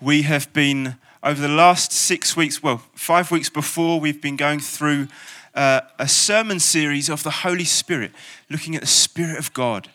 we 0.00 0.22
have 0.22 0.52
been, 0.52 0.96
over 1.22 1.40
the 1.40 1.48
last 1.48 1.92
six 1.92 2.36
weeks, 2.36 2.62
well, 2.62 2.82
five 2.94 3.30
weeks 3.30 3.50
before, 3.50 4.00
we've 4.00 4.22
been 4.22 4.36
going 4.36 4.60
through 4.60 5.08
uh, 5.54 5.82
a 5.98 6.08
sermon 6.08 6.60
series 6.60 7.08
of 7.08 7.22
the 7.22 7.30
Holy 7.30 7.64
Spirit, 7.64 8.12
looking 8.48 8.74
at 8.74 8.80
the 8.80 8.86
Spirit 8.86 9.38
of 9.38 9.52
God. 9.52 9.88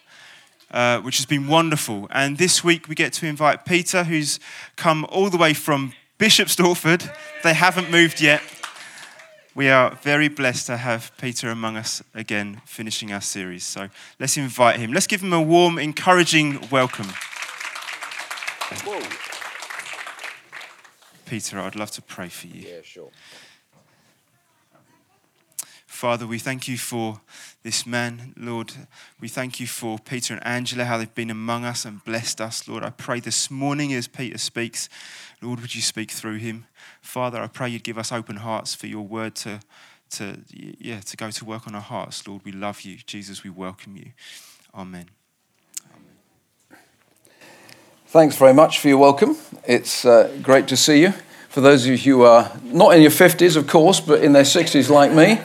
Uh, 0.71 0.99
which 1.02 1.18
has 1.18 1.26
been 1.26 1.47
wonderful. 1.47 2.07
And 2.12 2.38
this 2.38 2.62
week 2.62 2.89
we 2.89 2.96
get 2.96 3.13
to 3.13 3.28
invite 3.28 3.63
Peter, 3.63 4.04
who's 4.04 4.41
come 4.76 5.05
all 5.10 5.29
the 5.29 5.38
way 5.38 5.54
from 5.54 5.94
Bishop 6.18 6.50
Stortford. 6.50 7.10
They 7.44 7.54
haven't 7.54 7.90
moved 7.90 8.20
yet. 8.20 8.42
We 9.54 9.70
are 9.70 9.96
very 10.02 10.28
blessed 10.28 10.66
to 10.66 10.78
have 10.78 11.12
Peter 11.18 11.50
among 11.50 11.78
us 11.78 12.04
again, 12.14 12.62
finishing 12.66 13.14
our 13.14 13.22
series. 13.22 13.64
So 13.64 13.88
let's 14.20 14.36
invite 14.36 14.78
him. 14.78 14.92
Let's 14.92 15.08
give 15.08 15.22
him 15.22 15.32
a 15.32 15.42
warm, 15.42 15.78
encouraging 15.78 16.68
welcome. 16.70 17.08
Whoa. 18.84 19.02
Peter, 21.26 21.59
I'd 21.59 21.76
love 21.76 21.91
to 21.91 22.02
pray 22.02 22.30
for 22.30 22.48
you. 22.48 22.68
Yeah, 22.68 22.81
sure. 22.84 23.09
Father, 25.95 26.27
we 26.27 26.40
thank 26.40 26.68
you 26.68 26.77
for 26.77 27.22
this 27.63 27.86
man, 27.86 28.34
Lord. 28.38 28.73
We 29.22 29.30
thank 29.30 29.62
you 29.62 29.66
for 29.66 29.98
Peter 29.98 30.34
and 30.34 30.46
Angela, 30.46 30.84
how 30.84 30.98
they've 30.98 31.16
been 31.16 31.30
among 31.30 31.63
us 31.63 31.85
and 31.85 32.04
blessed 32.04 32.41
us, 32.41 32.68
Lord. 32.68 32.84
I 32.84 32.90
pray 32.90 33.22
this 33.22 33.49
morning 33.49 33.94
as 33.94 34.05
Peter 34.05 34.38
speaks, 34.38 34.90
Lord, 35.41 35.62
would 35.62 35.73
you 35.73 35.82
speak 35.82 36.12
through 36.12 36.35
him? 36.35 36.66
Father, 37.02 37.40
I 37.40 37.48
pray 37.48 37.70
you'd 37.70 37.84
give 37.84 37.98
us 37.98 38.12
open 38.12 38.35
hearts 38.35 38.76
for 38.76 38.88
your 38.88 39.07
word 39.07 39.35
to, 39.35 39.62
to, 40.12 40.38
yeah, 40.52 40.99
to 40.99 41.16
go 41.16 41.32
to 41.32 41.46
work 41.46 41.66
on 41.66 41.76
our 41.76 41.82
hearts, 41.82 42.27
Lord. 42.27 42.41
We 42.44 42.52
love 42.52 42.82
you. 42.82 42.98
Jesus, 42.98 43.46
we 43.46 43.49
welcome 43.49 43.96
you. 43.96 44.12
Amen. 44.76 45.05
Thanks 48.16 48.38
very 48.38 48.54
much 48.54 48.80
for 48.80 48.88
your 48.88 48.98
welcome. 48.98 49.36
It's 49.68 50.05
uh, 50.05 50.34
great 50.42 50.70
to 50.70 50.78
see 50.78 51.02
you. 51.02 51.12
For 51.50 51.60
those 51.60 51.86
of 51.86 51.92
you 51.92 51.98
who 51.98 52.24
are 52.24 52.50
not 52.64 52.96
in 52.96 53.02
your 53.02 53.12
50s, 53.12 53.57
of 53.57 53.68
course, 53.68 53.99
but 53.99 54.24
in 54.24 54.32
their 54.32 54.44
60s 54.44 54.90
like 54.90 55.12
me, 55.12 55.41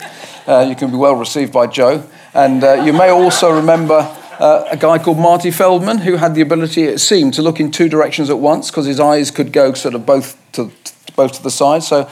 uh, 0.47 0.61
you 0.69 0.77
can 0.77 0.93
be 0.93 0.97
well 0.97 1.17
received 1.17 1.53
by 1.53 1.67
Joe. 1.67 2.09
And 2.33 2.63
uh, 2.63 2.75
you 2.75 2.93
may 2.93 3.09
also 3.09 3.51
remember 3.51 4.17
uh, 4.39 4.69
a 4.71 4.77
guy 4.77 4.99
called 4.99 5.19
Marty 5.19 5.51
Feldman 5.51 5.99
who 5.99 6.15
had 6.15 6.37
the 6.37 6.43
ability, 6.43 6.85
it 6.85 7.01
seemed, 7.01 7.35
to 7.35 7.43
look 7.43 7.59
in 7.59 7.73
two 7.73 7.89
directions 7.89 8.31
at 8.31 8.39
once 8.39 8.71
because 8.71 8.87
his 8.87 9.01
eyes 9.01 9.33
could 9.33 9.53
go 9.53 9.75
sort 9.75 9.97
of 9.97 10.07
both 10.07 10.39
to, 10.53 10.71
both 11.17 11.33
to 11.33 11.43
the 11.43 11.51
side. 11.51 11.83
So 11.83 12.09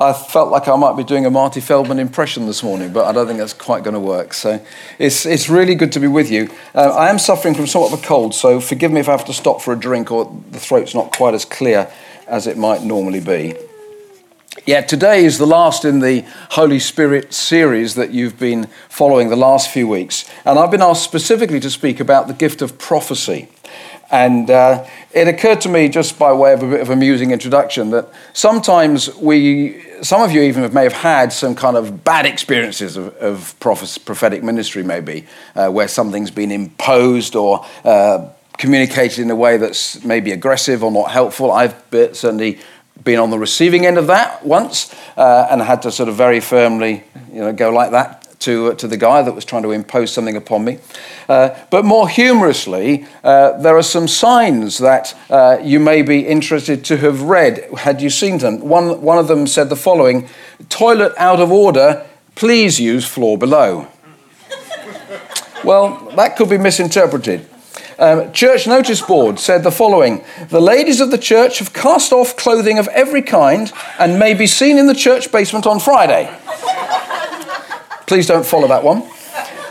I 0.00 0.14
felt 0.14 0.50
like 0.50 0.66
I 0.66 0.76
might 0.76 0.96
be 0.96 1.04
doing 1.04 1.26
a 1.26 1.30
Marty 1.30 1.60
Feldman 1.60 1.98
impression 1.98 2.46
this 2.46 2.62
morning, 2.62 2.90
but 2.90 3.04
I 3.04 3.12
don't 3.12 3.26
think 3.26 3.38
that's 3.38 3.52
quite 3.52 3.84
going 3.84 3.92
to 3.92 4.00
work. 4.00 4.32
So 4.32 4.58
it's, 4.98 5.26
it's 5.26 5.50
really 5.50 5.74
good 5.74 5.92
to 5.92 6.00
be 6.00 6.06
with 6.06 6.30
you. 6.30 6.48
Uh, 6.74 6.88
I 6.88 7.10
am 7.10 7.18
suffering 7.18 7.54
from 7.54 7.66
somewhat 7.66 7.92
of 7.92 8.02
a 8.02 8.06
cold, 8.06 8.34
so 8.34 8.60
forgive 8.60 8.90
me 8.90 9.00
if 9.00 9.10
I 9.10 9.12
have 9.12 9.26
to 9.26 9.34
stop 9.34 9.60
for 9.60 9.74
a 9.74 9.78
drink 9.78 10.10
or 10.10 10.34
the 10.52 10.58
throat's 10.58 10.94
not 10.94 11.14
quite 11.14 11.34
as 11.34 11.44
clear 11.44 11.92
as 12.26 12.46
it 12.46 12.56
might 12.56 12.82
normally 12.82 13.20
be. 13.20 13.54
Yeah, 14.64 14.80
today 14.80 15.26
is 15.26 15.36
the 15.36 15.46
last 15.46 15.84
in 15.84 16.00
the 16.00 16.24
Holy 16.52 16.78
Spirit 16.78 17.34
series 17.34 17.94
that 17.96 18.10
you've 18.10 18.38
been 18.38 18.68
following 18.88 19.28
the 19.28 19.36
last 19.36 19.68
few 19.68 19.86
weeks. 19.86 20.24
And 20.46 20.58
I've 20.58 20.70
been 20.70 20.80
asked 20.80 21.04
specifically 21.04 21.60
to 21.60 21.68
speak 21.68 22.00
about 22.00 22.26
the 22.26 22.34
gift 22.34 22.62
of 22.62 22.78
prophecy. 22.78 23.48
And 24.10 24.50
uh, 24.50 24.86
it 25.12 25.28
occurred 25.28 25.60
to 25.62 25.68
me, 25.68 25.88
just 25.88 26.18
by 26.18 26.32
way 26.32 26.52
of 26.52 26.62
a 26.62 26.68
bit 26.68 26.80
of 26.80 26.90
amusing 26.90 27.30
introduction, 27.30 27.90
that 27.90 28.08
sometimes 28.32 29.14
we, 29.16 29.84
some 30.02 30.22
of 30.22 30.32
you 30.32 30.42
even 30.42 30.72
may 30.74 30.82
have 30.82 30.92
had 30.92 31.32
some 31.32 31.54
kind 31.54 31.76
of 31.76 32.02
bad 32.02 32.26
experiences 32.26 32.96
of, 32.96 33.14
of 33.16 33.58
prophetic 33.60 34.42
ministry, 34.42 34.82
maybe, 34.82 35.26
uh, 35.54 35.68
where 35.68 35.86
something's 35.86 36.30
been 36.30 36.50
imposed 36.50 37.36
or 37.36 37.64
uh, 37.84 38.28
communicated 38.58 39.20
in 39.20 39.30
a 39.30 39.36
way 39.36 39.56
that's 39.56 40.04
maybe 40.04 40.32
aggressive 40.32 40.82
or 40.82 40.90
not 40.90 41.10
helpful. 41.10 41.52
I've 41.52 41.74
certainly 41.90 42.58
been 43.04 43.18
on 43.18 43.30
the 43.30 43.38
receiving 43.38 43.86
end 43.86 43.96
of 43.96 44.08
that 44.08 44.44
once 44.44 44.94
uh, 45.16 45.46
and 45.50 45.62
had 45.62 45.82
to 45.82 45.92
sort 45.92 46.08
of 46.08 46.16
very 46.16 46.40
firmly 46.40 47.04
you 47.32 47.40
know, 47.40 47.52
go 47.52 47.70
like 47.70 47.92
that 47.92 48.19
to, 48.40 48.68
uh, 48.68 48.74
to 48.74 48.88
the 48.88 48.96
guy 48.96 49.22
that 49.22 49.34
was 49.34 49.44
trying 49.44 49.62
to 49.62 49.70
impose 49.70 50.12
something 50.12 50.36
upon 50.36 50.64
me. 50.64 50.78
Uh, 51.28 51.56
but 51.70 51.84
more 51.84 52.08
humorously, 52.08 53.06
uh, 53.22 53.58
there 53.58 53.76
are 53.76 53.82
some 53.82 54.08
signs 54.08 54.78
that 54.78 55.16
uh, 55.30 55.58
you 55.62 55.78
may 55.78 56.02
be 56.02 56.26
interested 56.26 56.84
to 56.86 56.96
have 56.98 57.22
read 57.22 57.68
had 57.78 58.02
you 58.02 58.10
seen 58.10 58.38
them. 58.38 58.60
One, 58.60 59.00
one 59.02 59.18
of 59.18 59.28
them 59.28 59.46
said 59.46 59.68
the 59.68 59.76
following 59.76 60.28
Toilet 60.68 61.12
out 61.16 61.40
of 61.40 61.52
order, 61.52 62.06
please 62.34 62.80
use 62.80 63.06
floor 63.06 63.38
below. 63.38 63.86
well, 65.64 66.10
that 66.16 66.36
could 66.36 66.48
be 66.48 66.58
misinterpreted. 66.58 67.46
Um, 67.98 68.32
church 68.32 68.66
notice 68.66 69.02
board 69.02 69.38
said 69.38 69.62
the 69.62 69.70
following 69.70 70.24
The 70.48 70.60
ladies 70.60 71.02
of 71.02 71.10
the 71.10 71.18
church 71.18 71.58
have 71.58 71.74
cast 71.74 72.12
off 72.12 72.34
clothing 72.34 72.78
of 72.78 72.88
every 72.88 73.20
kind 73.20 73.70
and 73.98 74.18
may 74.18 74.32
be 74.32 74.46
seen 74.46 74.78
in 74.78 74.86
the 74.86 74.94
church 74.94 75.30
basement 75.30 75.66
on 75.66 75.80
Friday. 75.80 76.34
Please 78.10 78.26
don't 78.26 78.44
follow 78.44 78.66
that 78.66 78.82
one. 78.82 79.04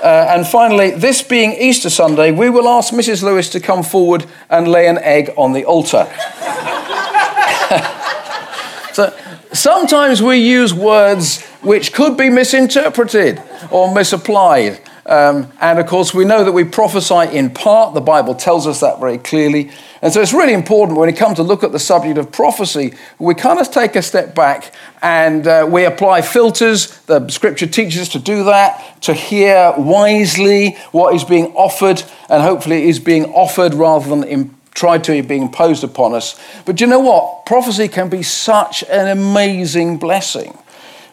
Uh, 0.02 0.28
and 0.30 0.48
finally, 0.48 0.92
this 0.92 1.22
being 1.22 1.52
Easter 1.60 1.90
Sunday, 1.90 2.32
we 2.32 2.50
will 2.50 2.70
ask 2.70 2.94
Mrs. 2.94 3.22
Lewis 3.22 3.50
to 3.50 3.60
come 3.60 3.84
forward 3.84 4.26
and 4.50 4.66
lay 4.66 4.88
an 4.88 4.98
egg 5.00 5.34
on 5.36 5.52
the 5.52 5.66
altar. 5.66 6.06
so 8.94 9.14
sometimes 9.52 10.24
we 10.24 10.38
use 10.38 10.74
words 10.74 11.44
which 11.62 11.92
could 11.92 12.16
be 12.16 12.30
misinterpreted 12.30 13.42
or 13.72 13.94
misapplied. 13.94 14.80
Um, 15.10 15.52
and 15.60 15.80
of 15.80 15.88
course, 15.88 16.14
we 16.14 16.24
know 16.24 16.44
that 16.44 16.52
we 16.52 16.64
prophesy 16.64 17.36
in 17.36 17.50
part. 17.50 17.96
The 17.96 18.02
Bible 18.02 18.36
tells 18.36 18.68
us 18.68 18.82
that 18.82 19.00
very 19.00 19.18
clearly. 19.18 19.72
And 20.04 20.14
so 20.14 20.22
it's 20.22 20.34
really 20.34 20.54
important 20.54 21.00
when 21.00 21.08
we 21.08 21.14
come 21.14 21.34
to 21.34 21.42
look 21.42 21.64
at 21.64 21.72
the 21.72 21.80
subject 21.80 22.20
of 22.20 22.32
prophecy, 22.32 22.94
we 23.18 23.34
kind 23.34 23.60
of 23.60 23.72
take 23.72 23.96
a 23.96 24.04
step 24.04 24.36
back 24.36 24.72
and 25.02 25.48
uh, 25.48 25.68
we 25.68 25.86
apply 25.86 26.22
filters. 26.22 26.96
The 27.08 27.28
scripture 27.30 27.66
teaches 27.66 28.02
us 28.02 28.10
to 28.10 28.20
do 28.20 28.44
that, 28.44 29.02
to 29.02 29.16
hear 29.16 29.74
wisely 29.78 30.78
what 30.92 31.16
is 31.16 31.24
being 31.24 31.48
offered, 31.56 32.04
and 32.30 32.44
hopefully 32.44 32.84
it 32.84 32.90
is 32.90 33.00
being 33.00 33.26
offered 33.26 33.74
rather 33.74 34.08
than 34.08 34.24
in, 34.26 34.56
tried 34.76 35.04
to 35.06 35.24
be 35.24 35.38
imposed 35.38 35.84
upon 35.84 36.14
us. 36.14 36.40
But 36.68 36.80
you 36.80 36.86
know 36.86 37.00
what? 37.00 37.48
Prophecy 37.48 37.88
can 37.88 38.10
be 38.10 38.22
such 38.22 38.84
an 38.84 39.08
amazing 39.08 39.98
blessing 39.98 40.56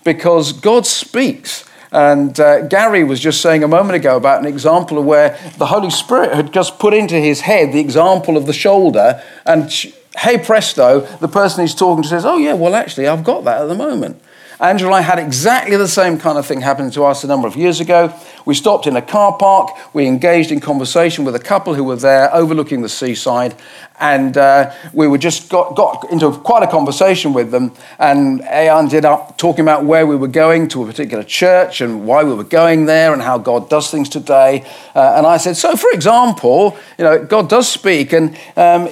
because 0.04 0.52
God 0.52 0.86
speaks 0.86 1.64
and 1.92 2.38
uh, 2.40 2.62
Gary 2.66 3.04
was 3.04 3.20
just 3.20 3.40
saying 3.40 3.62
a 3.62 3.68
moment 3.68 3.96
ago 3.96 4.16
about 4.16 4.40
an 4.40 4.46
example 4.46 4.98
of 4.98 5.04
where 5.04 5.38
the 5.58 5.66
Holy 5.66 5.90
Spirit 5.90 6.32
had 6.34 6.52
just 6.52 6.78
put 6.78 6.94
into 6.94 7.16
his 7.16 7.42
head 7.42 7.72
the 7.72 7.80
example 7.80 8.36
of 8.36 8.46
the 8.46 8.52
shoulder, 8.52 9.22
and 9.44 9.70
hey 10.18 10.38
presto, 10.38 11.00
the 11.18 11.28
person 11.28 11.62
he's 11.62 11.74
talking 11.74 12.02
to 12.02 12.08
says, 12.08 12.24
Oh, 12.24 12.38
yeah, 12.38 12.54
well, 12.54 12.74
actually, 12.74 13.06
I've 13.06 13.24
got 13.24 13.44
that 13.44 13.62
at 13.62 13.66
the 13.66 13.74
moment. 13.74 14.20
Angela 14.58 14.88
and 14.88 14.96
I 14.96 15.00
had 15.02 15.18
exactly 15.18 15.76
the 15.76 15.86
same 15.86 16.18
kind 16.18 16.38
of 16.38 16.46
thing 16.46 16.62
happen 16.62 16.90
to 16.92 17.04
us 17.04 17.22
a 17.24 17.26
number 17.26 17.46
of 17.46 17.56
years 17.56 17.78
ago. 17.80 18.14
We 18.46 18.54
stopped 18.54 18.86
in 18.86 18.96
a 18.96 19.02
car 19.02 19.36
park, 19.36 19.76
we 19.92 20.06
engaged 20.06 20.50
in 20.50 20.60
conversation 20.60 21.26
with 21.26 21.34
a 21.34 21.38
couple 21.38 21.74
who 21.74 21.84
were 21.84 21.96
there 21.96 22.34
overlooking 22.34 22.80
the 22.80 22.88
seaside, 22.88 23.54
and 24.00 24.36
uh, 24.38 24.72
we 24.94 25.08
were 25.08 25.18
just 25.18 25.50
got, 25.50 25.76
got 25.76 26.10
into 26.10 26.30
quite 26.30 26.62
a 26.62 26.66
conversation 26.66 27.34
with 27.34 27.50
them. 27.50 27.72
And 27.98 28.42
I 28.44 28.78
ended 28.78 29.04
up 29.04 29.36
talking 29.36 29.60
about 29.60 29.84
where 29.84 30.06
we 30.06 30.16
were 30.16 30.28
going 30.28 30.68
to 30.68 30.84
a 30.84 30.86
particular 30.86 31.24
church 31.24 31.82
and 31.82 32.06
why 32.06 32.24
we 32.24 32.32
were 32.32 32.44
going 32.44 32.86
there 32.86 33.12
and 33.12 33.20
how 33.20 33.36
God 33.36 33.68
does 33.68 33.90
things 33.90 34.08
today. 34.08 34.64
Uh, 34.94 35.14
and 35.16 35.26
I 35.26 35.36
said, 35.36 35.56
So, 35.56 35.76
for 35.76 35.90
example, 35.92 36.78
you 36.96 37.04
know, 37.04 37.22
God 37.24 37.50
does 37.50 37.70
speak, 37.70 38.14
and 38.14 38.34
um, 38.56 38.88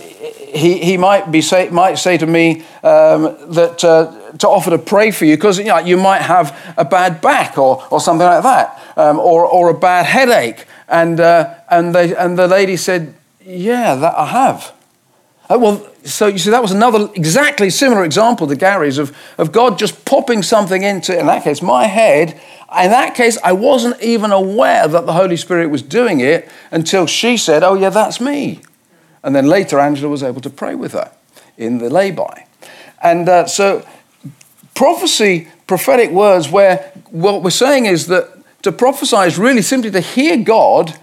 he, 0.54 0.78
he 0.78 0.96
might, 0.96 1.30
be 1.30 1.40
say, 1.40 1.68
might 1.68 1.98
say 1.98 2.16
to 2.18 2.26
me 2.26 2.60
um, 2.82 3.36
that 3.52 3.82
uh, 3.84 4.36
to 4.38 4.48
offer 4.48 4.70
to 4.70 4.78
pray 4.78 5.10
for 5.10 5.24
you 5.24 5.36
because 5.36 5.58
you, 5.58 5.64
know, 5.64 5.78
you 5.78 5.96
might 5.96 6.22
have 6.22 6.56
a 6.76 6.84
bad 6.84 7.20
back 7.20 7.58
or, 7.58 7.86
or 7.90 8.00
something 8.00 8.26
like 8.26 8.42
that, 8.42 8.80
um, 8.96 9.18
or, 9.18 9.44
or 9.46 9.70
a 9.70 9.74
bad 9.74 10.06
headache. 10.06 10.66
And, 10.88 11.20
uh, 11.20 11.54
and, 11.70 11.94
they, 11.94 12.14
and 12.14 12.38
the 12.38 12.46
lady 12.46 12.76
said, 12.76 13.14
Yeah, 13.44 13.94
that 13.94 14.14
I 14.16 14.26
have. 14.26 14.72
Uh, 15.48 15.58
well, 15.58 15.90
so 16.04 16.26
you 16.26 16.38
see, 16.38 16.50
that 16.50 16.62
was 16.62 16.72
another 16.72 17.08
exactly 17.14 17.68
similar 17.70 18.04
example 18.04 18.46
to 18.46 18.56
Gary's 18.56 18.98
of, 18.98 19.16
of 19.36 19.52
God 19.52 19.78
just 19.78 20.04
popping 20.04 20.42
something 20.42 20.82
into, 20.82 21.18
in 21.18 21.26
that 21.26 21.44
case, 21.44 21.60
my 21.60 21.86
head. 21.86 22.32
In 22.82 22.90
that 22.90 23.14
case, 23.14 23.38
I 23.44 23.52
wasn't 23.52 24.00
even 24.02 24.32
aware 24.32 24.88
that 24.88 25.06
the 25.06 25.12
Holy 25.12 25.36
Spirit 25.36 25.68
was 25.68 25.82
doing 25.82 26.20
it 26.20 26.48
until 26.70 27.06
she 27.06 27.36
said, 27.36 27.62
Oh, 27.62 27.74
yeah, 27.74 27.90
that's 27.90 28.20
me. 28.20 28.62
And 29.24 29.34
then 29.34 29.46
later, 29.46 29.80
Angela 29.80 30.08
was 30.08 30.22
able 30.22 30.42
to 30.42 30.50
pray 30.50 30.74
with 30.76 30.92
her 30.92 31.10
in 31.56 31.78
the 31.78 31.90
lay-by. 31.90 32.46
And 33.02 33.28
uh, 33.28 33.46
so, 33.46 33.84
prophecy, 34.74 35.48
prophetic 35.66 36.10
words, 36.10 36.48
where 36.50 36.92
what 37.10 37.42
we're 37.42 37.50
saying 37.50 37.86
is 37.86 38.06
that 38.08 38.28
to 38.62 38.70
prophesy 38.70 39.16
is 39.16 39.38
really 39.38 39.62
simply 39.62 39.90
to 39.90 40.00
hear 40.00 40.36
God 40.36 40.98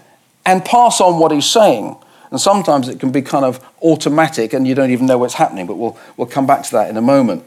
and 0.46 0.64
pass 0.64 1.00
on 1.00 1.18
what 1.18 1.32
He's 1.32 1.46
saying. 1.46 1.96
And 2.30 2.40
sometimes 2.40 2.88
it 2.88 2.98
can 2.98 3.12
be 3.12 3.22
kind 3.22 3.44
of 3.44 3.62
automatic 3.82 4.52
and 4.52 4.66
you 4.66 4.74
don't 4.74 4.90
even 4.90 5.06
know 5.06 5.18
what's 5.18 5.34
happening, 5.34 5.66
but 5.66 5.76
we'll, 5.76 5.98
we'll 6.16 6.26
come 6.26 6.46
back 6.46 6.62
to 6.62 6.70
that 6.72 6.88
in 6.88 6.96
a 6.96 7.02
moment. 7.02 7.44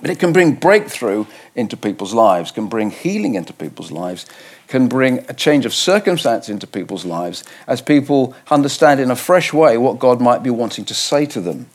But 0.00 0.10
it 0.10 0.18
can 0.18 0.32
bring 0.32 0.54
breakthrough 0.54 1.26
into 1.54 1.76
people's 1.76 2.14
lives, 2.14 2.50
can 2.50 2.68
bring 2.68 2.90
healing 2.90 3.34
into 3.34 3.52
people's 3.52 3.90
lives, 3.90 4.26
can 4.66 4.88
bring 4.88 5.18
a 5.28 5.34
change 5.34 5.66
of 5.66 5.74
circumstance 5.74 6.48
into 6.48 6.66
people's 6.66 7.04
lives 7.04 7.44
as 7.66 7.82
people 7.82 8.34
understand 8.50 9.00
in 9.00 9.10
a 9.10 9.16
fresh 9.16 9.52
way 9.52 9.76
what 9.76 9.98
God 9.98 10.20
might 10.20 10.42
be 10.42 10.50
wanting 10.50 10.84
to 10.86 10.94
say 10.94 11.26
to 11.26 11.40
them. 11.40 11.66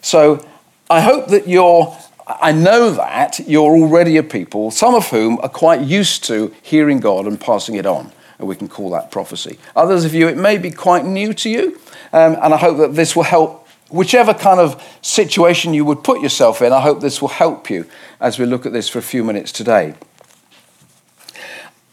So 0.00 0.44
I 0.90 1.02
hope 1.02 1.28
that 1.28 1.46
you're, 1.46 1.96
I 2.26 2.52
know 2.52 2.90
that 2.92 3.38
you're 3.46 3.70
already 3.70 4.16
a 4.16 4.22
people, 4.22 4.70
some 4.70 4.94
of 4.94 5.08
whom 5.08 5.38
are 5.40 5.48
quite 5.48 5.82
used 5.82 6.24
to 6.24 6.54
hearing 6.62 7.00
God 7.00 7.26
and 7.26 7.40
passing 7.40 7.74
it 7.74 7.86
on. 7.86 8.10
And 8.38 8.48
we 8.48 8.56
can 8.56 8.68
call 8.68 8.90
that 8.90 9.10
prophecy. 9.10 9.58
Others 9.76 10.04
of 10.04 10.14
you, 10.14 10.28
it 10.28 10.36
may 10.36 10.58
be 10.58 10.70
quite 10.70 11.04
new 11.04 11.34
to 11.34 11.50
you. 11.50 11.78
Um, 12.12 12.36
and 12.40 12.54
I 12.54 12.56
hope 12.56 12.78
that 12.78 12.94
this 12.94 13.14
will 13.14 13.24
help 13.24 13.67
whichever 13.88 14.34
kind 14.34 14.60
of 14.60 14.82
situation 15.02 15.74
you 15.74 15.84
would 15.84 16.04
put 16.04 16.20
yourself 16.20 16.62
in, 16.62 16.72
I 16.72 16.80
hope 16.80 17.00
this 17.00 17.20
will 17.20 17.28
help 17.28 17.70
you 17.70 17.86
as 18.20 18.38
we 18.38 18.46
look 18.46 18.66
at 18.66 18.72
this 18.72 18.88
for 18.88 18.98
a 18.98 19.02
few 19.02 19.24
minutes 19.24 19.52
today. 19.52 19.94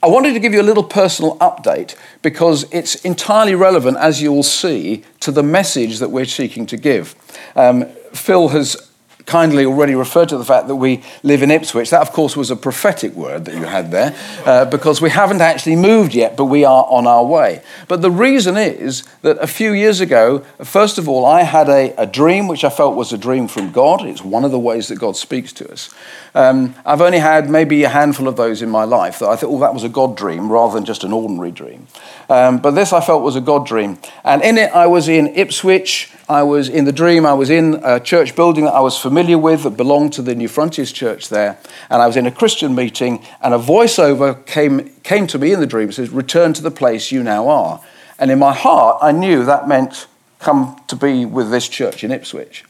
I 0.04 0.08
wanted 0.08 0.34
to 0.34 0.40
give 0.40 0.54
you 0.54 0.62
a 0.62 0.64
little 0.64 0.84
personal 0.84 1.36
update 1.40 1.96
because 2.22 2.72
it's 2.72 2.94
entirely 2.96 3.56
relevant, 3.56 3.98
as 3.98 4.22
you 4.22 4.32
will 4.32 4.44
see, 4.44 5.04
to 5.22 5.32
the 5.32 5.42
message 5.42 5.98
that 5.98 6.12
we're 6.12 6.26
seeking 6.26 6.68
to 6.68 6.78
give. 6.78 7.16
Um, 7.56 7.86
Phil 8.14 8.50
has 8.50 8.92
kindly 9.26 9.66
already 9.66 9.96
referred 9.96 10.30
to 10.30 10.38
the 10.38 10.46
fact 10.46 10.68
that 10.68 10.76
we 10.76 11.04
live 11.24 11.42
in 11.42 11.52
Ipswich. 11.52 11.90
That, 11.90 12.02
of 12.02 12.12
course, 12.12 12.36
was 12.36 12.52
a 12.52 12.56
prophetic 12.56 13.14
word 13.14 13.46
that 13.46 13.56
you 13.56 13.64
had 13.64 13.92
there, 13.92 14.16
uh, 14.46 14.66
because 14.66 15.02
we 15.02 15.10
haven't 15.10 15.42
actually 15.42 15.76
moved 15.76 16.14
yet, 16.14 16.38
but 16.38 16.46
we 16.46 16.64
are 16.64 16.86
on 16.90 17.08
our 17.08 17.26
way. 17.26 17.62
But 17.88 18.02
the 18.02 18.12
reason 18.12 18.58
is 18.58 19.04
that 19.22 19.38
a 19.40 19.48
few 19.48 19.72
years 19.72 20.00
ago, 20.00 20.40
first 20.64 20.98
of 20.98 21.10
all, 21.10 21.26
I 21.26 21.44
had 21.44 21.70
a, 21.70 21.94
a 22.02 22.06
dream 22.06 22.48
which 22.48 22.64
I 22.64 22.70
felt 22.70 22.96
was 22.96 23.14
a 23.14 23.18
dream 23.18 23.48
from 23.48 23.72
God. 23.72 24.06
It's 24.06 24.24
one 24.24 24.46
of 24.46 24.52
the 24.52 24.60
ways 24.60 24.88
that 24.90 25.00
God 25.00 25.16
speaks 25.16 25.52
to 25.54 25.72
us. 25.72 25.94
Um, 26.36 26.76
I've 26.86 27.02
only 27.02 27.20
had 27.20 27.50
maybe 27.50 27.84
a 27.84 27.90
handful 27.90 28.28
of 28.28 28.36
those 28.36 28.62
in 28.62 28.70
my 28.70 28.84
life 28.84 29.20
that 29.20 29.30
I 29.30 29.38
thought, 29.38 29.50
oh, 29.50 29.60
that 29.60 29.74
was 29.74 29.84
a 29.84 29.90
God 29.90 30.18
dream 30.18 30.52
rather 30.52 30.74
than 30.74 30.84
just 30.84 31.04
an 31.04 31.14
ordinary 31.14 31.52
dream. 31.52 31.88
Um, 32.30 32.58
but 32.58 32.72
this 32.72 32.92
I 32.92 33.00
felt 33.00 33.24
was 33.24 33.38
a 33.38 33.42
God 33.42 33.66
dream. 33.66 33.98
And 34.24 34.44
in 34.44 34.58
it, 34.58 34.72
I 34.74 34.88
was 34.88 35.08
in 35.08 35.28
Ipswich. 35.28 36.12
I 36.28 36.42
was 36.42 36.70
in 36.70 36.86
the 36.86 36.92
dream, 36.92 37.24
I 37.26 37.34
was 37.34 37.52
in 37.52 37.80
a 37.84 38.00
church 38.00 38.36
building 38.36 38.66
that 38.66 38.74
I 38.74 38.80
was 38.80 38.98
familiar 38.98 39.38
with 39.38 39.62
that 39.64 39.78
belonged 39.78 40.14
to 40.14 40.24
the 40.24 40.34
New 40.34 40.48
Frontiers 40.48 40.92
Church 40.92 41.30
there. 41.30 41.60
And 41.90 42.02
I 42.02 42.08
was 42.08 42.18
in 42.18 42.26
a 42.26 42.32
Christian 42.32 42.74
meeting, 42.74 43.24
and 43.42 43.54
a 43.54 43.60
voiceover 43.60 44.44
came, 44.48 44.90
came 45.04 45.28
to 45.28 45.38
me 45.38 45.52
in 45.52 45.60
the 45.60 45.68
dream. 45.68 45.90
It 45.90 45.94
says, 45.94 46.10
Return 46.10 46.54
to 46.54 46.64
the 46.64 46.72
place 46.72 47.12
you 47.12 47.22
now 47.22 47.48
are. 47.48 47.80
And 48.18 48.32
in 48.32 48.40
my 48.40 48.54
heart, 48.54 48.98
I 49.02 49.12
knew 49.12 49.46
that 49.46 49.68
meant 49.68 50.08
come 50.40 50.82
to 50.88 50.96
be 50.96 51.26
with 51.26 51.52
this 51.52 51.68
church 51.68 52.04
in 52.04 52.12
Ipswich. 52.12 52.66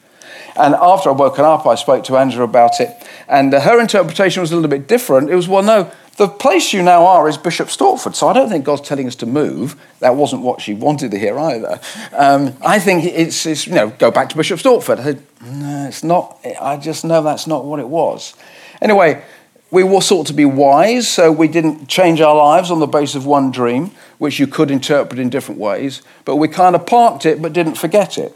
And 0.57 0.75
after 0.75 1.09
I'd 1.09 1.17
woken 1.17 1.45
up, 1.45 1.65
I 1.65 1.75
spoke 1.75 2.03
to 2.05 2.17
Angela 2.17 2.43
about 2.43 2.79
it. 2.79 2.89
And 3.27 3.53
uh, 3.53 3.61
her 3.61 3.79
interpretation 3.79 4.41
was 4.41 4.51
a 4.51 4.55
little 4.55 4.69
bit 4.69 4.87
different. 4.87 5.29
It 5.29 5.35
was, 5.35 5.47
well, 5.47 5.63
no, 5.63 5.91
the 6.17 6.27
place 6.29 6.71
you 6.71 6.81
now 6.81 7.06
are 7.06 7.27
is 7.27 7.38
Bishop 7.38 7.67
Stortford, 7.67 8.15
so 8.15 8.29
I 8.29 8.33
don't 8.33 8.50
think 8.50 8.63
God's 8.63 8.88
telling 8.88 9.06
us 9.06 9.15
to 9.15 9.25
move. 9.25 9.75
That 10.00 10.15
wasn't 10.15 10.44
what 10.44 10.62
she 10.62 10.73
wanted 10.73 11.12
to 11.12 11.19
hear 11.19 11.38
either. 11.38 11.79
Um, 12.13 12.56
I 12.65 12.79
think 12.79 13.03
it's, 13.03 13.45
it's, 13.45 13.67
you 13.67 13.73
know, 13.73 13.89
go 13.89 14.12
back 14.12 14.29
to 14.29 14.38
Bishop 14.38 14.59
Stortford. 14.59 15.00
I 15.00 15.03
said, 15.03 15.23
no, 15.44 15.88
it's 15.88 16.03
not. 16.03 16.39
I 16.62 16.77
just 16.77 17.03
know 17.03 17.21
that's 17.21 17.47
not 17.47 17.65
what 17.65 17.79
it 17.79 17.89
was. 17.89 18.33
Anyway, 18.81 19.23
we 19.71 19.83
were 19.83 20.00
sought 20.00 20.27
to 20.27 20.33
be 20.33 20.45
wise, 20.45 21.07
so 21.07 21.31
we 21.33 21.50
didn't 21.50 21.88
change 21.88 22.21
our 22.21 22.35
lives 22.35 22.71
on 22.71 22.79
the 22.79 22.88
basis 22.88 23.15
of 23.15 23.25
one 23.25 23.51
dream, 23.51 23.91
which 24.17 24.39
you 24.39 24.47
could 24.47 24.71
interpret 24.71 25.19
in 25.19 25.29
different 25.29 25.59
ways, 25.59 26.01
but 26.23 26.38
we 26.38 26.47
kind 26.47 26.75
of 26.75 26.85
parked 26.85 27.25
it 27.25 27.41
but 27.41 27.51
didn't 27.51 27.75
forget 27.75 28.17
it. 28.17 28.33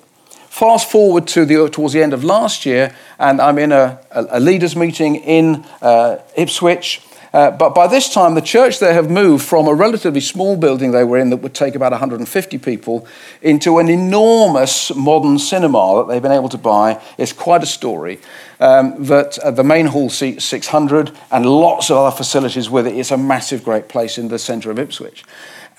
Fast 0.50 0.92
forward 0.92 1.28
to 1.28 1.46
the, 1.46 1.70
towards 1.70 1.94
the 1.94 2.04
end 2.04 2.12
of 2.12 2.26
last 2.26 2.66
year, 2.66 2.94
and 3.20 3.40
I'm 3.40 3.58
in 3.58 3.72
a, 3.72 4.00
a, 4.12 4.26
a 4.32 4.40
leaders' 4.40 4.76
meeting 4.76 5.16
in 5.16 5.64
uh, 5.82 6.18
Ipswich 6.36 7.02
uh, 7.34 7.52
but 7.52 7.76
by 7.76 7.88
this 7.88 8.12
time, 8.12 8.36
the 8.36 8.42
church 8.42 8.80
there 8.80 8.94
have 8.94 9.10
moved 9.10 9.46
from 9.46 9.68
a 9.68 9.74
relatively 9.74 10.22
small 10.22 10.58
building 10.58 10.92
they 10.92 11.04
were 11.04 11.18
in 11.18 11.30
that 11.30 11.38
would 11.38 11.54
take 11.54 11.76
about 11.76 11.92
150 11.92 12.58
people 12.58 13.08
into 13.42 13.78
an 13.80 13.90
enormous 13.90 14.94
modern 14.96 15.38
cinema 15.38 15.98
that 15.98 16.12
they've 16.12 16.22
been 16.22 16.32
able 16.32 16.50
to 16.50 16.58
buy. 16.58 17.02
It's 17.18 17.34
quite 17.34 17.64
a 17.64 17.68
story. 17.68 18.20
Um, 18.62 19.06
that 19.06 19.40
uh, 19.40 19.52
the 19.52 19.64
main 19.64 19.86
hall 19.86 20.10
seats 20.10 20.44
600 20.44 21.16
and 21.32 21.46
lots 21.46 21.90
of 21.90 21.96
other 21.96 22.16
facilities 22.16 22.70
with 22.70 22.88
it. 22.88 22.98
It's 22.98 23.10
a 23.12 23.18
massive, 23.18 23.64
great 23.64 23.88
place 23.88 24.18
in 24.18 24.28
the 24.28 24.38
centre 24.38 24.70
of 24.70 24.78
Ipswich. 24.78 25.24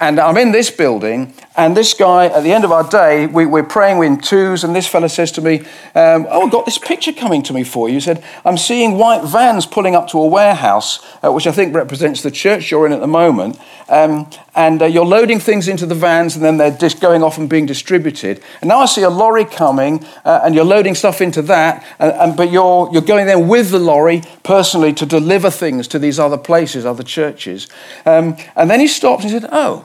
And 0.00 0.18
I'm 0.18 0.38
in 0.38 0.50
this 0.50 0.70
building, 0.70 1.34
and 1.58 1.76
this 1.76 1.92
guy, 1.92 2.24
at 2.24 2.42
the 2.42 2.52
end 2.52 2.64
of 2.64 2.72
our 2.72 2.88
day, 2.88 3.26
we, 3.26 3.44
are 3.44 3.62
praying 3.62 4.02
in 4.02 4.18
twos, 4.18 4.64
and 4.64 4.74
this 4.74 4.86
fellow 4.86 5.08
says 5.08 5.30
to 5.32 5.42
me, 5.42 5.60
um, 5.94 6.26
Oh, 6.30 6.46
I've 6.46 6.50
got 6.50 6.64
this 6.64 6.78
picture 6.78 7.12
coming 7.12 7.42
to 7.42 7.52
me 7.52 7.64
for 7.64 7.86
you. 7.86 7.96
He 7.96 8.00
said, 8.00 8.24
I'm 8.46 8.56
seeing 8.56 8.96
white 8.96 9.22
vans 9.24 9.66
pulling 9.66 9.94
up 9.94 10.08
to 10.08 10.18
a 10.18 10.26
warehouse, 10.26 11.04
uh, 11.22 11.30
which 11.30 11.46
I 11.46 11.52
think 11.52 11.74
represents 11.74 12.22
the 12.22 12.30
church 12.30 12.70
you're 12.70 12.86
in 12.86 12.94
at 12.94 13.00
the 13.00 13.06
moment. 13.06 13.60
Um, 13.90 14.30
and 14.54 14.80
uh, 14.80 14.86
you're 14.86 15.04
loading 15.04 15.38
things 15.38 15.68
into 15.68 15.84
the 15.84 15.94
vans, 15.94 16.34
and 16.34 16.42
then 16.42 16.56
they're 16.56 16.70
just 16.70 17.02
going 17.02 17.22
off 17.22 17.36
and 17.36 17.46
being 17.46 17.66
distributed. 17.66 18.40
And 18.62 18.68
now 18.68 18.78
I 18.78 18.86
see 18.86 19.02
a 19.02 19.10
lorry 19.10 19.44
coming, 19.44 20.02
uh, 20.24 20.40
and 20.42 20.54
you're 20.54 20.64
loading 20.64 20.94
stuff 20.94 21.20
into 21.20 21.42
that, 21.42 21.84
and, 21.98 22.12
and, 22.12 22.36
but 22.38 22.50
you're, 22.50 22.88
you're 22.90 23.02
going 23.02 23.26
there 23.26 23.38
with 23.38 23.70
the 23.70 23.78
lorry 23.78 24.22
personally 24.44 24.94
to 24.94 25.04
deliver 25.04 25.50
things 25.50 25.86
to 25.88 25.98
these 25.98 26.18
other 26.18 26.38
places, 26.38 26.86
other 26.86 27.02
churches. 27.02 27.68
Um, 28.06 28.38
and 28.56 28.70
then 28.70 28.80
he 28.80 28.86
stopped 28.86 29.24
and 29.24 29.30
said, 29.30 29.46
Oh, 29.52 29.84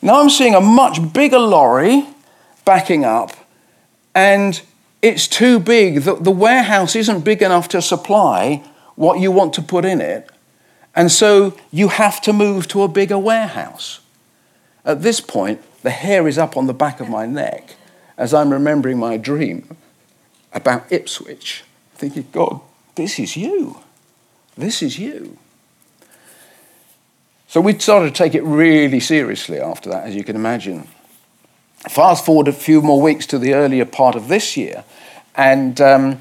now 0.00 0.20
I'm 0.20 0.30
seeing 0.30 0.54
a 0.54 0.60
much 0.60 1.12
bigger 1.12 1.38
lorry 1.38 2.06
backing 2.64 3.04
up, 3.04 3.32
and 4.14 4.60
it's 5.02 5.26
too 5.26 5.58
big. 5.58 6.02
The, 6.02 6.14
the 6.14 6.30
warehouse 6.30 6.96
isn't 6.96 7.24
big 7.24 7.42
enough 7.42 7.68
to 7.68 7.82
supply 7.82 8.62
what 8.94 9.20
you 9.20 9.30
want 9.30 9.54
to 9.54 9.62
put 9.62 9.84
in 9.84 10.00
it. 10.00 10.28
And 10.94 11.12
so 11.12 11.56
you 11.70 11.88
have 11.88 12.20
to 12.22 12.32
move 12.32 12.66
to 12.68 12.82
a 12.82 12.88
bigger 12.88 13.18
warehouse. 13.18 14.00
At 14.84 15.02
this 15.02 15.20
point, 15.20 15.60
the 15.82 15.90
hair 15.90 16.26
is 16.26 16.38
up 16.38 16.56
on 16.56 16.66
the 16.66 16.74
back 16.74 16.98
of 17.00 17.08
my 17.08 17.26
neck 17.26 17.76
as 18.16 18.34
I'm 18.34 18.52
remembering 18.52 18.98
my 18.98 19.16
dream 19.16 19.76
about 20.52 20.90
Ipswich, 20.90 21.62
thinking, 21.94 22.26
God, 22.32 22.60
this 22.96 23.18
is 23.18 23.36
you. 23.36 23.78
This 24.56 24.82
is 24.82 24.98
you. 24.98 25.38
So 27.50 27.62
we 27.62 27.78
started 27.78 28.14
to 28.14 28.14
take 28.14 28.34
it 28.34 28.42
really 28.42 29.00
seriously 29.00 29.58
after 29.58 29.88
that, 29.88 30.04
as 30.04 30.14
you 30.14 30.22
can 30.22 30.36
imagine. 30.36 30.86
Fast 31.88 32.26
forward 32.26 32.46
a 32.46 32.52
few 32.52 32.82
more 32.82 33.00
weeks 33.00 33.24
to 33.28 33.38
the 33.38 33.54
earlier 33.54 33.86
part 33.86 34.16
of 34.16 34.28
this 34.28 34.54
year, 34.54 34.84
and 35.34 35.80
um, 35.80 36.20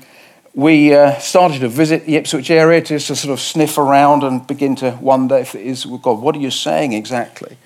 we 0.53 0.94
uh, 0.94 1.19
started 1.19 1.59
to 1.59 1.68
visit 1.68 2.06
the 2.06 2.15
Ipswich 2.15 2.50
area 2.50 2.79
to, 2.79 2.97
to 2.97 3.13
sort 3.13 3.33
of 3.33 3.41
sniff 3.41 3.77
around 3.77 4.24
and 4.24 4.47
begin 4.47 4.77
to 4.77 4.97
wonder 5.01 5.35
if 5.35 5.53
it 5.53 5.65
is, 5.65 5.85
well, 5.85 5.97
God, 5.97 6.21
what 6.21 6.33
are 6.33 6.39
you 6.39 6.50
saying 6.50 6.94
exactly? 6.94 7.57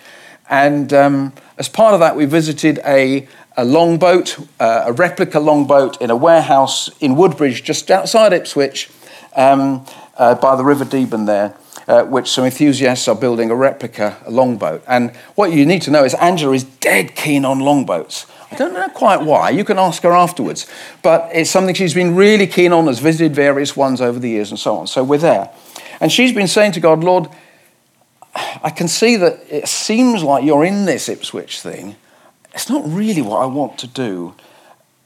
And 0.49 0.91
um, 0.91 1.33
as 1.59 1.69
part 1.69 1.93
of 1.93 1.99
that, 1.99 2.15
we 2.15 2.25
visited 2.25 2.79
a, 2.83 3.27
a 3.57 3.63
longboat, 3.63 4.39
uh, 4.59 4.85
a 4.87 4.91
replica 4.91 5.39
longboat 5.39 6.01
in 6.01 6.09
a 6.09 6.15
warehouse 6.15 6.89
in 6.99 7.15
Woodbridge, 7.15 7.63
just 7.63 7.91
outside 7.91 8.33
Ipswich, 8.33 8.89
um, 9.35 9.85
uh, 10.17 10.33
by 10.33 10.55
the 10.55 10.63
River 10.63 10.83
Deben 10.83 11.27
there 11.27 11.55
uh, 11.91 12.05
which 12.05 12.29
some 12.29 12.45
enthusiasts 12.45 13.09
are 13.09 13.15
building 13.15 13.51
a 13.51 13.55
replica 13.55 14.15
a 14.25 14.31
longboat. 14.31 14.81
And 14.87 15.11
what 15.35 15.51
you 15.51 15.65
need 15.65 15.81
to 15.81 15.91
know 15.91 16.05
is 16.05 16.13
Angela 16.13 16.53
is 16.53 16.63
dead 16.63 17.15
keen 17.15 17.43
on 17.43 17.59
longboats. 17.59 18.27
I 18.49 18.55
don't 18.55 18.73
know 18.73 18.87
quite 18.87 19.21
why. 19.21 19.49
You 19.49 19.65
can 19.65 19.77
ask 19.77 20.01
her 20.03 20.13
afterwards. 20.13 20.67
But 21.03 21.29
it's 21.33 21.49
something 21.49 21.75
she's 21.75 21.93
been 21.93 22.15
really 22.15 22.47
keen 22.47 22.71
on, 22.71 22.87
has 22.87 22.99
visited 22.99 23.35
various 23.35 23.75
ones 23.75 23.99
over 23.99 24.19
the 24.19 24.29
years 24.29 24.51
and 24.51 24.59
so 24.59 24.77
on. 24.77 24.87
So 24.87 25.03
we're 25.03 25.17
there. 25.17 25.49
And 25.99 26.09
she's 26.13 26.31
been 26.31 26.47
saying 26.47 26.71
to 26.73 26.79
God, 26.79 27.03
Lord, 27.03 27.27
I 28.63 28.69
can 28.69 28.87
see 28.87 29.17
that 29.17 29.41
it 29.49 29.67
seems 29.67 30.23
like 30.23 30.45
you're 30.45 30.63
in 30.63 30.85
this 30.85 31.09
Ipswich 31.09 31.59
thing. 31.59 31.97
It's 32.53 32.69
not 32.69 32.83
really 32.87 33.21
what 33.21 33.41
I 33.41 33.45
want 33.47 33.77
to 33.79 33.87
do 33.87 34.35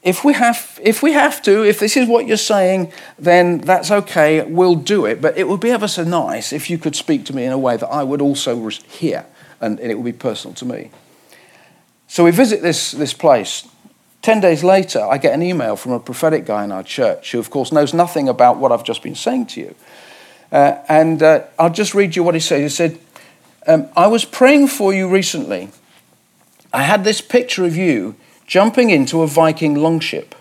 if 0.05 0.23
we 0.23 0.33
have 0.33 0.79
if 0.83 1.01
we 1.01 1.13
have 1.13 1.41
to 1.41 1.65
if 1.65 1.79
this 1.79 1.97
is 1.97 2.07
what 2.07 2.27
you're 2.27 2.37
saying 2.37 2.93
then 3.17 3.57
that's 3.57 3.89
okay. 3.89 4.43
We'll 4.43 4.75
do 4.75 5.05
it. 5.05 5.19
But 5.19 5.37
it 5.37 5.47
would 5.47 5.59
be 5.59 5.71
ever 5.71 5.87
so 5.87 6.03
nice 6.03 6.53
if 6.53 6.69
you 6.69 6.77
could 6.77 6.95
speak 6.95 7.25
to 7.25 7.35
me 7.35 7.43
in 7.43 7.51
a 7.51 7.57
way 7.57 7.75
that 7.75 7.87
i 7.87 8.03
would 8.03 8.21
also 8.21 8.69
hear 8.69 9.25
and, 9.59 9.79
and 9.79 9.91
it 9.91 9.95
would 9.95 10.05
be 10.05 10.13
personal 10.13 10.53
to 10.55 10.65
me. 10.65 10.91
So 12.07 12.23
we 12.23 12.31
visit 12.31 12.61
this, 12.61 12.91
this 12.91 13.13
place. 13.13 13.67
10 14.21 14.39
days 14.39 14.63
later 14.63 15.01
i 15.01 15.17
get 15.17 15.33
an 15.33 15.43
email 15.43 15.75
from 15.75 15.91
a 15.91 15.99
prophetic 15.99 16.45
guy 16.45 16.63
in 16.63 16.71
our 16.71 16.83
church 16.83 17.31
who 17.31 17.39
of 17.39 17.49
course 17.49 17.71
knows 17.71 17.93
nothing 17.93 18.27
about 18.27 18.57
what 18.57 18.71
i've 18.71 18.83
just 18.83 19.03
been 19.03 19.15
saying 19.15 19.47
to 19.47 19.59
you. 19.59 19.75
Uh, 20.51 20.77
and 20.87 21.23
uh, 21.23 21.43
i'll 21.57 21.73
just 21.73 21.95
read 21.95 22.15
you 22.15 22.23
what 22.23 22.35
he 22.35 22.39
said. 22.39 22.61
He 22.61 22.69
said 22.69 22.99
um, 23.65 23.89
i 23.97 24.05
was 24.05 24.23
praying 24.23 24.67
for 24.67 24.93
you 24.93 25.09
recently. 25.09 25.69
I 26.71 26.83
had 26.83 27.03
this 27.03 27.21
picture 27.21 27.65
of 27.65 27.75
you 27.75 28.15
jumping 28.45 28.89
into 28.89 29.21
a 29.21 29.27
Viking 29.27 29.75
longship 29.75 30.35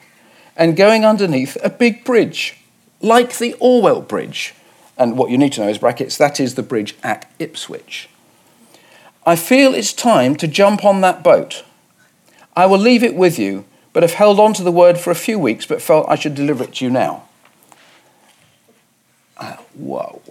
and 0.57 0.77
going 0.77 1.05
underneath 1.05 1.57
a 1.63 1.71
big 1.71 2.05
bridge, 2.05 2.59
like 3.01 3.39
the 3.39 3.55
Orwell 3.59 4.01
Bridge. 4.01 4.55
And 4.97 5.19
what 5.19 5.31
you 5.31 5.39
need 5.39 5.53
to 5.55 5.63
know 5.63 5.69
is 5.69 5.79
brackets, 5.79 6.17
that 6.19 6.39
is 6.39 6.55
the 6.55 6.63
bridge 6.63 6.97
at 7.03 7.31
Ipswich. 7.39 8.09
I 9.27 9.37
feel 9.37 9.75
it's 9.75 9.93
time 9.93 10.37
to 10.37 10.47
jump 10.47 10.85
on 10.85 11.01
that 11.01 11.25
boat. 11.25 11.65
I 12.55 12.67
will 12.67 12.79
leave 12.79 13.03
it 13.03 13.17
with 13.17 13.39
you, 13.39 13.65
but 13.93 14.03
have 14.03 14.15
held 14.15 14.39
on 14.39 14.53
to 14.55 14.63
the 14.63 14.71
word 14.71 14.99
for 14.99 15.11
a 15.11 15.17
few 15.17 15.39
weeks, 15.39 15.67
but 15.67 15.83
felt 15.83 16.09
I 16.09 16.15
should 16.15 16.35
deliver 16.35 16.65
it 16.65 16.75
to 16.75 16.85
you 16.85 16.91
now. 16.91 17.25
Uh, 19.37 19.57
whoa, 19.75 20.23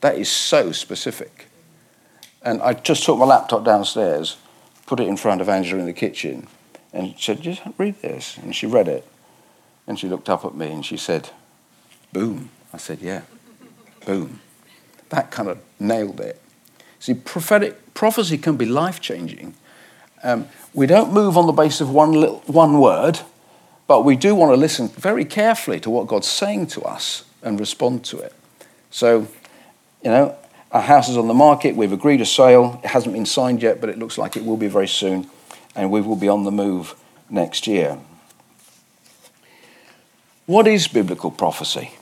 that 0.00 0.16
is 0.16 0.30
so 0.30 0.70
specific. 0.72 1.46
And 2.42 2.62
I 2.62 2.74
just 2.74 3.04
took 3.04 3.18
my 3.18 3.24
laptop 3.24 3.64
downstairs, 3.64 4.36
put 4.86 5.00
it 5.00 5.08
in 5.08 5.16
front 5.16 5.40
of 5.40 5.48
Angela 5.48 5.80
in 5.80 5.86
the 5.86 5.92
kitchen, 5.92 6.46
and 6.92 7.18
she 7.18 7.24
said, 7.24 7.42
just 7.42 7.62
read 7.78 8.00
this. 8.02 8.36
And 8.38 8.54
she 8.54 8.66
read 8.66 8.88
it. 8.88 9.06
And 9.86 9.98
she 9.98 10.08
looked 10.08 10.28
up 10.28 10.44
at 10.44 10.54
me 10.54 10.70
and 10.70 10.84
she 10.84 10.96
said, 10.96 11.30
Boom. 12.12 12.50
I 12.72 12.76
said, 12.76 13.00
Yeah, 13.00 13.22
boom. 14.06 14.40
That 15.08 15.30
kind 15.30 15.48
of 15.48 15.58
nailed 15.80 16.20
it. 16.20 16.40
See, 17.00 17.14
prophetic 17.14 17.94
prophecy 17.94 18.38
can 18.38 18.56
be 18.56 18.64
life 18.64 19.00
changing. 19.00 19.54
Um, 20.22 20.46
we 20.72 20.86
don't 20.86 21.12
move 21.12 21.36
on 21.36 21.46
the 21.46 21.52
basis 21.52 21.80
of 21.80 21.90
one, 21.90 22.12
little, 22.12 22.38
one 22.46 22.80
word, 22.80 23.20
but 23.88 24.04
we 24.04 24.14
do 24.14 24.34
want 24.34 24.52
to 24.52 24.56
listen 24.56 24.88
very 24.88 25.24
carefully 25.24 25.80
to 25.80 25.90
what 25.90 26.06
God's 26.06 26.28
saying 26.28 26.68
to 26.68 26.82
us 26.82 27.24
and 27.42 27.58
respond 27.58 28.04
to 28.04 28.20
it. 28.20 28.32
So, 28.90 29.26
you 30.02 30.10
know, 30.10 30.36
our 30.70 30.80
house 30.80 31.08
is 31.08 31.16
on 31.16 31.26
the 31.26 31.34
market. 31.34 31.74
We've 31.74 31.92
agreed 31.92 32.20
a 32.20 32.26
sale. 32.26 32.80
It 32.84 32.90
hasn't 32.90 33.14
been 33.14 33.26
signed 33.26 33.62
yet, 33.62 33.80
but 33.80 33.90
it 33.90 33.98
looks 33.98 34.16
like 34.16 34.36
it 34.36 34.44
will 34.44 34.56
be 34.56 34.68
very 34.68 34.88
soon. 34.88 35.28
And 35.74 35.90
we 35.90 36.00
will 36.00 36.16
be 36.16 36.28
on 36.28 36.44
the 36.44 36.50
move 36.50 36.94
next 37.30 37.66
year. 37.66 37.98
What 40.46 40.66
is 40.66 40.88
biblical 40.88 41.30
prophecy? 41.30 41.92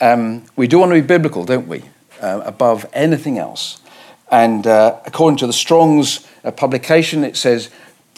Um, 0.00 0.44
we 0.56 0.68
do 0.68 0.78
want 0.78 0.90
to 0.92 0.94
be 0.94 1.06
biblical, 1.06 1.44
don't 1.44 1.68
we? 1.68 1.82
Uh, 2.20 2.40
above 2.44 2.86
anything 2.92 3.38
else. 3.38 3.80
And 4.30 4.66
uh, 4.66 4.98
according 5.06 5.38
to 5.38 5.46
the 5.46 5.52
Strong's 5.52 6.26
uh, 6.44 6.50
publication, 6.50 7.24
it 7.24 7.36
says 7.36 7.70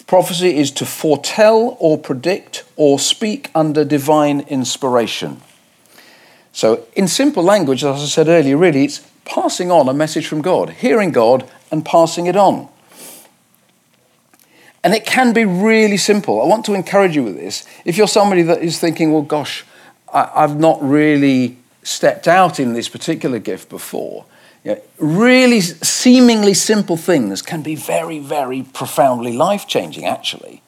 prophecy 0.07 0.57
is 0.57 0.71
to 0.73 0.85
foretell 0.85 1.77
or 1.79 1.97
predict 1.97 2.65
or 2.77 2.99
speak 2.99 3.50
under 3.55 3.85
divine 3.85 4.41
inspiration. 4.41 5.41
So, 6.53 6.85
in 6.95 7.07
simple 7.07 7.45
language, 7.45 7.85
as 7.85 8.03
I 8.03 8.07
said 8.07 8.27
earlier, 8.27 8.57
really, 8.57 8.85
it's 8.85 9.07
passing 9.25 9.71
on 9.71 9.89
a 9.89 9.95
message 9.95 10.27
from 10.27 10.43
God, 10.43 10.71
hearing 10.71 11.12
God 11.12 11.49
and 11.71 11.85
passing 11.85 12.27
it 12.27 12.37
on. 12.37 12.69
And 14.82 14.94
it 14.94 15.04
can 15.04 15.32
be 15.32 15.44
really 15.44 15.99
simple. 15.99 16.40
I 16.40 16.46
want 16.46 16.64
to 16.66 16.75
encourage 16.75 17.14
you 17.14 17.22
with 17.22 17.37
this. 17.37 17.66
If 17.84 17.96
you're 17.99 18.08
somebody 18.08 18.42
that 18.42 18.62
is 18.62 18.78
thinking, 18.78 19.12
well, 19.12 19.22
gosh, 19.22 19.64
I, 20.12 20.30
have 20.34 20.58
not 20.58 20.82
really 20.82 21.58
stepped 21.82 22.26
out 22.26 22.58
in 22.58 22.72
this 22.72 22.88
particular 22.88 23.38
gift 23.38 23.68
before, 23.68 24.25
you 24.64 24.75
know, 24.75 24.80
really 24.99 25.60
seemingly 25.60 26.54
simple 26.54 26.96
things 26.96 27.42
can 27.42 27.62
be 27.62 27.75
very, 27.75 28.18
very 28.18 28.62
profoundly 28.62 29.32
life 29.32 29.66
changing, 29.66 30.06
actually. 30.06 30.62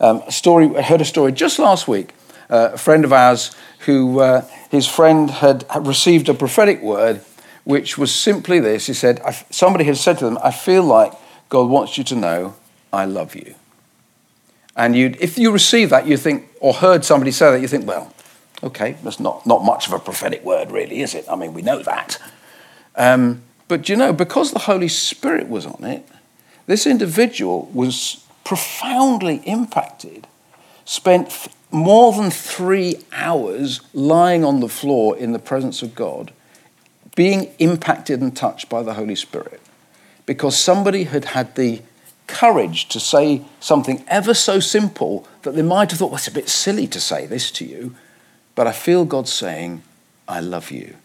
Um, 0.00 0.22
story, 0.30 0.74
I 0.76 0.82
heard 0.82 1.00
a 1.00 1.06
story 1.06 1.32
just 1.32 1.58
last 1.58 1.88
week. 1.88 2.12
Uh, 2.48 2.70
a 2.74 2.78
friend 2.78 3.04
of 3.04 3.12
ours 3.12 3.54
who 3.80 4.20
uh, 4.20 4.42
his 4.70 4.86
friend 4.86 5.30
had 5.30 5.64
received 5.80 6.28
a 6.28 6.34
prophetic 6.34 6.80
word, 6.80 7.20
which 7.64 7.98
was 7.98 8.14
simply 8.14 8.60
this. 8.60 8.86
He 8.86 8.94
said, 8.94 9.20
Somebody 9.50 9.84
had 9.84 9.96
said 9.96 10.18
to 10.18 10.24
them, 10.24 10.38
I 10.42 10.52
feel 10.52 10.84
like 10.84 11.12
God 11.48 11.68
wants 11.68 11.98
you 11.98 12.04
to 12.04 12.14
know 12.14 12.54
I 12.92 13.04
love 13.04 13.34
you. 13.34 13.54
And 14.76 14.94
you 14.94 15.14
if 15.18 15.38
you 15.38 15.50
receive 15.50 15.90
that, 15.90 16.06
you 16.06 16.16
think, 16.16 16.48
or 16.60 16.74
heard 16.74 17.04
somebody 17.04 17.30
say 17.30 17.50
that, 17.50 17.60
you 17.60 17.68
think, 17.68 17.86
well, 17.86 18.12
okay, 18.62 18.96
that's 19.02 19.20
not, 19.20 19.46
not 19.46 19.64
much 19.64 19.86
of 19.86 19.92
a 19.92 19.98
prophetic 19.98 20.44
word, 20.44 20.70
really, 20.70 21.00
is 21.00 21.14
it? 21.14 21.24
I 21.30 21.36
mean, 21.36 21.54
we 21.54 21.62
know 21.62 21.82
that. 21.82 22.18
Um, 22.94 23.42
but 23.68 23.88
you 23.88 23.96
know, 23.96 24.12
because 24.12 24.52
the 24.52 24.60
Holy 24.60 24.88
Spirit 24.88 25.48
was 25.48 25.66
on 25.66 25.84
it, 25.84 26.06
this 26.66 26.86
individual 26.86 27.70
was 27.72 28.24
profoundly 28.44 29.36
impacted, 29.44 30.26
spent 30.84 31.48
more 31.70 32.12
than 32.12 32.30
three 32.30 32.96
hours 33.12 33.80
lying 33.92 34.44
on 34.44 34.60
the 34.60 34.68
floor 34.68 35.16
in 35.16 35.32
the 35.32 35.38
presence 35.38 35.82
of 35.82 35.94
God, 35.94 36.32
being 37.14 37.50
impacted 37.58 38.20
and 38.20 38.36
touched 38.36 38.68
by 38.68 38.82
the 38.82 38.94
Holy 38.94 39.16
Spirit, 39.16 39.60
because 40.26 40.56
somebody 40.56 41.04
had 41.04 41.26
had 41.26 41.54
the 41.56 41.82
courage 42.26 42.88
to 42.88 43.00
say 43.00 43.42
something 43.60 44.04
ever 44.08 44.34
so 44.34 44.60
simple 44.60 45.26
that 45.42 45.54
they 45.54 45.62
might 45.62 45.90
have 45.90 45.98
thought, 45.98 46.10
well, 46.10 46.16
it's 46.16 46.28
a 46.28 46.32
bit 46.32 46.48
silly 46.48 46.86
to 46.88 47.00
say 47.00 47.26
this 47.26 47.50
to 47.52 47.64
you, 47.64 47.94
but 48.54 48.66
I 48.66 48.72
feel 48.72 49.04
God 49.04 49.28
saying, 49.28 49.82
I 50.28 50.40
love 50.40 50.70
you. 50.70 50.96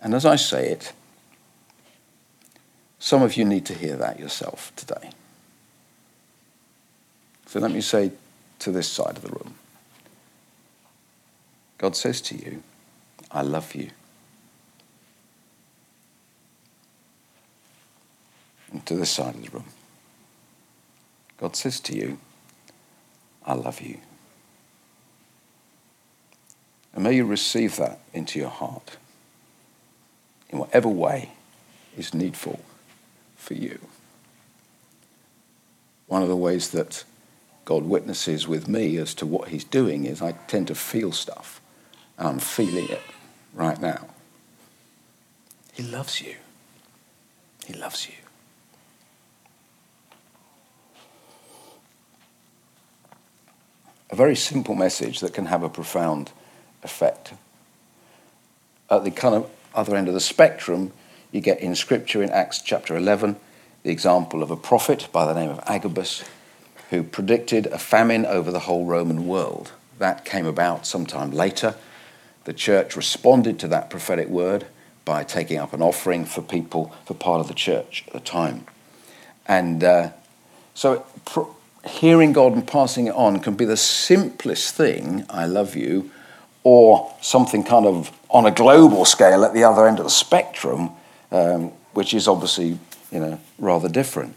And 0.00 0.14
as 0.14 0.26
I 0.26 0.36
say 0.36 0.68
it, 0.68 0.92
some 2.98 3.22
of 3.22 3.36
you 3.36 3.44
need 3.44 3.66
to 3.66 3.74
hear 3.74 3.96
that 3.96 4.18
yourself 4.18 4.72
today. 4.76 5.10
So 7.46 7.60
let 7.60 7.70
me 7.70 7.80
say 7.80 8.12
to 8.58 8.72
this 8.72 8.88
side 8.88 9.16
of 9.16 9.22
the 9.22 9.30
room 9.30 9.54
God 11.78 11.94
says 11.94 12.20
to 12.22 12.36
you, 12.36 12.62
I 13.30 13.42
love 13.42 13.74
you. 13.74 13.90
To 18.84 18.94
this 18.94 19.10
side 19.10 19.34
of 19.34 19.42
the 19.42 19.50
room, 19.50 19.64
God 21.38 21.56
says 21.56 21.80
to 21.80 21.96
you, 21.96 22.18
I 23.44 23.54
love 23.54 23.80
you. 23.80 23.98
And 26.94 27.04
may 27.04 27.14
you 27.14 27.24
receive 27.24 27.76
that 27.76 28.00
into 28.12 28.38
your 28.38 28.50
heart 28.50 28.96
in 30.50 30.58
whatever 30.58 30.88
way 30.88 31.30
is 31.96 32.12
needful 32.12 32.60
for 33.36 33.54
you. 33.54 33.78
One 36.06 36.22
of 36.22 36.28
the 36.28 36.36
ways 36.36 36.70
that 36.70 37.04
God 37.64 37.84
witnesses 37.84 38.46
with 38.46 38.68
me 38.68 38.96
as 38.96 39.14
to 39.14 39.26
what 39.26 39.48
He's 39.48 39.64
doing 39.64 40.04
is 40.04 40.22
I 40.22 40.32
tend 40.32 40.68
to 40.68 40.74
feel 40.74 41.12
stuff, 41.12 41.60
and 42.18 42.28
I'm 42.28 42.38
feeling 42.38 42.88
it 42.88 43.02
right 43.54 43.80
now. 43.80 44.06
He 45.72 45.82
loves 45.82 46.20
you. 46.20 46.36
He 47.66 47.74
loves 47.74 48.08
you. 48.08 48.25
A 54.10 54.16
very 54.16 54.36
simple 54.36 54.74
message 54.74 55.20
that 55.20 55.34
can 55.34 55.46
have 55.46 55.62
a 55.62 55.68
profound 55.68 56.30
effect. 56.82 57.32
At 58.88 59.04
the 59.04 59.10
kind 59.10 59.34
of 59.34 59.50
other 59.74 59.96
end 59.96 60.08
of 60.08 60.14
the 60.14 60.20
spectrum, 60.20 60.92
you 61.32 61.40
get 61.40 61.60
in 61.60 61.74
Scripture 61.74 62.22
in 62.22 62.30
Acts 62.30 62.62
chapter 62.62 62.96
11 62.96 63.36
the 63.82 63.90
example 63.92 64.42
of 64.42 64.50
a 64.50 64.56
prophet 64.56 65.08
by 65.12 65.24
the 65.24 65.34
name 65.38 65.50
of 65.50 65.60
Agabus 65.66 66.24
who 66.90 67.02
predicted 67.02 67.66
a 67.66 67.78
famine 67.78 68.24
over 68.26 68.50
the 68.50 68.60
whole 68.60 68.84
Roman 68.84 69.26
world. 69.26 69.72
That 69.98 70.24
came 70.24 70.46
about 70.46 70.86
sometime 70.86 71.30
later. 71.30 71.74
The 72.44 72.52
church 72.52 72.96
responded 72.96 73.58
to 73.60 73.68
that 73.68 73.90
prophetic 73.90 74.28
word 74.28 74.66
by 75.04 75.24
taking 75.24 75.58
up 75.58 75.72
an 75.72 75.82
offering 75.82 76.24
for 76.24 76.42
people, 76.42 76.92
for 77.04 77.14
part 77.14 77.40
of 77.40 77.48
the 77.48 77.54
church 77.54 78.04
at 78.06 78.12
the 78.12 78.20
time. 78.20 78.66
And 79.46 79.82
uh, 79.82 80.10
so 80.74 81.06
hearing 81.88 82.32
God 82.32 82.52
and 82.52 82.66
passing 82.66 83.06
it 83.06 83.14
on 83.14 83.40
can 83.40 83.54
be 83.54 83.64
the 83.64 83.76
simplest 83.76 84.74
thing, 84.74 85.24
I 85.30 85.46
love 85.46 85.76
you, 85.76 86.10
or 86.62 87.14
something 87.20 87.62
kind 87.62 87.86
of 87.86 88.10
on 88.30 88.46
a 88.46 88.50
global 88.50 89.04
scale 89.04 89.44
at 89.44 89.54
the 89.54 89.64
other 89.64 89.86
end 89.86 89.98
of 89.98 90.04
the 90.04 90.10
spectrum, 90.10 90.90
um, 91.30 91.72
which 91.92 92.12
is 92.12 92.26
obviously 92.28 92.78
you 93.10 93.20
know, 93.20 93.40
rather 93.58 93.88
different. 93.88 94.34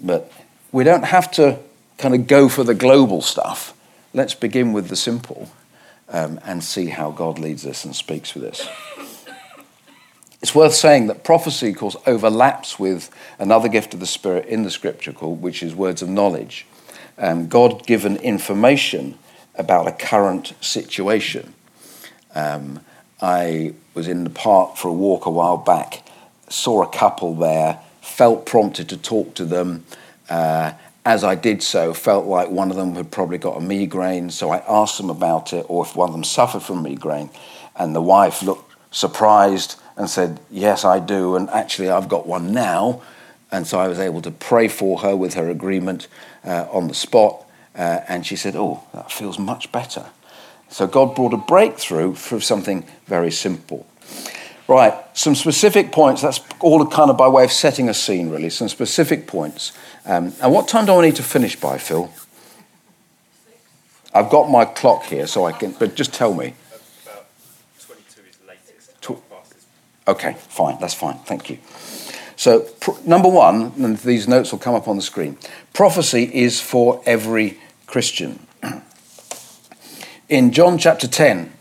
But 0.00 0.30
we 0.72 0.84
don't 0.84 1.04
have 1.04 1.30
to 1.32 1.58
kind 1.98 2.14
of 2.14 2.26
go 2.26 2.48
for 2.48 2.64
the 2.64 2.74
global 2.74 3.22
stuff. 3.22 3.74
Let's 4.12 4.34
begin 4.34 4.72
with 4.72 4.88
the 4.88 4.96
simple 4.96 5.50
um, 6.08 6.40
and 6.44 6.62
see 6.62 6.86
how 6.86 7.10
God 7.10 7.38
leads 7.38 7.66
us 7.66 7.84
and 7.84 7.94
speaks 7.94 8.34
with 8.34 8.44
us. 8.44 8.68
It's 10.42 10.54
worth 10.54 10.74
saying 10.74 11.08
that 11.08 11.22
prophecy, 11.22 11.70
of 11.70 11.76
course, 11.76 11.96
overlaps 12.06 12.78
with 12.78 13.10
another 13.38 13.68
gift 13.68 13.92
of 13.92 14.00
the 14.00 14.06
Spirit 14.06 14.46
in 14.46 14.62
the 14.62 14.70
Scripture, 14.70 15.12
called, 15.12 15.42
which 15.42 15.62
is 15.62 15.74
words 15.74 16.00
of 16.00 16.08
knowledge. 16.08 16.66
Um, 17.18 17.48
God 17.48 17.86
given 17.86 18.16
information 18.16 19.18
about 19.54 19.86
a 19.86 19.92
current 19.92 20.54
situation. 20.62 21.52
Um, 22.34 22.80
I 23.20 23.74
was 23.92 24.08
in 24.08 24.24
the 24.24 24.30
park 24.30 24.76
for 24.76 24.88
a 24.88 24.92
walk 24.92 25.26
a 25.26 25.30
while 25.30 25.58
back, 25.58 26.06
saw 26.48 26.82
a 26.82 26.88
couple 26.90 27.34
there, 27.34 27.80
felt 28.00 28.46
prompted 28.46 28.88
to 28.88 28.96
talk 28.96 29.34
to 29.34 29.44
them, 29.44 29.84
uh, 30.30 30.72
as 31.04 31.24
I 31.24 31.34
did 31.34 31.62
so, 31.62 31.92
felt 31.92 32.26
like 32.26 32.50
one 32.50 32.70
of 32.70 32.76
them 32.76 32.94
had 32.94 33.10
probably 33.10 33.38
got 33.38 33.56
a 33.56 33.60
migraine, 33.60 34.30
so 34.30 34.50
I 34.50 34.62
asked 34.68 34.98
them 34.98 35.10
about 35.10 35.52
it, 35.52 35.66
or 35.68 35.84
if 35.84 35.96
one 35.96 36.08
of 36.08 36.14
them 36.14 36.24
suffered 36.24 36.62
from 36.62 36.82
migraine. 36.82 37.30
And 37.76 37.94
the 37.94 38.02
wife 38.02 38.42
looked 38.42 38.70
surprised 38.90 39.79
and 39.96 40.08
said, 40.08 40.40
Yes, 40.50 40.84
I 40.84 40.98
do, 40.98 41.36
and 41.36 41.48
actually, 41.50 41.90
I've 41.90 42.08
got 42.08 42.26
one 42.26 42.52
now. 42.52 43.02
And 43.52 43.66
so 43.66 43.80
I 43.80 43.88
was 43.88 43.98
able 43.98 44.22
to 44.22 44.30
pray 44.30 44.68
for 44.68 45.00
her 45.00 45.16
with 45.16 45.34
her 45.34 45.48
agreement 45.48 46.06
uh, 46.44 46.66
on 46.70 46.88
the 46.88 46.94
spot. 46.94 47.44
Uh, 47.74 48.00
and 48.08 48.24
she 48.24 48.36
said, 48.36 48.54
Oh, 48.56 48.82
that 48.94 49.10
feels 49.10 49.38
much 49.38 49.72
better. 49.72 50.06
So 50.68 50.86
God 50.86 51.16
brought 51.16 51.34
a 51.34 51.36
breakthrough 51.36 52.14
through 52.14 52.40
something 52.40 52.84
very 53.06 53.32
simple. 53.32 53.86
Right, 54.68 54.94
some 55.14 55.34
specific 55.34 55.90
points. 55.90 56.22
That's 56.22 56.40
all 56.60 56.86
kind 56.86 57.10
of 57.10 57.16
by 57.16 57.26
way 57.26 57.42
of 57.42 57.50
setting 57.50 57.88
a 57.88 57.94
scene, 57.94 58.30
really. 58.30 58.50
Some 58.50 58.68
specific 58.68 59.26
points. 59.26 59.72
Um, 60.06 60.32
and 60.40 60.52
what 60.52 60.68
time 60.68 60.86
do 60.86 60.94
I 60.94 61.02
need 61.02 61.16
to 61.16 61.24
finish 61.24 61.56
by, 61.56 61.76
Phil? 61.78 62.08
I've 64.14 64.30
got 64.30 64.48
my 64.48 64.64
clock 64.64 65.04
here, 65.04 65.26
so 65.26 65.44
I 65.44 65.50
can. 65.52 65.72
But 65.72 65.96
just 65.96 66.14
tell 66.14 66.34
me. 66.34 66.54
About 67.02 67.26
twenty-two 67.80 68.22
is 68.30 68.38
latest. 68.46 69.00
Tw- 69.02 69.22
okay, 70.10 70.36
fine. 70.48 70.78
That's 70.80 70.94
fine. 70.94 71.18
Thank 71.18 71.50
you. 71.50 71.58
So, 72.36 72.60
pr- 72.60 72.92
number 73.04 73.28
one, 73.28 73.72
and 73.78 73.96
these 73.98 74.26
notes 74.26 74.52
will 74.52 74.58
come 74.58 74.74
up 74.74 74.88
on 74.88 74.96
the 74.96 75.02
screen. 75.02 75.38
Prophecy 75.72 76.30
is 76.32 76.60
for 76.60 77.02
every 77.06 77.58
Christian. 77.86 78.46
In 80.28 80.52
John 80.52 80.78
chapter 80.78 81.06
10, 81.06 81.52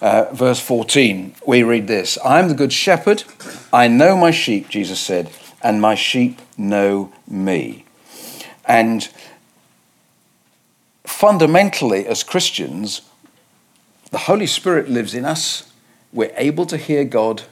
uh, 0.00 0.26
verse 0.32 0.60
14, 0.60 1.34
we 1.46 1.62
read 1.62 1.86
this 1.86 2.18
I 2.24 2.40
am 2.40 2.48
the 2.48 2.54
good 2.54 2.72
shepherd. 2.72 3.24
I 3.72 3.88
know 3.88 4.16
my 4.16 4.30
sheep, 4.30 4.68
Jesus 4.68 5.00
said, 5.00 5.30
and 5.62 5.80
my 5.80 5.94
sheep 5.94 6.40
know 6.56 7.12
me. 7.28 7.84
And 8.64 9.08
fundamentally, 11.04 12.06
as 12.06 12.22
Christians, 12.22 13.02
the 14.10 14.18
Holy 14.18 14.46
Spirit 14.46 14.88
lives 14.88 15.14
in 15.14 15.24
us. 15.24 15.70
We're 16.12 16.32
able 16.36 16.66
to 16.66 16.76
hear 16.76 17.04
God. 17.04 17.42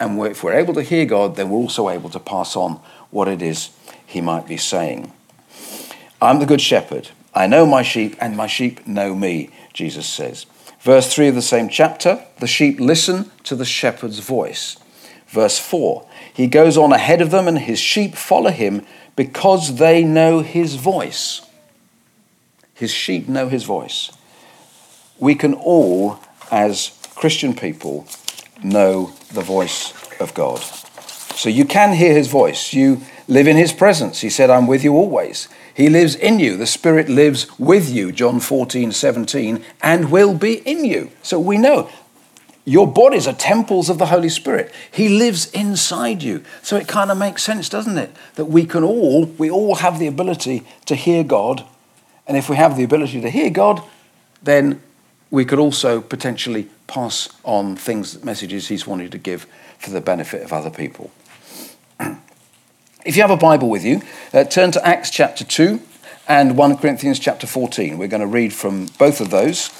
And 0.00 0.18
if 0.26 0.42
we're 0.42 0.54
able 0.54 0.74
to 0.74 0.82
hear 0.82 1.04
God, 1.04 1.36
then 1.36 1.50
we're 1.50 1.58
also 1.58 1.88
able 1.88 2.10
to 2.10 2.18
pass 2.18 2.56
on 2.56 2.80
what 3.10 3.28
it 3.28 3.42
is 3.42 3.70
He 4.06 4.20
might 4.20 4.48
be 4.48 4.56
saying. 4.56 5.12
I'm 6.20 6.40
the 6.40 6.46
good 6.46 6.60
shepherd. 6.60 7.10
I 7.34 7.46
know 7.46 7.64
my 7.64 7.82
sheep, 7.82 8.16
and 8.20 8.36
my 8.36 8.48
sheep 8.48 8.86
know 8.86 9.14
me, 9.14 9.50
Jesus 9.72 10.06
says. 10.06 10.46
Verse 10.80 11.14
3 11.14 11.28
of 11.28 11.34
the 11.34 11.42
same 11.42 11.68
chapter 11.68 12.24
the 12.40 12.46
sheep 12.46 12.80
listen 12.80 13.30
to 13.44 13.54
the 13.54 13.64
shepherd's 13.64 14.18
voice. 14.18 14.76
Verse 15.28 15.58
4 15.58 16.06
he 16.40 16.46
goes 16.46 16.78
on 16.78 16.92
ahead 16.92 17.20
of 17.20 17.30
them, 17.30 17.48
and 17.48 17.58
his 17.58 17.78
sheep 17.78 18.14
follow 18.14 18.50
him 18.50 18.86
because 19.16 19.76
they 19.76 20.02
know 20.02 20.40
his 20.40 20.76
voice. 20.76 21.42
His 22.72 22.90
sheep 22.92 23.28
know 23.28 23.48
his 23.48 23.64
voice. 23.64 24.10
We 25.18 25.34
can 25.34 25.52
all, 25.52 26.18
as 26.50 26.98
Christian 27.14 27.54
people, 27.54 28.06
know 28.62 29.12
the 29.32 29.42
voice 29.42 29.92
of 30.20 30.34
God. 30.34 30.60
So 30.60 31.48
you 31.48 31.64
can 31.64 31.94
hear 31.94 32.12
his 32.12 32.28
voice. 32.28 32.72
You 32.72 33.00
live 33.28 33.46
in 33.46 33.56
his 33.56 33.72
presence. 33.72 34.20
He 34.20 34.30
said, 34.30 34.50
I'm 34.50 34.66
with 34.66 34.84
you 34.84 34.94
always. 34.94 35.48
He 35.72 35.88
lives 35.88 36.14
in 36.14 36.40
you. 36.40 36.56
The 36.56 36.66
Spirit 36.66 37.08
lives 37.08 37.46
with 37.58 37.88
you, 37.88 38.12
John 38.12 38.40
14, 38.40 38.92
17, 38.92 39.64
and 39.82 40.10
will 40.10 40.34
be 40.34 40.58
in 40.68 40.84
you. 40.84 41.10
So 41.22 41.40
we 41.40 41.56
know 41.56 41.90
your 42.64 42.86
bodies 42.86 43.26
are 43.26 43.32
temples 43.32 43.88
of 43.88 43.98
the 43.98 44.06
Holy 44.06 44.28
Spirit. 44.28 44.72
He 44.90 45.08
lives 45.08 45.50
inside 45.52 46.22
you. 46.22 46.44
So 46.62 46.76
it 46.76 46.86
kind 46.86 47.10
of 47.10 47.16
makes 47.16 47.42
sense, 47.42 47.68
doesn't 47.68 47.96
it? 47.96 48.14
That 48.34 48.44
we 48.46 48.66
can 48.66 48.84
all, 48.84 49.24
we 49.24 49.50
all 49.50 49.76
have 49.76 49.98
the 49.98 50.06
ability 50.06 50.64
to 50.86 50.94
hear 50.94 51.24
God. 51.24 51.64
And 52.26 52.36
if 52.36 52.50
we 52.50 52.56
have 52.56 52.76
the 52.76 52.84
ability 52.84 53.20
to 53.22 53.30
hear 53.30 53.50
God, 53.50 53.82
then 54.42 54.82
we 55.30 55.44
could 55.44 55.58
also 55.58 56.00
potentially 56.00 56.68
pass 56.86 57.28
on 57.44 57.76
things, 57.76 58.22
messages 58.24 58.68
He's 58.68 58.86
wanted 58.86 59.12
to 59.12 59.18
give 59.18 59.46
for 59.78 59.90
the 59.90 60.00
benefit 60.00 60.42
of 60.42 60.52
other 60.52 60.70
people. 60.70 61.10
if 63.04 63.16
you 63.16 63.22
have 63.22 63.30
a 63.30 63.36
Bible 63.36 63.68
with 63.68 63.84
you, 63.84 64.02
uh, 64.32 64.44
turn 64.44 64.72
to 64.72 64.86
Acts 64.86 65.10
chapter 65.10 65.44
2 65.44 65.80
and 66.28 66.56
1 66.56 66.76
Corinthians 66.78 67.18
chapter 67.18 67.46
14. 67.46 67.98
We're 67.98 68.08
going 68.08 68.20
to 68.20 68.26
read 68.26 68.52
from 68.52 68.86
both 68.98 69.20
of 69.20 69.30
those. 69.30 69.70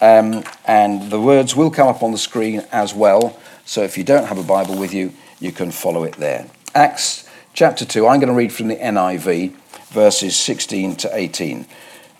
Um, 0.00 0.44
and 0.66 1.10
the 1.10 1.20
words 1.20 1.54
will 1.54 1.70
come 1.70 1.88
up 1.88 2.02
on 2.02 2.12
the 2.12 2.18
screen 2.18 2.64
as 2.72 2.94
well. 2.94 3.38
So 3.64 3.82
if 3.82 3.96
you 3.96 4.04
don't 4.04 4.26
have 4.26 4.38
a 4.38 4.42
Bible 4.42 4.78
with 4.78 4.92
you, 4.92 5.12
you 5.40 5.52
can 5.52 5.70
follow 5.70 6.04
it 6.04 6.14
there. 6.14 6.46
Acts 6.74 7.28
chapter 7.54 7.84
2, 7.84 8.06
I'm 8.06 8.20
going 8.20 8.28
to 8.28 8.34
read 8.34 8.52
from 8.52 8.68
the 8.68 8.76
NIV, 8.76 9.52
verses 9.90 10.36
16 10.36 10.96
to 10.96 11.16
18. 11.16 11.66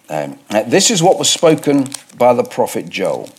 Um, 0.08 0.38
this 0.66 0.90
is 0.90 1.02
what 1.02 1.18
was 1.18 1.30
spoken 1.30 1.88
by 2.18 2.34
the 2.34 2.44
prophet 2.44 2.88
Joel. 2.88 3.30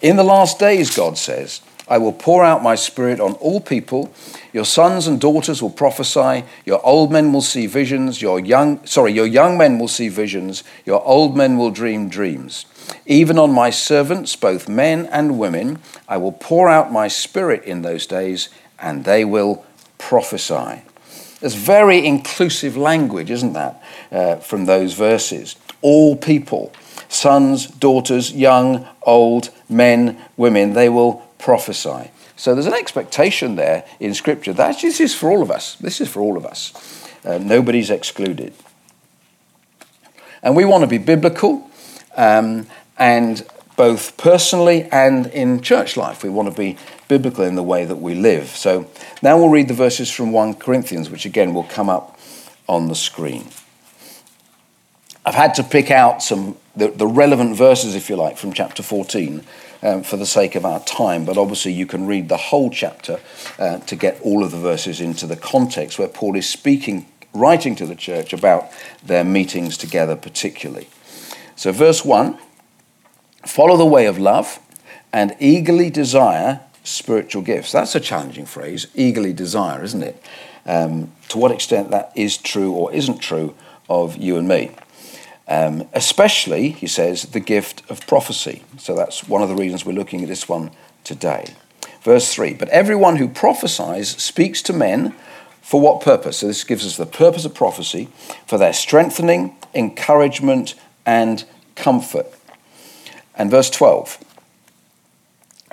In 0.00 0.16
the 0.16 0.24
last 0.24 0.58
days, 0.58 0.94
God 0.94 1.18
says, 1.18 1.60
I 1.86 1.98
will 1.98 2.12
pour 2.12 2.42
out 2.42 2.62
my 2.62 2.76
spirit 2.76 3.20
on 3.20 3.34
all 3.34 3.60
people. 3.60 4.12
Your 4.52 4.64
sons 4.64 5.06
and 5.06 5.20
daughters 5.20 5.60
will 5.62 5.70
prophesy. 5.70 6.44
Your 6.64 6.84
old 6.84 7.12
men 7.12 7.32
will 7.32 7.42
see 7.42 7.66
visions. 7.66 8.22
Your 8.22 8.40
young, 8.40 8.84
sorry, 8.86 9.12
your 9.12 9.26
young 9.26 9.58
men 9.58 9.78
will 9.78 9.88
see 9.88 10.08
visions. 10.08 10.64
Your 10.86 11.04
old 11.04 11.36
men 11.36 11.58
will 11.58 11.70
dream 11.70 12.08
dreams. 12.08 12.64
Even 13.04 13.38
on 13.38 13.52
my 13.52 13.68
servants, 13.68 14.34
both 14.34 14.68
men 14.68 15.06
and 15.06 15.38
women, 15.38 15.78
I 16.08 16.16
will 16.16 16.32
pour 16.32 16.68
out 16.68 16.92
my 16.92 17.08
spirit 17.08 17.64
in 17.64 17.82
those 17.82 18.06
days, 18.06 18.48
and 18.78 19.04
they 19.04 19.24
will 19.24 19.64
prophesy. 19.98 20.82
There's 21.40 21.54
very 21.54 22.06
inclusive 22.06 22.76
language, 22.76 23.30
isn't 23.30 23.52
that, 23.52 23.82
uh, 24.10 24.36
from 24.36 24.64
those 24.64 24.94
verses? 24.94 25.56
All 25.84 26.16
people, 26.16 26.72
sons, 27.08 27.66
daughters, 27.66 28.32
young, 28.32 28.88
old, 29.02 29.50
men, 29.68 30.18
women, 30.38 30.72
they 30.72 30.88
will 30.88 31.16
prophesy. 31.38 32.10
So 32.36 32.54
there's 32.54 32.66
an 32.66 32.72
expectation 32.72 33.56
there 33.56 33.84
in 34.00 34.14
Scripture 34.14 34.54
that 34.54 34.80
this 34.80 34.98
is 34.98 35.14
for 35.14 35.30
all 35.30 35.42
of 35.42 35.50
us. 35.50 35.74
This 35.76 36.00
is 36.00 36.08
for 36.08 36.20
all 36.20 36.38
of 36.38 36.46
us. 36.46 36.72
Uh, 37.22 37.36
nobody's 37.36 37.90
excluded. 37.90 38.54
And 40.42 40.56
we 40.56 40.64
want 40.64 40.84
to 40.84 40.88
be 40.88 40.96
biblical 40.96 41.70
um, 42.16 42.66
and 42.96 43.46
both 43.76 44.16
personally 44.16 44.88
and 44.90 45.26
in 45.26 45.60
church 45.60 45.98
life. 45.98 46.24
We 46.24 46.30
want 46.30 46.48
to 46.48 46.58
be 46.58 46.78
biblical 47.08 47.44
in 47.44 47.56
the 47.56 47.62
way 47.62 47.84
that 47.84 47.96
we 47.96 48.14
live. 48.14 48.48
So 48.48 48.88
now 49.22 49.36
we'll 49.36 49.50
read 49.50 49.68
the 49.68 49.74
verses 49.74 50.10
from 50.10 50.32
1 50.32 50.54
Corinthians, 50.54 51.10
which 51.10 51.26
again 51.26 51.52
will 51.52 51.64
come 51.64 51.90
up 51.90 52.18
on 52.68 52.88
the 52.88 52.94
screen. 52.94 53.48
I've 55.26 55.34
had 55.34 55.54
to 55.54 55.62
pick 55.62 55.90
out 55.90 56.22
some 56.22 56.56
the, 56.76 56.88
the 56.88 57.06
relevant 57.06 57.56
verses, 57.56 57.94
if 57.94 58.10
you 58.10 58.16
like, 58.16 58.36
from 58.36 58.52
chapter 58.52 58.82
14 58.82 59.44
um, 59.82 60.02
for 60.02 60.16
the 60.16 60.26
sake 60.26 60.54
of 60.54 60.64
our 60.64 60.80
time, 60.80 61.24
but 61.24 61.38
obviously 61.38 61.72
you 61.72 61.86
can 61.86 62.06
read 62.06 62.28
the 62.28 62.36
whole 62.36 62.70
chapter 62.70 63.20
uh, 63.58 63.78
to 63.80 63.96
get 63.96 64.20
all 64.22 64.42
of 64.42 64.50
the 64.50 64.58
verses 64.58 65.00
into 65.00 65.26
the 65.26 65.36
context 65.36 65.98
where 65.98 66.08
Paul 66.08 66.36
is 66.36 66.48
speaking, 66.48 67.06
writing 67.32 67.76
to 67.76 67.86
the 67.86 67.94
church 67.94 68.32
about 68.32 68.70
their 69.04 69.24
meetings 69.24 69.76
together, 69.76 70.16
particularly. 70.16 70.88
So, 71.56 71.72
verse 71.72 72.04
1 72.04 72.38
follow 73.46 73.76
the 73.76 73.84
way 73.84 74.06
of 74.06 74.18
love 74.18 74.58
and 75.12 75.36
eagerly 75.38 75.90
desire 75.90 76.60
spiritual 76.82 77.42
gifts. 77.42 77.72
That's 77.72 77.94
a 77.94 78.00
challenging 78.00 78.46
phrase, 78.46 78.86
eagerly 78.94 79.32
desire, 79.32 79.84
isn't 79.84 80.02
it? 80.02 80.22
Um, 80.66 81.12
to 81.28 81.38
what 81.38 81.52
extent 81.52 81.90
that 81.90 82.10
is 82.16 82.38
true 82.38 82.72
or 82.72 82.92
isn't 82.92 83.18
true 83.18 83.54
of 83.88 84.16
you 84.16 84.38
and 84.38 84.48
me. 84.48 84.70
Um, 85.46 85.88
especially, 85.92 86.70
he 86.70 86.86
says, 86.86 87.24
the 87.24 87.40
gift 87.40 87.82
of 87.90 88.06
prophecy. 88.06 88.64
So 88.78 88.94
that's 88.94 89.28
one 89.28 89.42
of 89.42 89.48
the 89.48 89.56
reasons 89.56 89.84
we're 89.84 89.92
looking 89.92 90.22
at 90.22 90.28
this 90.28 90.48
one 90.48 90.70
today. 91.04 91.54
Verse 92.02 92.32
3 92.32 92.54
But 92.54 92.68
everyone 92.68 93.16
who 93.16 93.28
prophesies 93.28 94.10
speaks 94.22 94.62
to 94.62 94.72
men 94.72 95.14
for 95.60 95.80
what 95.80 96.00
purpose? 96.00 96.38
So 96.38 96.46
this 96.46 96.64
gives 96.64 96.86
us 96.86 96.96
the 96.96 97.06
purpose 97.06 97.44
of 97.44 97.54
prophecy 97.54 98.08
for 98.46 98.58
their 98.58 98.72
strengthening, 98.72 99.56
encouragement, 99.74 100.74
and 101.04 101.44
comfort. 101.74 102.26
And 103.34 103.50
verse 103.50 103.70
12 103.70 104.18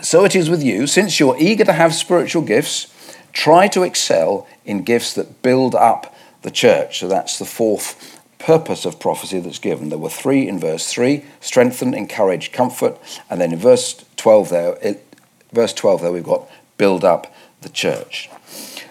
So 0.02 0.26
it 0.26 0.36
is 0.36 0.50
with 0.50 0.64
you, 0.64 0.88
since 0.88 1.20
you're 1.20 1.38
eager 1.40 1.66
to 1.66 1.74
have 1.74 1.94
spiritual 1.94 2.42
gifts, 2.42 2.88
try 3.34 3.68
to 3.70 3.84
excel 3.84 4.48
in 4.66 4.84
gifts 4.84 5.14
that 5.14 5.42
build 5.42 5.76
up 5.76 6.16
the 6.42 6.52
church. 6.52 7.00
So 7.00 7.08
that's 7.08 7.38
the 7.40 7.46
fourth 7.46 8.21
purpose 8.42 8.86
of 8.86 9.00
prophecy 9.00 9.40
that's 9.40 9.60
given. 9.60 9.90
There 9.90 9.98
were 9.98 10.10
three 10.10 10.48
in 10.48 10.60
verse 10.60 10.88
3 10.88 11.24
strengthen, 11.40 11.94
encourage, 11.94 12.52
comfort. 12.52 12.98
And 13.30 13.40
then 13.40 13.54
in 13.54 13.60
verse 13.60 14.04
12 14.18 14.50
there, 14.50 14.78
it, 14.82 15.06
verse 15.52 15.74
12 15.74 16.02
there, 16.02 16.12
we've 16.12 16.24
got 16.24 16.50
build 16.78 17.04
up 17.04 17.34
the 17.62 17.70
church. 17.70 18.30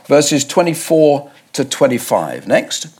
Verses 0.06 0.44
24 0.44 1.30
to 1.52 1.64
25. 1.64 2.46
Next. 2.46 2.96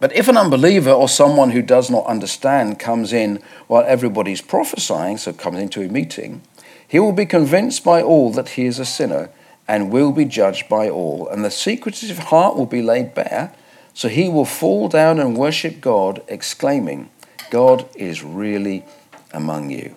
But 0.00 0.14
if 0.14 0.28
an 0.28 0.36
unbeliever 0.36 0.90
or 0.90 1.08
someone 1.08 1.50
who 1.50 1.62
does 1.62 1.90
not 1.90 2.06
understand 2.06 2.78
comes 2.78 3.12
in 3.12 3.42
while 3.66 3.84
everybody's 3.86 4.42
prophesying, 4.42 5.18
so 5.18 5.32
comes 5.32 5.58
into 5.58 5.82
a 5.82 5.88
meeting, 5.88 6.42
he 6.86 6.98
will 6.98 7.12
be 7.12 7.26
convinced 7.26 7.82
by 7.84 8.02
all 8.02 8.30
that 8.32 8.50
he 8.50 8.66
is 8.66 8.78
a 8.78 8.84
sinner 8.84 9.30
and 9.66 9.90
will 9.90 10.12
be 10.12 10.24
judged 10.24 10.68
by 10.68 10.88
all, 10.88 11.26
and 11.28 11.44
the 11.44 11.50
secrets 11.50 12.02
of 12.02 12.10
his 12.10 12.18
heart 12.18 12.56
will 12.56 12.66
be 12.66 12.82
laid 12.82 13.14
bare. 13.14 13.54
So 13.94 14.08
he 14.08 14.28
will 14.28 14.44
fall 14.44 14.88
down 14.88 15.20
and 15.20 15.36
worship 15.36 15.80
God, 15.80 16.22
exclaiming, 16.28 17.10
God 17.50 17.88
is 17.94 18.24
really 18.24 18.84
among 19.32 19.70
you. 19.70 19.94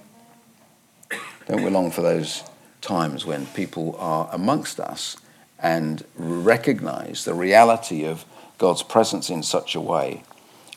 Don't 1.48 1.64
we 1.64 1.70
long 1.70 1.90
for 1.90 2.02
those 2.02 2.44
times 2.82 3.26
when 3.26 3.48
people 3.48 3.96
are 4.00 4.30
amongst 4.32 4.80
us 4.80 5.18
and 5.60 6.04
recognize 6.16 7.26
the 7.26 7.34
reality 7.34 8.06
of 8.06 8.24
God's 8.60 8.84
presence 8.84 9.30
in 9.30 9.42
such 9.44 9.76
a 9.76 9.82
way, 9.82 10.24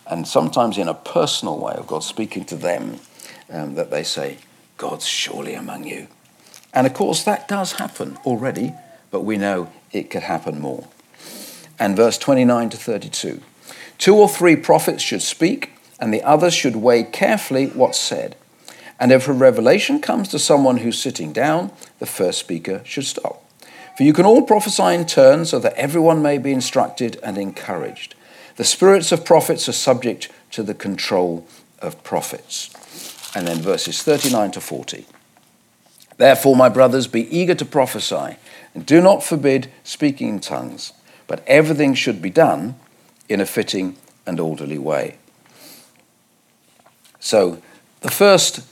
and 0.07 0.27
sometimes 0.27 0.79
in 0.79 0.89
a 0.89 0.95
personal 0.95 1.59
way 1.59 1.75
of 1.75 1.87
God 1.87 2.03
speaking 2.03 2.45
to 2.47 2.57
them, 2.57 3.01
um, 3.51 3.75
that 3.75 3.91
they 3.91 4.03
say, 4.03 4.39
God's 4.77 5.07
surely 5.07 5.55
among 5.55 5.85
you. 5.85 6.09
And 6.73 6.87
of 6.87 6.95
course, 6.95 7.23
that 7.25 7.49
does 7.49 7.73
happen 7.73 8.19
already, 8.25 8.73
but 9.11 9.23
we 9.23 9.37
know 9.37 9.71
it 9.93 10.09
could 10.09 10.23
happen 10.23 10.61
more. 10.61 10.87
And 11.81 11.97
verse 11.97 12.19
29 12.19 12.71
to 12.71 12.77
32 12.77 13.41
Two 13.99 14.17
or 14.17 14.29
three 14.29 14.57
prophets 14.57 15.03
should 15.03 15.23
speak, 15.23 15.73
and 15.99 16.15
the 16.15 16.23
others 16.23 16.55
should 16.55 16.77
weigh 16.77 17.03
carefully 17.03 17.67
what's 17.67 17.99
said. 17.99 18.37
And 18.99 19.13
if 19.13 19.29
a 19.29 19.33
revelation 19.33 20.01
comes 20.01 20.29
to 20.29 20.39
someone 20.39 20.79
who's 20.79 20.99
sitting 20.99 21.33
down, 21.33 21.73
the 21.99 22.07
first 22.07 22.39
speaker 22.39 22.83
should 22.85 23.05
stop. 23.05 23.43
For 23.97 24.05
you 24.05 24.13
can 24.13 24.25
all 24.25 24.43
prophesy 24.43 24.95
in 24.95 25.07
turn 25.07 25.45
so 25.45 25.59
that 25.59 25.75
everyone 25.75 26.23
may 26.23 26.39
be 26.39 26.53
instructed 26.53 27.19
and 27.23 27.37
encouraged. 27.37 28.15
The 28.57 28.65
spirits 28.65 29.13
of 29.13 29.25
prophets 29.25 29.69
are 29.69 29.73
subject 29.73 30.31
to 30.53 30.63
the 30.63 30.75
control 30.75 31.47
of 31.81 32.03
prophets. 32.05 32.71
And 33.35 33.47
then 33.47 33.59
verses 33.59 34.03
39 34.03 34.53
to 34.53 34.61
40. 34.61 35.07
Therefore, 36.17 36.57
my 36.57 36.69
brothers, 36.69 37.07
be 37.07 37.35
eager 37.35 37.55
to 37.55 37.65
prophesy, 37.65 38.37
and 38.75 38.85
do 38.85 39.01
not 39.01 39.23
forbid 39.23 39.71
speaking 39.85 40.29
in 40.29 40.41
tongues, 40.41 40.93
but 41.31 41.45
everything 41.47 41.95
should 41.95 42.21
be 42.21 42.29
done 42.29 42.75
in 43.29 43.41
a 43.41 43.47
fitting 43.47 43.95
and 44.27 44.41
orderly 44.41 44.79
way. 44.79 45.17
So, 47.21 47.63
the 48.01 48.11
first 48.11 48.67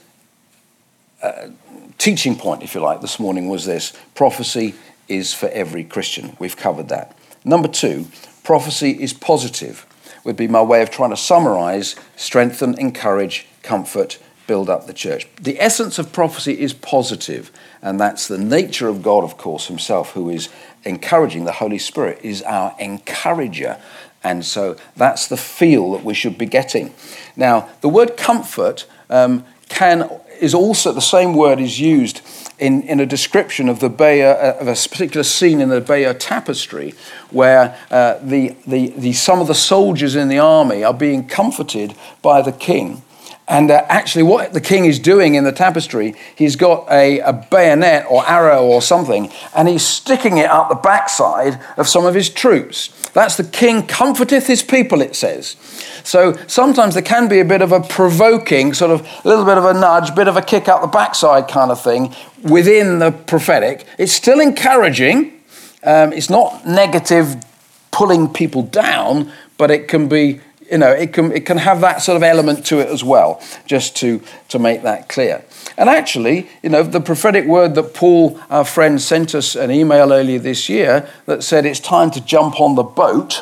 uh, 1.23 1.51
teaching 1.97 2.35
point, 2.35 2.61
if 2.61 2.75
you 2.75 2.81
like, 2.81 2.99
this 2.99 3.17
morning 3.17 3.47
was 3.47 3.65
this 3.65 3.93
prophecy 4.13 4.75
is 5.07 5.33
for 5.33 5.47
every 5.47 5.85
Christian. 5.85 6.35
We've 6.37 6.57
covered 6.57 6.89
that. 6.89 7.17
Number 7.45 7.69
two, 7.69 8.07
prophecy 8.43 8.91
is 8.91 9.13
positive, 9.13 9.85
would 10.25 10.35
be 10.35 10.49
my 10.49 10.61
way 10.61 10.81
of 10.81 10.89
trying 10.89 11.11
to 11.11 11.17
summarize, 11.17 11.95
strengthen, 12.17 12.77
encourage, 12.77 13.47
comfort, 13.63 14.19
build 14.49 14.67
up 14.67 14.87
the 14.87 14.93
church. 14.93 15.27
The 15.39 15.61
essence 15.61 15.99
of 15.99 16.11
prophecy 16.11 16.59
is 16.59 16.73
positive, 16.73 17.51
and 17.83 17.99
that's 17.99 18.27
the 18.27 18.39
nature 18.39 18.87
of 18.87 19.03
God, 19.03 19.23
of 19.23 19.37
course, 19.37 19.67
Himself, 19.67 20.13
who 20.13 20.27
is 20.31 20.49
encouraging. 20.83 21.45
The 21.45 21.61
Holy 21.63 21.77
Spirit 21.77 22.19
is 22.23 22.41
our 22.41 22.75
encourager. 22.79 23.79
And 24.23 24.43
so 24.43 24.75
that's 24.97 25.27
the 25.27 25.37
feel 25.37 25.91
that 25.91 26.03
we 26.03 26.15
should 26.15 26.37
be 26.37 26.47
getting. 26.47 26.95
Now, 27.35 27.69
the 27.81 27.89
word 27.89 28.17
comfort 28.17 28.87
um, 29.11 29.45
can 29.69 30.09
is 30.41 30.55
also 30.55 30.91
the 30.93 31.01
same 31.17 31.33
word 31.35 31.59
is 31.59 31.79
used 31.79 32.21
in, 32.57 32.81
in 32.83 32.99
a 32.99 33.05
description 33.05 33.69
of 33.69 33.79
the 33.79 33.89
Bayeux, 33.89 34.25
uh, 34.25 34.57
of 34.59 34.67
a 34.67 34.73
particular 34.73 35.23
scene 35.23 35.61
in 35.61 35.69
the 35.69 35.81
Bayeux 35.81 36.13
tapestry 36.13 36.93
where 37.29 37.77
uh, 37.91 38.17
the, 38.23 38.55
the, 38.65 38.87
the, 38.97 39.13
some 39.13 39.41
of 39.41 39.47
the 39.47 39.53
soldiers 39.53 40.15
in 40.15 40.27
the 40.27 40.39
army 40.39 40.83
are 40.83 40.93
being 40.93 41.27
comforted 41.27 41.93
by 42.21 42.41
the 42.41 42.53
king. 42.53 43.03
And 43.49 43.71
uh, 43.71 43.83
actually, 43.89 44.23
what 44.23 44.53
the 44.53 44.61
king 44.61 44.85
is 44.85 44.99
doing 44.99 45.33
in 45.33 45.43
the 45.43 45.51
tapestry, 45.51 46.13
he's 46.35 46.55
got 46.55 46.89
a, 46.91 47.19
a, 47.21 47.33
bayonet 47.33 48.05
or 48.07 48.23
arrow 48.29 48.63
or 48.63 48.79
something, 48.79 49.31
and 49.55 49.67
he's 49.67 49.83
sticking 49.83 50.37
it 50.37 50.51
up 50.51 50.69
the 50.69 50.75
backside 50.75 51.59
of 51.75 51.87
some 51.87 52.05
of 52.05 52.13
his 52.13 52.29
troops. 52.29 52.89
That's 53.13 53.37
the 53.37 53.43
king 53.43 53.87
comforteth 53.87 54.45
his 54.45 54.61
people, 54.61 55.01
it 55.01 55.15
says. 55.15 55.55
So 56.03 56.37
sometimes 56.45 56.93
there 56.93 57.01
can 57.01 57.27
be 57.27 57.39
a 57.39 57.45
bit 57.45 57.63
of 57.63 57.71
a 57.71 57.81
provoking, 57.81 58.75
sort 58.75 58.91
of 58.91 59.01
a 59.25 59.27
little 59.27 59.45
bit 59.45 59.57
of 59.57 59.65
a 59.65 59.73
nudge, 59.73 60.13
bit 60.13 60.27
of 60.27 60.37
a 60.37 60.43
kick 60.43 60.67
up 60.67 60.81
the 60.81 60.87
backside 60.87 61.47
kind 61.47 61.71
of 61.71 61.81
thing 61.81 62.13
within 62.43 62.99
the 62.99 63.11
prophetic. 63.11 63.87
It's 63.97 64.13
still 64.13 64.39
encouraging, 64.39 65.41
um, 65.83 66.13
it's 66.13 66.29
not 66.29 66.67
negative, 66.67 67.43
pulling 67.89 68.31
people 68.31 68.61
down, 68.61 69.31
but 69.57 69.71
it 69.71 69.87
can 69.87 70.07
be 70.07 70.39
you 70.71 70.77
know, 70.77 70.91
it 70.91 71.13
can, 71.13 71.31
it 71.31 71.45
can 71.45 71.57
have 71.57 71.81
that 71.81 72.01
sort 72.01 72.15
of 72.15 72.23
element 72.23 72.65
to 72.67 72.79
it 72.79 72.89
as 72.89 73.03
well, 73.03 73.41
just 73.65 73.95
to, 73.97 74.21
to 74.49 74.59
make 74.59 74.83
that 74.83 75.09
clear. 75.09 75.43
And 75.77 75.89
actually, 75.89 76.49
you 76.61 76.69
know, 76.69 76.83
the 76.83 77.01
prophetic 77.01 77.45
word 77.45 77.75
that 77.75 77.93
Paul, 77.93 78.39
our 78.49 78.65
friend, 78.65 79.01
sent 79.01 79.33
us 79.33 79.55
an 79.55 79.71
email 79.71 80.11
earlier 80.13 80.39
this 80.39 80.69
year 80.69 81.09
that 81.25 81.43
said 81.43 81.65
it's 81.65 81.79
time 81.79 82.11
to 82.11 82.21
jump 82.21 82.59
on 82.59 82.75
the 82.75 82.83
boat, 82.83 83.41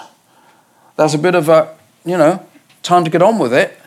there's 0.95 1.13
a 1.13 1.19
bit 1.19 1.35
of 1.35 1.49
a, 1.49 1.75
you 2.05 2.17
know, 2.17 2.45
time 2.83 3.03
to 3.03 3.09
get 3.09 3.21
on 3.21 3.39
with 3.39 3.53
it 3.53 3.77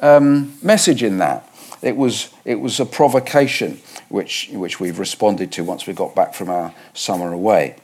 um, 0.00 0.54
message 0.62 1.02
in 1.02 1.18
that. 1.18 1.46
It 1.82 1.96
was, 1.96 2.32
it 2.44 2.60
was 2.60 2.78
a 2.80 2.86
provocation 2.86 3.80
which, 4.08 4.50
which 4.52 4.80
we've 4.80 4.98
responded 4.98 5.50
to 5.52 5.64
once 5.64 5.86
we 5.86 5.94
got 5.94 6.14
back 6.14 6.34
from 6.34 6.50
our 6.50 6.74
summer 6.92 7.32
away. 7.32 7.76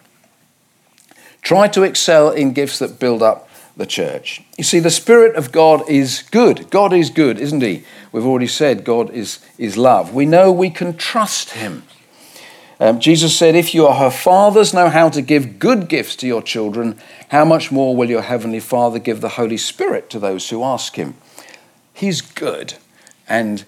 Try 1.40 1.68
to 1.68 1.82
excel 1.82 2.30
in 2.30 2.52
gifts 2.52 2.78
that 2.80 2.98
build 2.98 3.22
up 3.22 3.45
the 3.76 3.86
church. 3.86 4.42
You 4.56 4.64
see, 4.64 4.78
the 4.78 4.90
Spirit 4.90 5.36
of 5.36 5.52
God 5.52 5.88
is 5.88 6.22
good. 6.30 6.70
God 6.70 6.92
is 6.92 7.10
good, 7.10 7.38
isn't 7.38 7.62
He? 7.62 7.84
We've 8.10 8.26
already 8.26 8.46
said 8.46 8.84
God 8.84 9.10
is, 9.10 9.40
is 9.58 9.76
love. 9.76 10.14
We 10.14 10.24
know 10.24 10.50
we 10.50 10.70
can 10.70 10.96
trust 10.96 11.50
Him. 11.50 11.82
Um, 12.78 13.00
Jesus 13.00 13.36
said, 13.36 13.54
If 13.54 13.74
you 13.74 13.86
are 13.86 13.94
her 13.94 14.10
fathers, 14.10 14.74
know 14.74 14.88
how 14.88 15.08
to 15.10 15.22
give 15.22 15.58
good 15.58 15.88
gifts 15.88 16.16
to 16.16 16.26
your 16.26 16.42
children, 16.42 16.98
how 17.28 17.44
much 17.44 17.70
more 17.70 17.94
will 17.94 18.08
your 18.08 18.22
heavenly 18.22 18.60
Father 18.60 18.98
give 18.98 19.20
the 19.20 19.30
Holy 19.30 19.56
Spirit 19.56 20.10
to 20.10 20.18
those 20.18 20.48
who 20.48 20.62
ask 20.62 20.96
Him? 20.96 21.14
He's 21.92 22.20
good. 22.20 22.74
And 23.28 23.64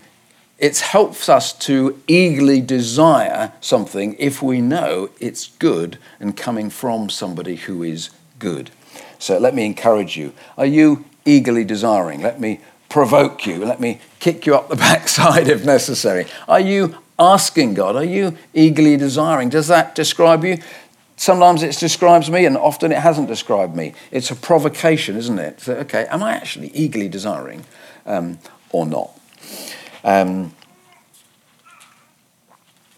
it 0.58 0.78
helps 0.78 1.28
us 1.28 1.52
to 1.52 2.02
eagerly 2.06 2.60
desire 2.60 3.52
something 3.60 4.16
if 4.18 4.42
we 4.42 4.60
know 4.60 5.10
it's 5.20 5.48
good 5.58 5.98
and 6.18 6.36
coming 6.36 6.68
from 6.68 7.08
somebody 7.08 7.56
who 7.56 7.82
is 7.82 8.10
good. 8.38 8.70
So 9.18 9.38
let 9.38 9.54
me 9.54 9.64
encourage 9.64 10.16
you. 10.16 10.32
Are 10.56 10.66
you 10.66 11.04
eagerly 11.24 11.64
desiring? 11.64 12.22
Let 12.22 12.40
me 12.40 12.60
provoke 12.88 13.46
you. 13.46 13.64
Let 13.64 13.80
me 13.80 14.00
kick 14.20 14.46
you 14.46 14.54
up 14.54 14.68
the 14.68 14.76
backside 14.88 15.48
if 15.48 15.64
necessary. 15.64 16.26
Are 16.46 16.60
you 16.60 16.96
asking 17.18 17.74
God? 17.74 17.96
Are 17.96 18.04
you 18.04 18.36
eagerly 18.54 18.96
desiring? 18.96 19.48
Does 19.48 19.68
that 19.68 19.94
describe 19.94 20.44
you? 20.44 20.58
Sometimes 21.16 21.64
it 21.64 21.76
describes 21.76 22.30
me, 22.30 22.46
and 22.46 22.56
often 22.56 22.92
it 22.92 22.98
hasn't 22.98 23.26
described 23.26 23.74
me. 23.74 23.92
It's 24.12 24.30
a 24.30 24.36
provocation, 24.36 25.16
isn't 25.16 25.38
it? 25.38 25.60
So, 25.60 25.74
okay, 25.78 26.06
am 26.10 26.22
I 26.22 26.34
actually 26.34 26.68
eagerly 26.68 27.08
desiring 27.08 27.64
um, 28.06 28.38
or 28.70 28.86
not? 28.86 29.10
Um, 30.04 30.54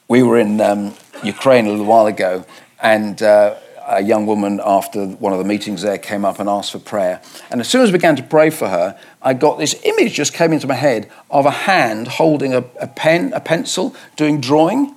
we 0.06 0.22
were 0.22 0.38
in 0.38 0.60
um, 0.60 0.94
Ukraine 1.24 1.66
a 1.66 1.70
little 1.70 1.86
while 1.86 2.06
ago, 2.06 2.44
and 2.82 3.22
uh, 3.22 3.54
a 3.90 4.02
young 4.02 4.24
woman 4.24 4.60
after 4.64 5.04
one 5.04 5.32
of 5.32 5.38
the 5.38 5.44
meetings 5.44 5.82
there 5.82 5.98
came 5.98 6.24
up 6.24 6.38
and 6.38 6.48
asked 6.48 6.70
for 6.72 6.78
prayer. 6.78 7.20
And 7.50 7.60
as 7.60 7.68
soon 7.68 7.82
as 7.82 7.88
I 7.88 7.92
began 7.92 8.14
to 8.16 8.22
pray 8.22 8.50
for 8.50 8.68
her, 8.68 8.98
I 9.20 9.34
got 9.34 9.58
this 9.58 9.74
image 9.84 10.14
just 10.14 10.32
came 10.32 10.52
into 10.52 10.68
my 10.68 10.74
head 10.74 11.10
of 11.30 11.44
a 11.44 11.50
hand 11.50 12.06
holding 12.06 12.54
a, 12.54 12.64
a 12.80 12.86
pen, 12.86 13.32
a 13.34 13.40
pencil, 13.40 13.94
doing 14.16 14.40
drawing. 14.40 14.94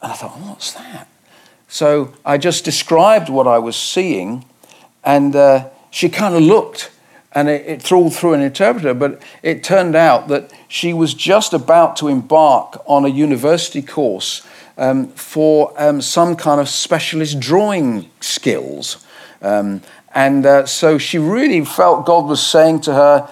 And 0.00 0.12
I 0.12 0.14
thought, 0.14 0.32
oh, 0.34 0.48
what's 0.48 0.72
that? 0.72 1.08
So 1.68 2.14
I 2.24 2.38
just 2.38 2.64
described 2.64 3.28
what 3.28 3.46
I 3.46 3.58
was 3.58 3.76
seeing, 3.76 4.44
and 5.04 5.36
uh, 5.36 5.68
she 5.90 6.08
kind 6.08 6.34
of 6.34 6.42
looked, 6.42 6.90
and 7.32 7.48
it, 7.48 7.66
it 7.66 7.82
threw 7.82 8.08
through 8.08 8.34
an 8.34 8.40
interpreter. 8.40 8.94
But 8.94 9.20
it 9.42 9.62
turned 9.62 9.94
out 9.94 10.28
that 10.28 10.52
she 10.68 10.94
was 10.94 11.12
just 11.12 11.52
about 11.52 11.96
to 11.96 12.08
embark 12.08 12.82
on 12.86 13.04
a 13.04 13.08
university 13.08 13.82
course 13.82 14.46
um, 14.76 15.08
for 15.08 15.72
um, 15.76 16.00
some 16.00 16.36
kind 16.36 16.60
of 16.60 16.68
specialist 16.68 17.40
drawing 17.40 18.10
skills. 18.20 19.04
Um, 19.42 19.82
and 20.14 20.46
uh, 20.46 20.64
so 20.64 20.96
she 20.96 21.18
really 21.18 21.62
felt 21.64 22.06
God 22.06 22.26
was 22.26 22.44
saying 22.44 22.80
to 22.82 22.94
her, 22.94 23.28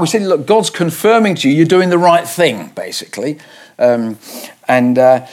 we 0.00 0.06
said, 0.06 0.22
look, 0.22 0.46
God's 0.46 0.70
confirming 0.70 1.34
to 1.36 1.48
you, 1.48 1.54
you're 1.54 1.66
doing 1.66 1.90
the 1.90 1.98
right 1.98 2.26
thing, 2.26 2.68
basically. 2.74 3.38
Um, 3.78 4.18
and 4.66 4.98
uh, 4.98 5.26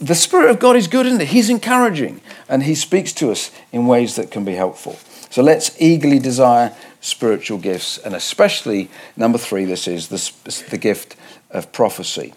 the 0.00 0.14
Spirit 0.14 0.50
of 0.50 0.60
God 0.60 0.76
is 0.76 0.86
good, 0.86 1.06
isn't 1.06 1.20
it? 1.20 1.28
He's 1.28 1.50
encouraging, 1.50 2.20
and 2.48 2.62
He 2.62 2.74
speaks 2.74 3.12
to 3.14 3.30
us 3.30 3.50
in 3.72 3.86
ways 3.86 4.14
that 4.16 4.30
can 4.30 4.44
be 4.44 4.54
helpful. 4.54 4.98
So 5.30 5.42
let's 5.42 5.80
eagerly 5.80 6.18
desire 6.18 6.74
spiritual 7.00 7.58
gifts, 7.58 7.98
and 7.98 8.14
especially, 8.14 8.88
number 9.16 9.38
three, 9.38 9.64
this 9.64 9.88
is 9.88 10.08
the, 10.08 10.68
the 10.70 10.78
gift 10.78 11.16
of 11.50 11.72
prophecy. 11.72 12.34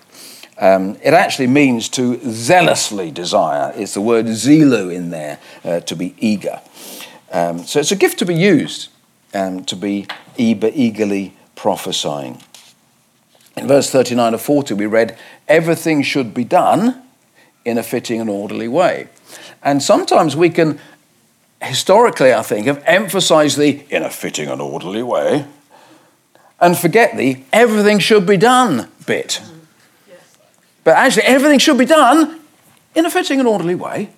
Um, 0.64 0.96
it 1.04 1.14
actually 1.14 1.48
means 1.48 1.90
to 1.90 2.22
zealously 2.32 3.12
desire. 3.12 3.74
It's 3.76 3.96
the 3.96 4.02
word 4.02 4.28
zelo 4.28 4.94
in 4.94 5.10
there, 5.10 5.38
uh, 5.66 5.82
to 5.82 5.94
be 5.94 6.16
eager. 6.18 6.62
Um, 7.34 7.66
so 7.66 7.82
it's 7.82 7.92
a 7.92 7.98
gift 7.98 8.18
to 8.20 8.26
be 8.26 8.34
used, 8.34 8.88
um, 9.34 9.66
to 9.66 9.76
be 9.76 10.08
eagerly 10.38 11.34
prophesying. 11.58 12.42
In 13.58 13.68
verse 13.68 13.90
39 13.90 14.36
of 14.36 14.42
40, 14.42 14.76
we 14.76 14.86
read, 14.86 15.18
Everything 15.50 16.02
should 16.02 16.34
be 16.34 16.46
done 16.46 17.04
in 17.66 17.78
a 17.78 17.84
fitting 17.84 18.22
and 18.22 18.30
orderly 18.30 18.70
way. 18.70 19.10
And 19.62 19.84
sometimes 19.84 20.34
we 20.34 20.50
can, 20.50 20.80
historically, 21.62 22.34
I 22.34 22.42
think, 22.42 22.68
have 22.68 22.82
emphasized 22.86 23.58
the 23.58 23.84
in 23.90 24.02
a 24.02 24.10
fitting 24.10 24.48
and 24.48 24.62
orderly 24.62 25.04
way 25.04 25.46
and 26.62 26.78
forget 26.78 27.18
the 27.18 27.44
everything 27.52 28.00
should 28.00 28.26
be 28.26 28.38
done 28.38 28.90
bit. 29.06 29.42
But 30.84 30.98
actually, 30.98 31.24
everything 31.24 31.60
should 31.60 31.78
be 31.78 31.86
done 31.86 32.42
in 32.96 33.06
a 33.06 33.12
fitting 33.12 33.40
and 33.40 33.48
orderly 33.48 33.76
way. 33.76 34.10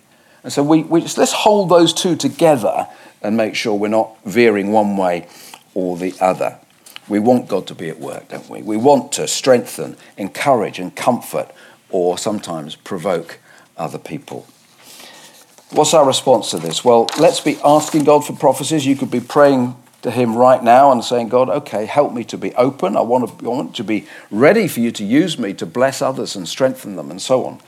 And 0.43 0.51
so 0.51 0.63
we, 0.63 0.83
we 0.83 1.01
just, 1.01 1.17
let's 1.17 1.33
hold 1.33 1.69
those 1.69 1.93
two 1.93 2.15
together 2.15 2.87
and 3.21 3.35
make 3.35 3.55
sure 3.55 3.73
we're 3.73 3.87
not 3.87 4.15
veering 4.25 4.71
one 4.71 4.97
way 4.97 5.27
or 5.73 5.97
the 5.97 6.13
other. 6.21 6.59
We 7.07 7.19
want 7.19 7.47
God 7.47 7.67
to 7.67 7.75
be 7.75 7.89
at 7.89 7.99
work, 7.99 8.29
don't 8.29 8.49
we? 8.49 8.61
We 8.61 8.77
want 8.77 9.11
to 9.13 9.27
strengthen, 9.27 9.97
encourage, 10.17 10.79
and 10.79 10.95
comfort, 10.95 11.51
or 11.89 12.17
sometimes 12.17 12.75
provoke 12.75 13.39
other 13.77 13.97
people. 13.99 14.47
What's 15.71 15.93
our 15.93 16.05
response 16.05 16.51
to 16.51 16.57
this? 16.57 16.85
Well, 16.85 17.07
let's 17.19 17.39
be 17.39 17.57
asking 17.63 18.03
God 18.05 18.25
for 18.25 18.33
prophecies. 18.33 18.85
You 18.85 18.95
could 18.95 19.11
be 19.11 19.19
praying 19.19 19.75
to 20.05 20.11
Him 20.11 20.35
right 20.35 20.63
now 20.63 20.91
and 20.91 21.03
saying, 21.03 21.29
God, 21.29 21.49
okay, 21.49 21.85
help 21.85 22.13
me 22.13 22.23
to 22.25 22.37
be 22.37 22.53
open. 22.53 22.95
I 22.95 23.01
want 23.01 23.39
to, 23.39 23.45
I 23.45 23.49
want 23.49 23.75
to 23.77 23.83
be 23.83 24.05
ready 24.29 24.67
for 24.67 24.79
you 24.79 24.91
to 24.91 25.03
use 25.03 25.39
me 25.39 25.51
to 25.55 25.65
bless 25.65 25.99
others 25.99 26.35
and 26.35 26.47
strengthen 26.47 26.95
them 26.95 27.09
and 27.09 27.19
so 27.19 27.43
on. 27.43 27.61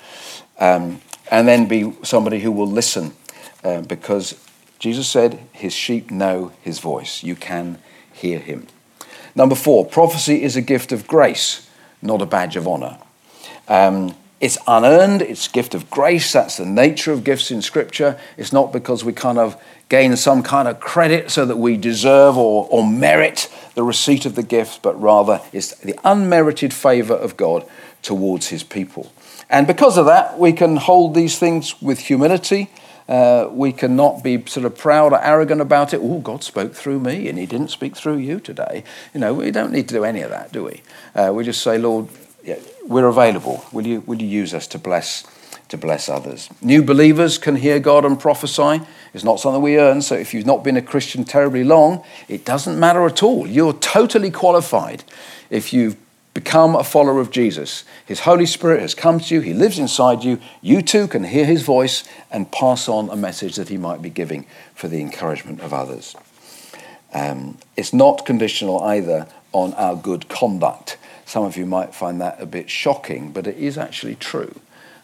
Um, 0.60 1.02
and 1.32 1.48
then 1.48 1.68
be 1.68 1.96
somebody 2.04 2.40
who 2.40 2.52
will 2.52 2.68
listen 2.68 3.14
uh, 3.64 3.82
because 3.82 4.40
Jesus 4.78 5.08
said, 5.08 5.40
His 5.52 5.74
sheep 5.74 6.12
know 6.12 6.52
his 6.62 6.78
voice. 6.78 7.24
You 7.24 7.36
can 7.36 7.80
hear 8.14 8.38
him. 8.38 8.68
Number 9.34 9.56
four, 9.56 9.84
prophecy 9.84 10.44
is 10.44 10.56
a 10.56 10.62
gift 10.62 10.92
of 10.92 11.08
grace, 11.08 11.68
not 12.04 12.22
a 12.22 12.28
badge 12.28 12.56
of 12.56 12.68
honor. 12.68 13.00
Um, 13.68 14.16
it's 14.40 14.60
unearned, 14.68 15.24
it's 15.24 15.48
gift 15.48 15.74
of 15.74 15.90
grace. 15.90 16.34
That's 16.34 16.58
the 16.58 16.68
nature 16.68 17.12
of 17.12 17.24
gifts 17.24 17.50
in 17.50 17.64
Scripture. 17.64 18.20
It's 18.38 18.54
not 18.54 18.72
because 18.72 19.04
we 19.04 19.12
kind 19.12 19.40
of 19.40 19.60
gain 19.90 20.16
some 20.16 20.44
kind 20.44 20.68
of 20.68 20.80
credit 20.80 21.32
so 21.32 21.46
that 21.46 21.58
we 21.58 21.78
deserve 21.78 22.38
or, 22.38 22.68
or 22.70 22.86
merit 22.86 23.50
the 23.76 23.84
receipt 23.84 24.26
of 24.26 24.36
the 24.36 24.44
gift, 24.44 24.82
but 24.82 25.00
rather 25.02 25.42
it's 25.54 25.76
the 25.76 25.98
unmerited 26.04 26.74
favor 26.74 27.14
of 27.14 27.38
God 27.38 27.66
towards 28.02 28.48
his 28.48 28.64
people. 28.64 29.12
And 29.50 29.66
because 29.66 29.98
of 29.98 30.06
that, 30.08 30.38
we 30.38 30.52
can 30.52 30.76
hold 30.76 31.16
these 31.16 31.40
things 31.40 31.82
with 31.82 32.00
humility. 32.00 32.70
Uh, 33.08 33.48
we 33.52 33.72
cannot 33.72 34.22
be 34.22 34.44
sort 34.48 34.66
of 34.66 34.78
proud 34.78 35.14
or 35.14 35.24
arrogant 35.24 35.62
about 35.62 35.94
it. 35.94 36.02
Oh, 36.04 36.20
God 36.20 36.44
spoke 36.44 36.74
through 36.74 37.00
me 37.00 37.30
and 37.30 37.38
he 37.38 37.46
didn't 37.46 37.70
speak 37.70 37.96
through 37.96 38.18
you 38.18 38.42
today. 38.42 38.84
You 39.14 39.22
know, 39.22 39.34
we 39.34 39.52
don't 39.52 39.72
need 39.72 39.88
to 39.88 39.96
do 39.96 40.04
any 40.04 40.22
of 40.22 40.32
that, 40.32 40.52
do 40.52 40.66
we? 40.66 40.82
Uh, 41.16 41.32
we 41.34 41.46
just 41.46 41.62
say, 41.62 41.78
Lord, 41.78 42.10
we're 42.86 43.08
available. 43.08 43.64
Will 43.72 43.88
you, 43.88 44.02
will 44.02 44.22
you 44.22 44.28
use 44.28 44.54
us 44.54 44.68
to 44.68 44.80
bless, 44.80 45.24
to 45.70 45.78
bless 45.78 46.10
others? 46.10 46.50
New 46.62 46.84
believers 46.84 47.38
can 47.38 47.56
hear 47.56 47.80
God 47.80 48.06
and 48.06 48.20
prophesy. 48.20 48.82
It's 49.14 49.24
not 49.24 49.40
something 49.40 49.62
we 49.62 49.80
earn. 49.80 50.02
So 50.02 50.16
if 50.16 50.34
you've 50.34 50.46
not 50.46 50.64
been 50.64 50.78
a 50.78 50.82
Christian 50.82 51.24
terribly 51.24 51.64
long, 51.64 52.04
it 52.28 52.46
doesn't 52.46 52.80
matter 52.80 53.06
at 53.06 53.24
all. 53.24 53.48
You're 53.48 53.74
totally 53.74 54.32
qualified 54.32 55.04
if 55.50 55.74
you've 55.74 55.98
become 56.38 56.76
a 56.76 56.84
follower 56.84 57.20
of 57.20 57.32
Jesus. 57.32 57.84
His 58.06 58.20
Holy 58.20 58.46
Spirit 58.46 58.80
has 58.82 58.94
come 58.94 59.20
to 59.20 59.34
you, 59.34 59.42
He 59.42 59.56
lives 59.56 59.80
inside 59.80 60.24
you. 60.24 60.40
You 60.62 60.84
too 60.84 61.08
can 61.08 61.24
hear 61.24 61.46
His 61.46 61.64
voice 61.64 62.04
and 62.30 62.52
pass 62.52 62.88
on 62.88 63.10
a 63.10 63.16
message 63.16 63.56
that 63.56 63.70
He 63.70 63.78
might 63.78 64.04
be 64.04 64.12
giving 64.12 64.46
for 64.76 64.88
the 64.88 65.02
encouragement 65.02 65.62
of 65.62 65.74
others. 65.74 66.16
Um, 67.12 67.58
it's 67.76 67.92
not 67.92 68.24
conditional 68.24 68.80
either 68.84 69.28
on 69.52 69.74
our 69.74 69.96
good 69.96 70.30
conduct. 70.30 70.98
Some 71.26 71.44
of 71.44 71.58
you 71.58 71.66
might 71.66 71.96
find 71.96 72.22
that 72.22 72.40
a 72.40 72.46
bit 72.46 72.70
shocking, 72.70 73.32
but 73.32 73.48
it 73.48 73.58
is 73.58 73.76
actually 73.76 74.14
true 74.14 74.60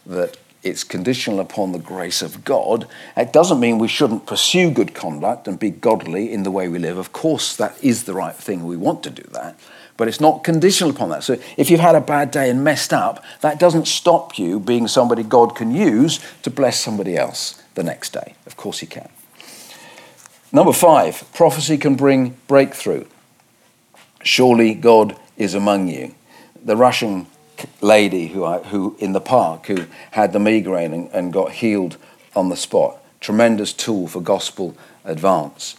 that 0.05 0.37
it's 0.63 0.83
conditional 0.83 1.39
upon 1.39 1.71
the 1.71 1.79
grace 1.79 2.21
of 2.21 2.43
God. 2.43 2.87
It 3.17 3.33
doesn't 3.33 3.59
mean 3.59 3.77
we 3.77 3.87
shouldn't 3.87 4.25
pursue 4.25 4.71
good 4.71 4.93
conduct 4.93 5.47
and 5.47 5.59
be 5.59 5.69
godly 5.69 6.31
in 6.31 6.43
the 6.43 6.51
way 6.51 6.67
we 6.67 6.79
live. 6.79 6.97
Of 6.97 7.11
course, 7.11 7.55
that 7.57 7.75
is 7.83 8.03
the 8.03 8.13
right 8.13 8.35
thing. 8.35 8.65
We 8.65 8.77
want 8.77 9.03
to 9.03 9.09
do 9.09 9.23
that 9.31 9.57
but 9.97 10.07
it's 10.07 10.19
not 10.19 10.43
conditional 10.43 10.89
upon 10.89 11.09
that. 11.09 11.23
So 11.23 11.37
if 11.57 11.69
you've 11.69 11.79
had 11.79 11.95
a 11.95 12.01
bad 12.01 12.31
day 12.31 12.49
and 12.49 12.63
messed 12.63 12.93
up, 12.93 13.23
that 13.41 13.59
doesn't 13.59 13.87
stop 13.87 14.37
you 14.37 14.59
being 14.59 14.87
somebody 14.87 15.23
God 15.23 15.55
can 15.55 15.73
use 15.73 16.19
to 16.41 16.49
bless 16.49 16.79
somebody 16.79 17.15
else 17.15 17.61
the 17.75 17.83
next 17.83 18.13
day. 18.13 18.35
Of 18.45 18.57
course, 18.57 18.79
He 18.79 18.87
can. 18.87 19.09
Number 20.51 20.73
five, 20.73 21.23
prophecy 21.33 21.77
can 21.77 21.95
bring 21.95 22.37
breakthrough. 22.47 23.05
Surely 24.23 24.73
God 24.73 25.17
is 25.37 25.53
among 25.53 25.87
you. 25.87 26.15
The 26.63 26.77
Russian 26.77 27.27
lady 27.81 28.27
who, 28.27 28.45
I, 28.45 28.59
who 28.59 28.95
in 28.99 29.13
the 29.13 29.21
park 29.21 29.67
who 29.67 29.85
had 30.11 30.33
the 30.33 30.39
migraine 30.39 30.93
and, 30.93 31.09
and 31.11 31.33
got 31.33 31.51
healed 31.51 31.97
on 32.35 32.49
the 32.49 32.55
spot, 32.55 32.97
tremendous 33.19 33.73
tool 33.73 34.07
for 34.07 34.21
gospel 34.21 34.75
advance. 35.05 35.75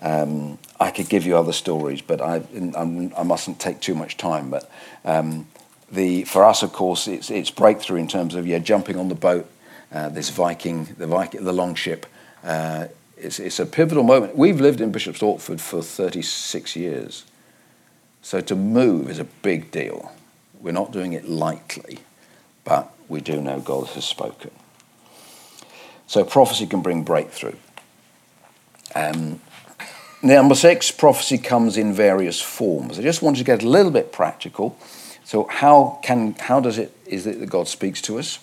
Um, 0.00 0.58
I 0.78 0.90
could 0.90 1.08
give 1.08 1.24
you 1.24 1.36
other 1.36 1.52
stories, 1.52 2.02
but 2.02 2.20
I, 2.20 2.42
I 2.76 3.22
mustn't 3.22 3.58
take 3.58 3.80
too 3.80 3.94
much 3.94 4.16
time. 4.16 4.50
But 4.50 4.70
um, 5.04 5.46
the, 5.90 6.24
for 6.24 6.44
us, 6.44 6.62
of 6.62 6.72
course, 6.72 7.08
it's, 7.08 7.30
it's 7.30 7.50
breakthrough 7.50 7.98
in 7.98 8.08
terms 8.08 8.34
of 8.34 8.46
yeah, 8.46 8.58
jumping 8.58 8.98
on 8.98 9.08
the 9.08 9.14
boat, 9.14 9.48
uh, 9.92 10.08
this 10.10 10.30
Viking, 10.30 10.94
the 10.98 11.06
Viking, 11.06 11.44
the 11.44 11.52
longship. 11.52 12.06
Uh, 12.44 12.88
it's, 13.16 13.38
it's 13.38 13.58
a 13.58 13.66
pivotal 13.66 14.02
moment. 14.02 14.36
We've 14.36 14.60
lived 14.60 14.80
in 14.80 14.92
Bishop's 14.92 15.20
Stortford 15.20 15.60
for 15.60 15.82
36 15.82 16.76
years. 16.76 17.24
So 18.20 18.40
to 18.40 18.54
move 18.54 19.08
is 19.08 19.18
a 19.18 19.24
big 19.24 19.70
deal. 19.70 20.12
We're 20.60 20.72
not 20.72 20.92
doing 20.92 21.12
it 21.12 21.28
lightly, 21.28 21.98
but 22.64 22.92
we 23.08 23.20
do 23.20 23.40
know 23.40 23.60
God 23.60 23.88
has 23.88 24.04
spoken. 24.04 24.50
So 26.06 26.24
prophecy 26.24 26.66
can 26.66 26.82
bring 26.82 27.02
breakthrough. 27.02 27.56
Um, 28.94 29.40
Number 30.22 30.54
six, 30.54 30.90
prophecy 30.90 31.38
comes 31.38 31.76
in 31.76 31.92
various 31.92 32.40
forms. 32.40 32.98
I 32.98 33.02
just 33.02 33.22
wanted 33.22 33.38
to 33.38 33.44
get 33.44 33.62
a 33.62 33.68
little 33.68 33.92
bit 33.92 34.12
practical. 34.12 34.76
So 35.24 35.44
how 35.44 36.00
can 36.02 36.34
how 36.34 36.58
does 36.58 36.78
it 36.78 36.96
is 37.06 37.26
it 37.26 37.38
that 37.40 37.46
God 37.46 37.68
speaks 37.68 38.00
to 38.02 38.18
us? 38.18 38.38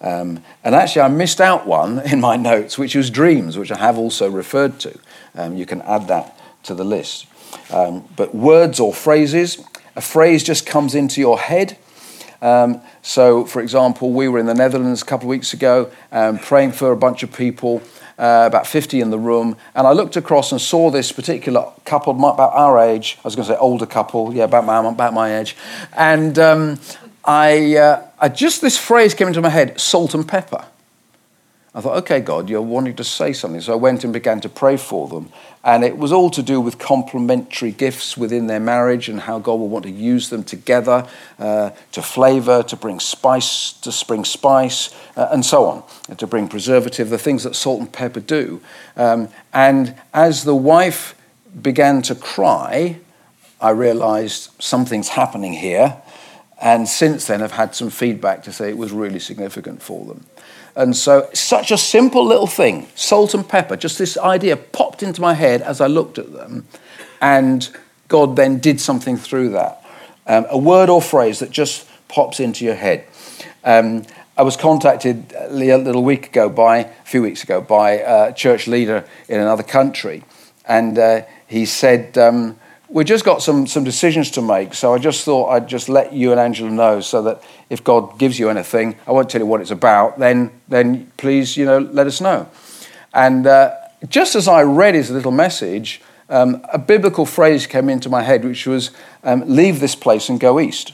Um, 0.00 0.44
and 0.62 0.74
actually, 0.74 1.02
I 1.02 1.08
missed 1.08 1.40
out 1.40 1.66
one 1.66 1.98
in 2.12 2.20
my 2.20 2.36
notes, 2.36 2.78
which 2.78 2.94
was 2.94 3.10
dreams, 3.10 3.56
which 3.56 3.72
I 3.72 3.78
have 3.78 3.98
also 3.98 4.30
referred 4.30 4.78
to. 4.80 4.98
Um, 5.34 5.56
you 5.56 5.66
can 5.66 5.82
add 5.82 6.06
that 6.08 6.38
to 6.64 6.74
the 6.74 6.84
list. 6.84 7.26
Um, 7.70 8.04
but 8.14 8.34
words 8.34 8.78
or 8.78 8.92
phrases, 8.92 9.64
a 9.96 10.00
phrase 10.00 10.44
just 10.44 10.66
comes 10.66 10.94
into 10.94 11.20
your 11.20 11.38
head. 11.38 11.76
Um, 12.42 12.82
so, 13.02 13.44
for 13.44 13.60
example, 13.62 14.12
we 14.12 14.28
were 14.28 14.38
in 14.38 14.46
the 14.46 14.54
Netherlands 14.54 15.02
a 15.02 15.04
couple 15.04 15.26
of 15.26 15.30
weeks 15.30 15.52
ago 15.52 15.90
um, 16.12 16.38
praying 16.38 16.72
for 16.72 16.92
a 16.92 16.96
bunch 16.96 17.22
of 17.22 17.32
people 17.32 17.82
uh, 18.18 18.44
about 18.46 18.66
50 18.66 19.00
in 19.00 19.10
the 19.10 19.18
room, 19.18 19.56
and 19.74 19.86
I 19.86 19.92
looked 19.92 20.16
across 20.16 20.50
and 20.52 20.60
saw 20.60 20.90
this 20.90 21.12
particular 21.12 21.70
couple, 21.84 22.12
about 22.14 22.54
our 22.54 22.78
age. 22.78 23.18
I 23.18 23.22
was 23.24 23.36
going 23.36 23.46
to 23.46 23.54
say 23.54 23.58
older 23.58 23.84
couple, 23.84 24.34
yeah, 24.34 24.44
about 24.44 24.64
my, 24.64 24.86
about 24.86 25.12
my 25.12 25.38
age. 25.38 25.56
And 25.94 26.38
um, 26.38 26.80
I, 27.24 27.76
uh, 27.76 28.06
I 28.18 28.28
just, 28.28 28.62
this 28.62 28.78
phrase 28.78 29.12
came 29.12 29.28
into 29.28 29.42
my 29.42 29.50
head 29.50 29.78
salt 29.78 30.14
and 30.14 30.26
pepper. 30.26 30.64
I 31.76 31.82
thought, 31.82 31.98
okay, 31.98 32.20
God, 32.20 32.48
you're 32.48 32.62
wanting 32.62 32.96
to 32.96 33.04
say 33.04 33.34
something. 33.34 33.60
So 33.60 33.74
I 33.74 33.76
went 33.76 34.02
and 34.02 34.10
began 34.10 34.40
to 34.40 34.48
pray 34.48 34.78
for 34.78 35.08
them. 35.08 35.28
And 35.62 35.84
it 35.84 35.98
was 35.98 36.10
all 36.10 36.30
to 36.30 36.42
do 36.42 36.58
with 36.58 36.78
complementary 36.78 37.70
gifts 37.70 38.16
within 38.16 38.46
their 38.46 38.60
marriage 38.60 39.10
and 39.10 39.20
how 39.20 39.38
God 39.40 39.60
will 39.60 39.68
want 39.68 39.84
to 39.84 39.90
use 39.90 40.30
them 40.30 40.42
together 40.42 41.06
uh, 41.38 41.70
to 41.92 42.00
flavor, 42.00 42.62
to 42.62 42.76
bring 42.76 42.98
spice, 42.98 43.72
to 43.72 43.92
bring 44.06 44.24
spice, 44.24 44.94
uh, 45.16 45.28
and 45.30 45.44
so 45.44 45.66
on, 45.66 45.82
and 46.08 46.18
to 46.18 46.26
bring 46.26 46.48
preservative, 46.48 47.10
the 47.10 47.18
things 47.18 47.44
that 47.44 47.54
salt 47.54 47.80
and 47.80 47.92
pepper 47.92 48.20
do. 48.20 48.62
Um, 48.96 49.28
and 49.52 49.94
as 50.14 50.44
the 50.44 50.54
wife 50.54 51.14
began 51.60 52.00
to 52.02 52.14
cry, 52.14 53.00
I 53.60 53.70
realized 53.70 54.50
something's 54.62 55.08
happening 55.08 55.52
here. 55.52 56.00
And 56.58 56.88
since 56.88 57.26
then, 57.26 57.42
I've 57.42 57.52
had 57.52 57.74
some 57.74 57.90
feedback 57.90 58.44
to 58.44 58.52
say 58.52 58.70
it 58.70 58.78
was 58.78 58.92
really 58.92 59.18
significant 59.18 59.82
for 59.82 60.06
them. 60.06 60.24
And 60.76 60.94
so, 60.94 61.28
such 61.32 61.70
a 61.70 61.78
simple 61.78 62.24
little 62.24 62.46
thing, 62.46 62.86
salt 62.94 63.32
and 63.32 63.48
pepper, 63.48 63.76
just 63.76 63.98
this 63.98 64.18
idea 64.18 64.56
popped 64.56 65.02
into 65.02 65.22
my 65.22 65.32
head 65.32 65.62
as 65.62 65.80
I 65.80 65.86
looked 65.86 66.18
at 66.18 66.34
them. 66.34 66.66
And 67.20 67.68
God 68.08 68.36
then 68.36 68.58
did 68.58 68.78
something 68.78 69.16
through 69.16 69.50
that. 69.50 69.82
Um, 70.26 70.46
a 70.50 70.58
word 70.58 70.90
or 70.90 71.00
phrase 71.00 71.38
that 71.38 71.50
just 71.50 71.88
pops 72.08 72.40
into 72.40 72.64
your 72.64 72.74
head. 72.74 73.06
Um, 73.64 74.04
I 74.36 74.42
was 74.42 74.58
contacted 74.58 75.32
a 75.34 75.48
little 75.50 76.04
week 76.04 76.26
ago 76.26 76.50
by, 76.50 76.78
a 76.78 77.04
few 77.04 77.22
weeks 77.22 77.42
ago, 77.42 77.62
by 77.62 77.92
a 77.92 78.34
church 78.34 78.66
leader 78.66 79.06
in 79.28 79.40
another 79.40 79.62
country. 79.62 80.24
And 80.66 80.98
uh, 80.98 81.22
he 81.46 81.64
said, 81.64 82.18
um, 82.18 82.58
we 82.88 83.04
just 83.04 83.24
got 83.24 83.42
some, 83.42 83.66
some 83.66 83.84
decisions 83.84 84.30
to 84.32 84.42
make, 84.42 84.74
so 84.74 84.94
I 84.94 84.98
just 84.98 85.24
thought 85.24 85.48
I'd 85.48 85.68
just 85.68 85.88
let 85.88 86.12
you 86.12 86.30
and 86.30 86.40
Angela 86.40 86.70
know 86.70 87.00
so 87.00 87.22
that 87.22 87.42
if 87.68 87.82
God 87.82 88.18
gives 88.18 88.38
you 88.38 88.48
anything, 88.48 88.96
I 89.06 89.12
won't 89.12 89.28
tell 89.28 89.40
you 89.40 89.46
what 89.46 89.60
it's 89.60 89.72
about, 89.72 90.18
then, 90.18 90.52
then 90.68 91.10
please, 91.16 91.56
you 91.56 91.64
know, 91.64 91.78
let 91.78 92.06
us 92.06 92.20
know. 92.20 92.48
And 93.12 93.46
uh, 93.46 93.74
just 94.08 94.36
as 94.36 94.46
I 94.46 94.62
read 94.62 94.94
his 94.94 95.10
little 95.10 95.32
message, 95.32 96.00
um, 96.28 96.64
a 96.72 96.78
biblical 96.78 97.26
phrase 97.26 97.66
came 97.66 97.88
into 97.88 98.08
my 98.08 98.22
head, 98.22 98.44
which 98.44 98.66
was, 98.66 98.92
um, 99.24 99.42
leave 99.46 99.80
this 99.80 99.96
place 99.96 100.28
and 100.28 100.38
go 100.38 100.60
east. 100.60 100.92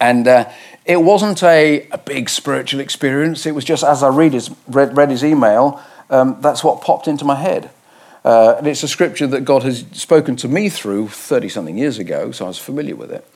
And 0.00 0.26
uh, 0.26 0.50
it 0.84 1.00
wasn't 1.00 1.42
a, 1.42 1.86
a 1.90 1.98
big 1.98 2.28
spiritual 2.28 2.80
experience. 2.80 3.46
It 3.46 3.54
was 3.54 3.64
just 3.64 3.84
as 3.84 4.02
I 4.02 4.08
read 4.08 4.32
his, 4.32 4.50
read, 4.66 4.96
read 4.96 5.10
his 5.10 5.22
email, 5.24 5.80
um, 6.10 6.38
that's 6.40 6.64
what 6.64 6.80
popped 6.80 7.06
into 7.06 7.24
my 7.24 7.36
head. 7.36 7.70
Uh, 8.24 8.54
and 8.58 8.66
it's 8.66 8.82
a 8.82 8.88
scripture 8.88 9.26
that 9.26 9.44
God 9.44 9.62
has 9.64 9.84
spoken 9.92 10.34
to 10.36 10.48
me 10.48 10.68
through 10.68 11.08
30 11.08 11.48
something 11.50 11.76
years 11.76 11.98
ago, 11.98 12.30
so 12.30 12.46
I 12.46 12.48
was 12.48 12.58
familiar 12.58 12.96
with 12.96 13.12
it. 13.12 13.26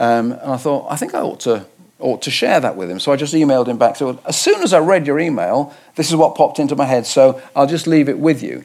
Um, 0.00 0.32
and 0.32 0.52
I 0.52 0.56
thought, 0.56 0.90
I 0.90 0.96
think 0.96 1.14
I 1.14 1.20
ought 1.20 1.40
to, 1.40 1.66
ought 2.00 2.20
to 2.22 2.30
share 2.30 2.58
that 2.58 2.76
with 2.76 2.90
him. 2.90 2.98
So 2.98 3.12
I 3.12 3.16
just 3.16 3.32
emailed 3.32 3.68
him 3.68 3.78
back. 3.78 3.94
So 3.94 4.18
as 4.26 4.36
soon 4.36 4.62
as 4.62 4.72
I 4.72 4.80
read 4.80 5.06
your 5.06 5.20
email, 5.20 5.72
this 5.94 6.10
is 6.10 6.16
what 6.16 6.34
popped 6.34 6.58
into 6.58 6.74
my 6.74 6.84
head, 6.84 7.06
so 7.06 7.40
I'll 7.54 7.68
just 7.68 7.86
leave 7.86 8.08
it 8.08 8.18
with 8.18 8.42
you. 8.42 8.64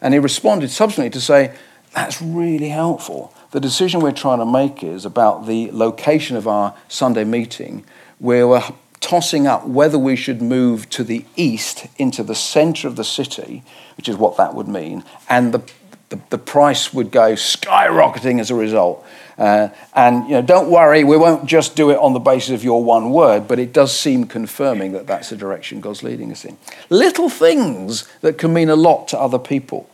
And 0.00 0.14
he 0.14 0.18
responded 0.18 0.70
subsequently 0.70 1.10
to 1.10 1.20
say, 1.20 1.54
That's 1.94 2.22
really 2.22 2.70
helpful. 2.70 3.34
The 3.50 3.60
decision 3.60 4.00
we're 4.00 4.12
trying 4.12 4.38
to 4.38 4.46
make 4.46 4.82
is 4.82 5.04
about 5.04 5.46
the 5.46 5.70
location 5.72 6.38
of 6.38 6.48
our 6.48 6.74
Sunday 6.88 7.24
meeting, 7.24 7.84
we're 8.18 8.62
tossing 9.02 9.46
up 9.46 9.66
whether 9.66 9.98
we 9.98 10.16
should 10.16 10.40
move 10.40 10.88
to 10.88 11.04
the 11.04 11.26
east 11.36 11.86
into 11.98 12.22
the 12.22 12.34
center 12.34 12.88
of 12.88 12.96
the 12.96 13.04
city, 13.04 13.62
which 13.96 14.08
is 14.08 14.16
what 14.16 14.38
that 14.38 14.54
would 14.54 14.68
mean, 14.68 15.04
and 15.28 15.52
the, 15.52 15.62
the, 16.08 16.18
the 16.30 16.38
price 16.38 16.94
would 16.94 17.10
go 17.10 17.32
skyrocketing 17.32 18.40
as 18.40 18.50
a 18.50 18.54
result. 18.54 19.04
Uh, 19.36 19.68
and 19.94 20.24
you 20.28 20.34
know, 20.34 20.42
don't 20.42 20.70
worry, 20.70 21.04
we 21.04 21.16
won't 21.16 21.46
just 21.46 21.74
do 21.74 21.90
it 21.90 21.98
on 21.98 22.12
the 22.12 22.20
basis 22.20 22.50
of 22.50 22.62
your 22.62 22.84
one 22.84 23.10
word, 23.10 23.48
but 23.48 23.58
it 23.58 23.72
does 23.72 23.98
seem 23.98 24.24
confirming 24.24 24.92
that 24.92 25.06
that's 25.06 25.30
the 25.30 25.36
direction 25.36 25.80
God's 25.80 26.02
leading 26.02 26.30
us 26.30 26.44
in. 26.44 26.56
Little 26.88 27.28
things 27.28 28.08
that 28.20 28.38
can 28.38 28.52
mean 28.52 28.68
a 28.68 28.76
lot 28.76 29.08
to 29.08 29.18
other 29.18 29.38
people. 29.38 29.90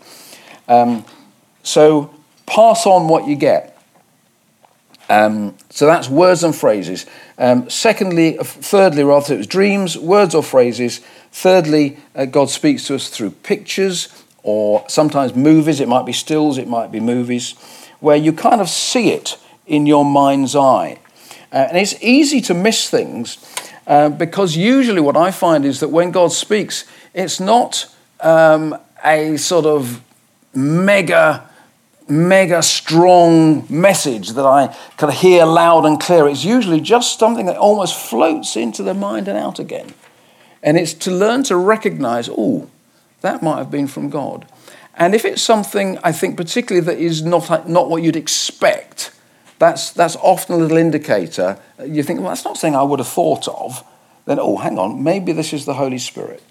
Um, 0.69 1.05
so 1.63 2.15
pass 2.47 2.87
on 2.87 3.09
what 3.09 3.27
you 3.27 3.37
get. 3.37 3.78
Um, 5.09 5.57
so 5.71 5.87
that's 5.87 6.09
words 6.09 6.45
and 6.45 6.55
phrases. 6.55 7.07
Um, 7.39 7.69
secondly, 7.71 8.37
thirdly, 8.41 9.05
rather, 9.05 9.35
it 9.35 9.39
was 9.39 9.47
dreams, 9.47 9.97
words 9.97 10.35
or 10.35 10.43
phrases. 10.43 11.01
Thirdly, 11.33 11.99
uh, 12.15 12.27
God 12.27 12.51
speaks 12.51 12.87
to 12.89 12.95
us 12.95 13.09
through 13.09 13.31
pictures 13.31 14.09
or 14.43 14.85
sometimes 14.89 15.35
movies. 15.35 15.81
It 15.81 15.89
might 15.89 16.05
be 16.05 16.13
stills, 16.13 16.59
it 16.59 16.69
might 16.69 16.93
be 16.93 17.01
movies, 17.01 17.55
where 18.01 18.17
you 18.17 18.33
kind 18.33 18.61
of 18.61 18.69
see 18.69 19.11
it 19.11 19.39
in 19.67 19.87
your 19.87 20.05
mind's 20.05 20.55
eye. 20.55 20.99
Uh, 21.53 21.67
and 21.69 21.79
it's 21.79 21.95
easy 22.03 22.41
to 22.43 22.55
miss 22.55 22.91
things 22.91 23.39
uh, 23.87 24.11
because 24.11 24.57
usually 24.57 25.01
what 25.01 25.17
I 25.17 25.31
find 25.31 25.65
is 25.65 25.81
that 25.81 25.89
when 25.89 26.11
God 26.11 26.33
speaks, 26.33 26.85
it's 27.15 27.41
not 27.41 27.87
um, 28.21 28.77
a 29.05 29.37
sort 29.39 29.65
of 29.65 30.03
mega 30.55 31.48
mega 32.09 32.63
strong 32.63 33.67
message 33.69 34.31
that 34.31 34.47
I 34.47 34.77
can 34.97 35.11
hear 35.11 35.45
loud 35.45 35.85
and 35.85 36.01
clear. 36.01 36.29
It's 36.29 36.45
usually 36.45 36.81
just 36.81 37.19
something 37.19 37.47
that 37.47 37.57
almost 37.57 37.95
floats 37.95 38.57
into 38.57 38.83
the 38.83 38.95
mind 38.95 39.29
and 39.29 39.39
out 39.39 39.59
again. 39.59 39.95
And 40.63 40.77
it's 40.77 40.95
to 40.95 41.11
learn 41.11 41.43
to 41.45 41.57
recognize, 41.57 42.29
oh, 42.31 42.69
that 43.21 43.43
might 43.43 43.59
have 43.59 43.71
been 43.71 43.87
from 43.87 44.11
God. 44.11 44.47
And 44.97 45.15
if 45.15 45.25
it's 45.25 45.43
something, 45.43 45.99
I 46.03 46.13
think, 46.13 46.37
particularly 46.37 46.85
that 46.87 46.99
is 46.99 47.23
not, 47.23 47.69
not 47.69 47.89
what 47.89 48.03
you'd 48.03 48.17
expect, 48.17 49.13
that's, 49.59 49.91
that's 49.93 50.17
often 50.17 50.57
a 50.57 50.59
little 50.59 50.77
indicator. 50.77 51.59
You 51.85 52.03
think, 52.03 52.21
well, 52.21 52.31
that's 52.31 52.45
not 52.45 52.57
something 52.57 52.77
I 52.77 52.83
would 52.83 52.99
have 52.99 53.09
thought 53.09 53.47
of. 53.49 53.85
Then, 54.25 54.39
oh, 54.41 54.57
hang 54.57 54.79
on, 54.79 55.03
maybe 55.03 55.33
this 55.33 55.53
is 55.53 55.65
the 55.65 55.75
Holy 55.75 55.99
Spirit. 55.99 56.43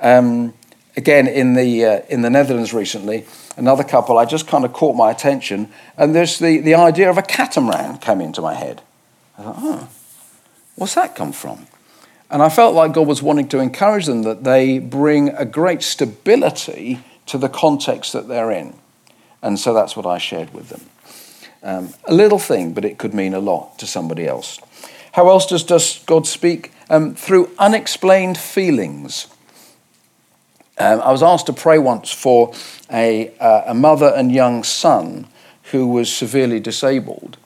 Um, 0.00 0.54
again, 0.98 1.28
in 1.28 1.54
the, 1.54 1.84
uh, 1.84 2.00
in 2.08 2.22
the 2.22 2.28
Netherlands 2.28 2.74
recently, 2.74 3.24
another 3.56 3.84
couple, 3.84 4.18
I 4.18 4.24
just 4.24 4.48
kind 4.48 4.64
of 4.64 4.72
caught 4.72 4.96
my 4.96 5.12
attention, 5.12 5.70
and 5.96 6.12
there's 6.12 6.40
the, 6.40 6.58
the 6.58 6.74
idea 6.74 7.08
of 7.08 7.16
a 7.16 7.22
catamaran 7.22 7.98
came 7.98 8.20
into 8.20 8.42
my 8.42 8.54
head. 8.54 8.82
I 9.38 9.42
thought, 9.44 9.56
oh, 9.58 9.88
what's 10.74 10.96
that 10.96 11.14
come 11.14 11.30
from? 11.32 11.68
And 12.30 12.42
I 12.42 12.48
felt 12.48 12.74
like 12.74 12.92
God 12.92 13.06
was 13.06 13.22
wanting 13.22 13.48
to 13.50 13.60
encourage 13.60 14.06
them 14.06 14.22
that 14.24 14.42
they 14.42 14.80
bring 14.80 15.28
a 15.30 15.44
great 15.44 15.82
stability 15.82 16.98
to 17.26 17.38
the 17.38 17.48
context 17.48 18.12
that 18.12 18.26
they're 18.26 18.50
in. 18.50 18.74
And 19.40 19.58
so 19.58 19.72
that's 19.72 19.96
what 19.96 20.04
I 20.04 20.18
shared 20.18 20.52
with 20.52 20.68
them. 20.68 20.80
Um, 21.62 21.94
a 22.04 22.12
little 22.12 22.40
thing, 22.40 22.72
but 22.72 22.84
it 22.84 22.98
could 22.98 23.14
mean 23.14 23.34
a 23.34 23.40
lot 23.40 23.78
to 23.78 23.86
somebody 23.86 24.26
else. 24.26 24.58
How 25.12 25.28
else 25.28 25.46
does, 25.46 25.62
does 25.62 26.02
God 26.06 26.26
speak? 26.26 26.72
Um, 26.90 27.14
through 27.14 27.50
unexplained 27.58 28.36
feelings. 28.36 29.28
Um, 30.80 31.00
I 31.00 31.10
was 31.10 31.22
asked 31.22 31.46
to 31.46 31.52
pray 31.52 31.78
once 31.78 32.12
for 32.12 32.54
a, 32.90 33.36
uh, 33.38 33.64
a 33.66 33.74
mother 33.74 34.12
and 34.14 34.30
young 34.30 34.62
son 34.62 35.26
who 35.72 35.88
was 35.88 36.12
severely 36.12 36.60
disabled, 36.60 37.36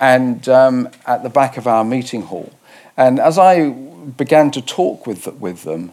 and 0.00 0.48
um, 0.48 0.88
at 1.06 1.22
the 1.22 1.30
back 1.30 1.56
of 1.56 1.66
our 1.66 1.84
meeting 1.84 2.22
hall. 2.22 2.52
And 2.96 3.18
as 3.20 3.38
I 3.38 3.70
began 3.70 4.50
to 4.52 4.60
talk 4.60 5.06
with, 5.06 5.26
with 5.34 5.62
them 5.62 5.92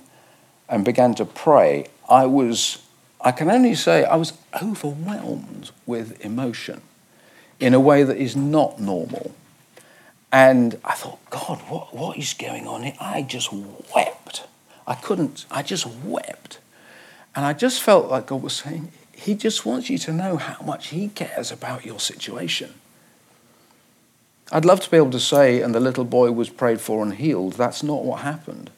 and 0.68 0.84
began 0.84 1.14
to 1.16 1.26
pray, 1.26 1.88
I 2.10 2.26
was, 2.26 2.80
I 3.22 3.32
can 3.32 3.50
only 3.50 3.76
say, 3.76 4.04
I 4.04 4.16
was 4.16 4.34
overwhelmed 4.62 5.72
with 5.86 6.24
emotion 6.26 6.82
in 7.60 7.74
a 7.74 7.80
way 7.80 8.04
that 8.04 8.18
is 8.18 8.36
not 8.36 8.80
normal. 8.80 9.34
And 10.32 10.80
I 10.84 10.94
thought, 10.94 11.20
God, 11.30 11.60
what, 11.70 11.96
what 11.96 12.18
is 12.18 12.34
going 12.34 12.68
on 12.68 12.84
here? 12.84 12.96
I 13.00 13.22
just 13.22 13.54
wept. 13.54 14.46
I 14.88 14.96
couldn't, 14.96 15.46
I 15.52 15.62
just 15.62 15.86
wept. 15.86 16.60
And 17.36 17.46
I 17.46 17.54
just 17.54 17.82
felt 17.82 18.10
like 18.10 18.28
God 18.28 18.42
was 18.42 18.54
saying, 18.54 18.92
He 19.14 19.36
just 19.36 19.66
wants 19.66 19.90
you 19.90 19.98
to 20.00 20.14
know 20.14 20.38
how 20.38 20.64
much 20.64 20.88
He 20.88 21.10
cares 21.10 21.52
about 21.52 21.86
your 21.86 22.00
situation. 22.00 22.74
I'd 24.52 24.66
love 24.66 24.82
to 24.82 24.92
be 24.92 24.98
able 24.98 25.12
to 25.12 25.20
say, 25.20 25.62
and 25.62 25.74
the 25.74 25.80
little 25.80 26.04
boy 26.04 26.32
was 26.32 26.50
prayed 26.50 26.82
for 26.82 27.02
and 27.02 27.14
healed. 27.14 27.54
That's 27.54 27.84
not 27.84 28.04
what 28.04 28.22
happened. 28.22 28.70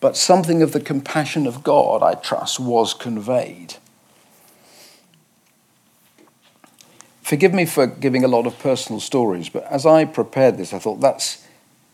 But 0.00 0.16
something 0.16 0.62
of 0.62 0.72
the 0.72 0.80
compassion 0.80 1.46
of 1.46 1.62
God, 1.62 2.02
I 2.02 2.14
trust, 2.14 2.58
was 2.58 2.94
conveyed. 2.94 3.74
Forgive 7.22 7.52
me 7.52 7.66
for 7.66 7.86
giving 7.86 8.24
a 8.24 8.28
lot 8.28 8.46
of 8.46 8.58
personal 8.60 9.00
stories, 9.00 9.48
but 9.48 9.64
as 9.64 9.84
I 9.84 10.04
prepared 10.04 10.56
this, 10.56 10.72
I 10.72 10.78
thought 10.78 11.00
that's 11.00 11.45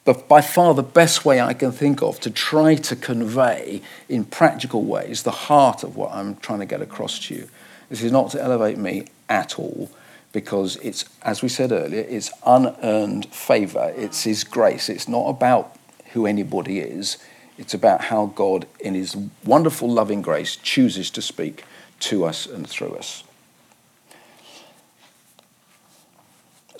but 0.04 0.28
by 0.28 0.40
far 0.40 0.74
the 0.74 0.82
best 0.82 1.24
way 1.24 1.40
I 1.40 1.54
can 1.54 1.72
think 1.72 2.02
of 2.02 2.18
to 2.20 2.30
try 2.30 2.74
to 2.74 2.96
convey 2.96 3.82
in 4.08 4.24
practical 4.24 4.82
ways 4.82 5.22
the 5.22 5.30
heart 5.30 5.82
of 5.84 5.96
what 5.96 6.12
I'm 6.12 6.36
trying 6.36 6.58
to 6.58 6.66
get 6.66 6.82
across 6.82 7.18
to 7.26 7.34
you. 7.34 7.48
This 7.88 8.02
is 8.02 8.10
not 8.10 8.30
to 8.32 8.42
elevate 8.42 8.78
me 8.78 9.06
at 9.28 9.58
all, 9.58 9.90
because 10.32 10.76
it's, 10.76 11.04
as 11.22 11.42
we 11.42 11.48
said 11.48 11.72
earlier, 11.72 12.04
it's 12.08 12.32
unearned 12.44 13.26
favor. 13.26 13.92
It's 13.96 14.24
His 14.24 14.44
grace. 14.44 14.88
It's 14.88 15.06
not 15.06 15.28
about 15.28 15.76
who 16.12 16.26
anybody 16.26 16.80
is, 16.80 17.18
it's 17.58 17.74
about 17.74 18.04
how 18.04 18.26
God, 18.26 18.66
in 18.80 18.94
His 18.94 19.16
wonderful 19.44 19.88
loving 19.88 20.22
grace, 20.22 20.56
chooses 20.56 21.10
to 21.10 21.22
speak 21.22 21.64
to 22.00 22.24
us 22.24 22.46
and 22.46 22.66
through 22.66 22.94
us. 22.96 23.24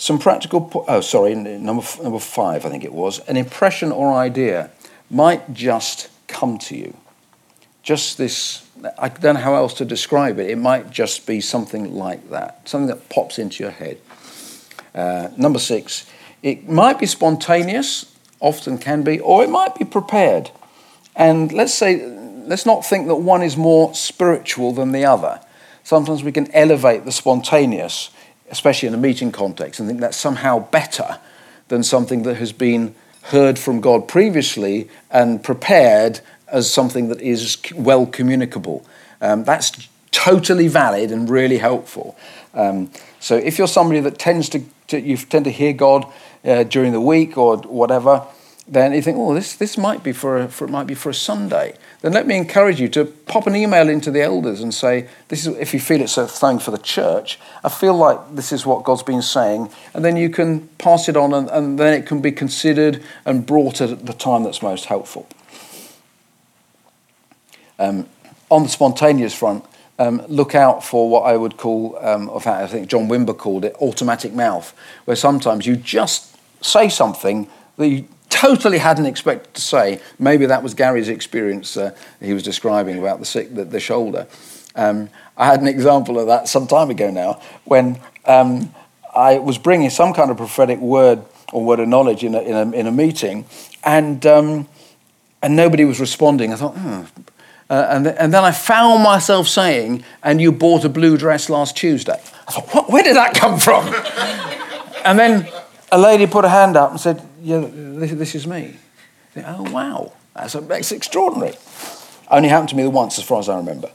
Some 0.03 0.19
practical, 0.19 0.63
po- 0.63 0.85
oh, 0.89 1.01
sorry, 1.01 1.33
number, 1.37 1.85
number 2.03 2.19
five, 2.19 2.67
I 2.67 2.71
think 2.71 2.83
it 2.83 2.93
was. 2.93 3.21
An 3.29 3.37
impression 3.37 3.93
or 3.93 4.13
idea 4.13 4.73
might 5.09 5.55
just 5.55 6.09
come 6.27 6.59
to 6.59 6.77
you. 6.77 6.97
Just 7.85 8.19
this, 8.19 8.69
I 8.99 9.11
don't 9.11 9.35
know 9.37 9.41
how 9.41 9.55
else 9.55 9.75
to 9.75 9.85
describe 9.85 10.41
it. 10.41 10.51
It 10.51 10.59
might 10.59 10.91
just 10.91 11.25
be 11.25 11.41
something 11.41 11.95
like 11.95 12.31
that, 12.31 12.69
something 12.69 12.89
that 12.89 13.11
pops 13.11 13.39
into 13.39 13.63
your 13.63 13.71
head. 13.71 14.01
Uh, 14.93 15.29
number 15.37 15.61
six, 15.61 16.11
it 16.43 16.69
might 16.69 16.99
be 16.99 17.07
spontaneous, 17.07 18.13
often 18.41 18.79
can 18.79 19.05
be, 19.05 19.21
or 19.21 19.45
it 19.45 19.51
might 19.51 19.77
be 19.77 19.85
prepared. 19.85 20.51
And 21.15 21.53
let's 21.53 21.75
say, 21.75 22.05
let's 22.05 22.67
not 22.67 22.85
think 22.85 23.07
that 23.07 23.15
one 23.15 23.41
is 23.41 23.57
more 23.57 23.95
spiritual 23.95 24.73
than 24.73 24.91
the 24.91 25.05
other. 25.05 25.41
Sometimes 25.85 26.25
we 26.25 26.33
can 26.33 26.51
elevate 26.51 27.05
the 27.05 27.13
spontaneous 27.13 28.11
especially 28.53 28.87
in 28.87 28.95
a 28.95 28.99
meeting 28.99 29.33
context, 29.33 29.81
and 29.81 29.89
think 29.89 30.01
that's 30.01 30.17
somehow 30.17 30.61
better 30.71 31.19
than 31.69 31.83
something 31.83 32.23
that 32.23 32.37
has 32.37 32.53
been 32.53 32.95
heard 33.23 33.59
from 33.59 33.81
God 33.81 34.07
previously 34.07 34.89
and 35.11 35.43
prepared 35.43 36.21
as 36.49 36.73
something 36.73 37.09
that 37.09 37.21
is 37.21 37.57
well 37.75 38.07
communicable. 38.07 38.85
Um, 39.21 39.45
that's 39.45 39.89
totally 40.11 40.69
valid 40.69 41.11
and 41.11 41.29
really 41.29 41.59
helpful. 41.59 42.17
Um, 42.55 42.91
so 43.19 43.37
if 43.37 43.59
you're 43.59 43.69
somebody 43.69 44.01
that 44.01 44.19
tends 44.19 44.49
to, 44.51 44.63
to 44.89 45.01
you 45.01 45.17
tend 45.17 45.47
to 45.47 45.51
hear 45.51 45.73
God 45.73 46.07
uh, 46.45 46.65
during 46.65 46.93
the 46.93 47.01
week 47.01 47.39
or 47.39 47.57
whatever, 47.57 48.27
then 48.69 48.93
you 48.93 49.03
think, 49.03 49.17
oh, 49.19 49.35
this, 49.35 49.57
this 49.57 49.79
might 49.79 50.03
be 50.03 50.13
for, 50.13 50.39
a, 50.39 50.49
for, 50.49 50.67
it 50.67 50.71
might 50.71 50.87
be 50.87 50.95
for 50.95 51.11
a 51.11 51.15
Sunday. 51.15 51.75
Then 52.03 52.13
let 52.13 52.27
me 52.27 52.37
encourage 52.37 52.81
you 52.81 52.89
to 52.91 53.05
pop 53.05 53.47
an 53.47 53.55
email 53.55 53.89
into 53.89 54.11
the 54.11 54.23
elders 54.23 54.61
and 54.61 54.75
say, 54.75 55.09
this 55.29 55.47
is, 55.47 55.57
if 55.57 55.73
you 55.73 55.79
feel 55.79 56.01
it's 56.03 56.19
a 56.19 56.27
thing 56.27 56.59
for 56.59 56.73
the 56.73 56.79
church, 56.79 57.39
I 57.63 57.69
feel 57.69 57.95
like 57.95 58.35
this 58.35 58.51
is 58.51 58.67
what 58.67 58.83
God's 58.83 59.05
been 59.05 59.23
saying. 59.23 59.71
And 59.95 60.05
then 60.05 60.17
you 60.17 60.29
can 60.29 60.67
pass 60.79 61.09
it 61.09 61.17
on 61.17 61.33
and, 61.33 61.49
and 61.51 61.79
then 61.79 61.95
it 61.95 62.05
can 62.05 62.21
be 62.21 62.33
considered 62.33 63.03
and 63.25 63.47
brought 63.47 63.81
at 63.81 64.05
the 64.05 64.13
time 64.13 64.43
that's 64.43 64.63
most 64.63 64.87
helpful. 64.87 65.29
Um, 67.79 68.09
on 68.51 68.65
the 68.65 68.69
spontaneous 68.69 69.33
front, 69.33 69.65
um, 70.01 70.23
look 70.27 70.57
out 70.57 70.85
for 70.85 71.09
what 71.09 71.21
I 71.21 71.37
would 71.37 71.57
call, 71.57 71.97
um, 72.01 72.29
of 72.31 72.49
I 72.49 72.67
think 72.67 72.89
John 72.89 73.09
Wimber 73.09 73.37
called 73.37 73.65
it, 73.65 73.77
automatic 73.81 74.33
mouth, 74.33 74.75
where 75.05 75.17
sometimes 75.17 75.67
you 75.67 75.77
just 75.77 76.37
say 76.65 76.89
something 76.89 77.49
that 77.77 77.89
you 77.89 78.09
totally 78.33 78.79
hadn't 78.79 79.07
expected 79.07 79.55
to 79.55 79.61
say. 79.61 80.01
Maybe 80.19 80.47
that 80.47 80.63
was 80.63 80.75
Gary's 80.75 81.09
experience 81.09 81.77
uh, 81.77 81.95
he 82.21 82.33
was 82.33 82.43
describing 82.43 82.99
about 82.99 83.21
the, 83.21 83.27
sick, 83.27 83.55
the, 83.55 83.65
the 83.65 83.81
shoulder. 83.81 84.27
Um, 84.75 85.11
I 85.37 85.47
had 85.47 85.61
an 85.61 85.69
example 85.69 86.19
of 86.19 86.27
that 86.27 86.49
some 86.49 86.67
time 86.67 86.91
ago 86.91 87.11
now 87.11 87.41
when 87.65 88.01
um, 88.25 88.75
I 89.15 89.39
was 89.39 89.59
bringing 89.59 89.91
some 89.91 90.15
kind 90.15 90.31
of 90.31 90.39
prophetic 90.39 90.79
word 90.79 91.23
or 91.53 91.65
word 91.65 91.81
of 91.81 91.89
knowledge 91.89 92.25
in 92.25 92.35
a, 92.35 92.41
in 92.41 92.55
a, 92.55 92.77
in 92.77 92.87
a 92.87 92.93
meeting, 92.93 93.45
and, 93.85 94.25
um, 94.25 94.67
and 95.43 95.55
nobody 95.55 95.85
was 95.85 96.01
responding. 96.01 96.53
I 96.53 96.57
thought, 96.57 96.75
hmm. 96.77 97.03
Uh, 97.71 97.87
and, 97.89 98.05
th- 98.05 98.17
and 98.19 98.35
then 98.35 98.45
I 98.45 98.51
found 98.51 99.03
myself 99.03 99.49
saying, 99.49 100.05
and 100.23 100.43
you 100.43 100.53
bought 100.53 100.85
a 100.85 100.91
blue 100.91 101.17
dress 101.17 101.49
last 101.49 101.75
Tuesday. 101.75 102.21
I 102.47 102.53
thought, 102.53 102.75
what, 102.75 102.91
where 102.91 103.03
did 103.03 103.17
that 103.17 103.35
come 103.35 103.59
from? 103.59 103.87
and 105.07 105.19
then 105.19 105.49
a 105.91 105.99
lady 105.99 106.27
put 106.27 106.45
her 106.45 106.51
hand 106.51 106.77
up 106.77 106.91
and 106.91 107.01
said, 107.01 107.23
Yeah, 107.43 107.67
this, 107.73 108.13
this 108.13 108.35
is 108.37 108.47
me. 108.47 108.77
Said, 109.35 109.45
oh, 109.49 109.71
wow, 109.73 110.13
that's, 110.35 110.53
that's 110.53 110.93
extraordinary. 110.93 111.57
Only 112.31 112.49
happened 112.49 112.69
to 112.69 112.77
me 112.77 112.87
once, 112.87 113.19
as 113.19 113.25
far 113.25 113.41
as 113.41 113.49
I 113.49 113.57
remember. 113.57 113.91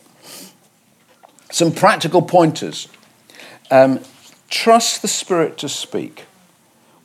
Some 1.49 1.71
practical 1.71 2.21
pointers. 2.21 2.89
Um, 3.71 4.01
trust 4.49 5.01
the 5.01 5.07
Spirit 5.07 5.57
to 5.59 5.69
speak. 5.69 6.25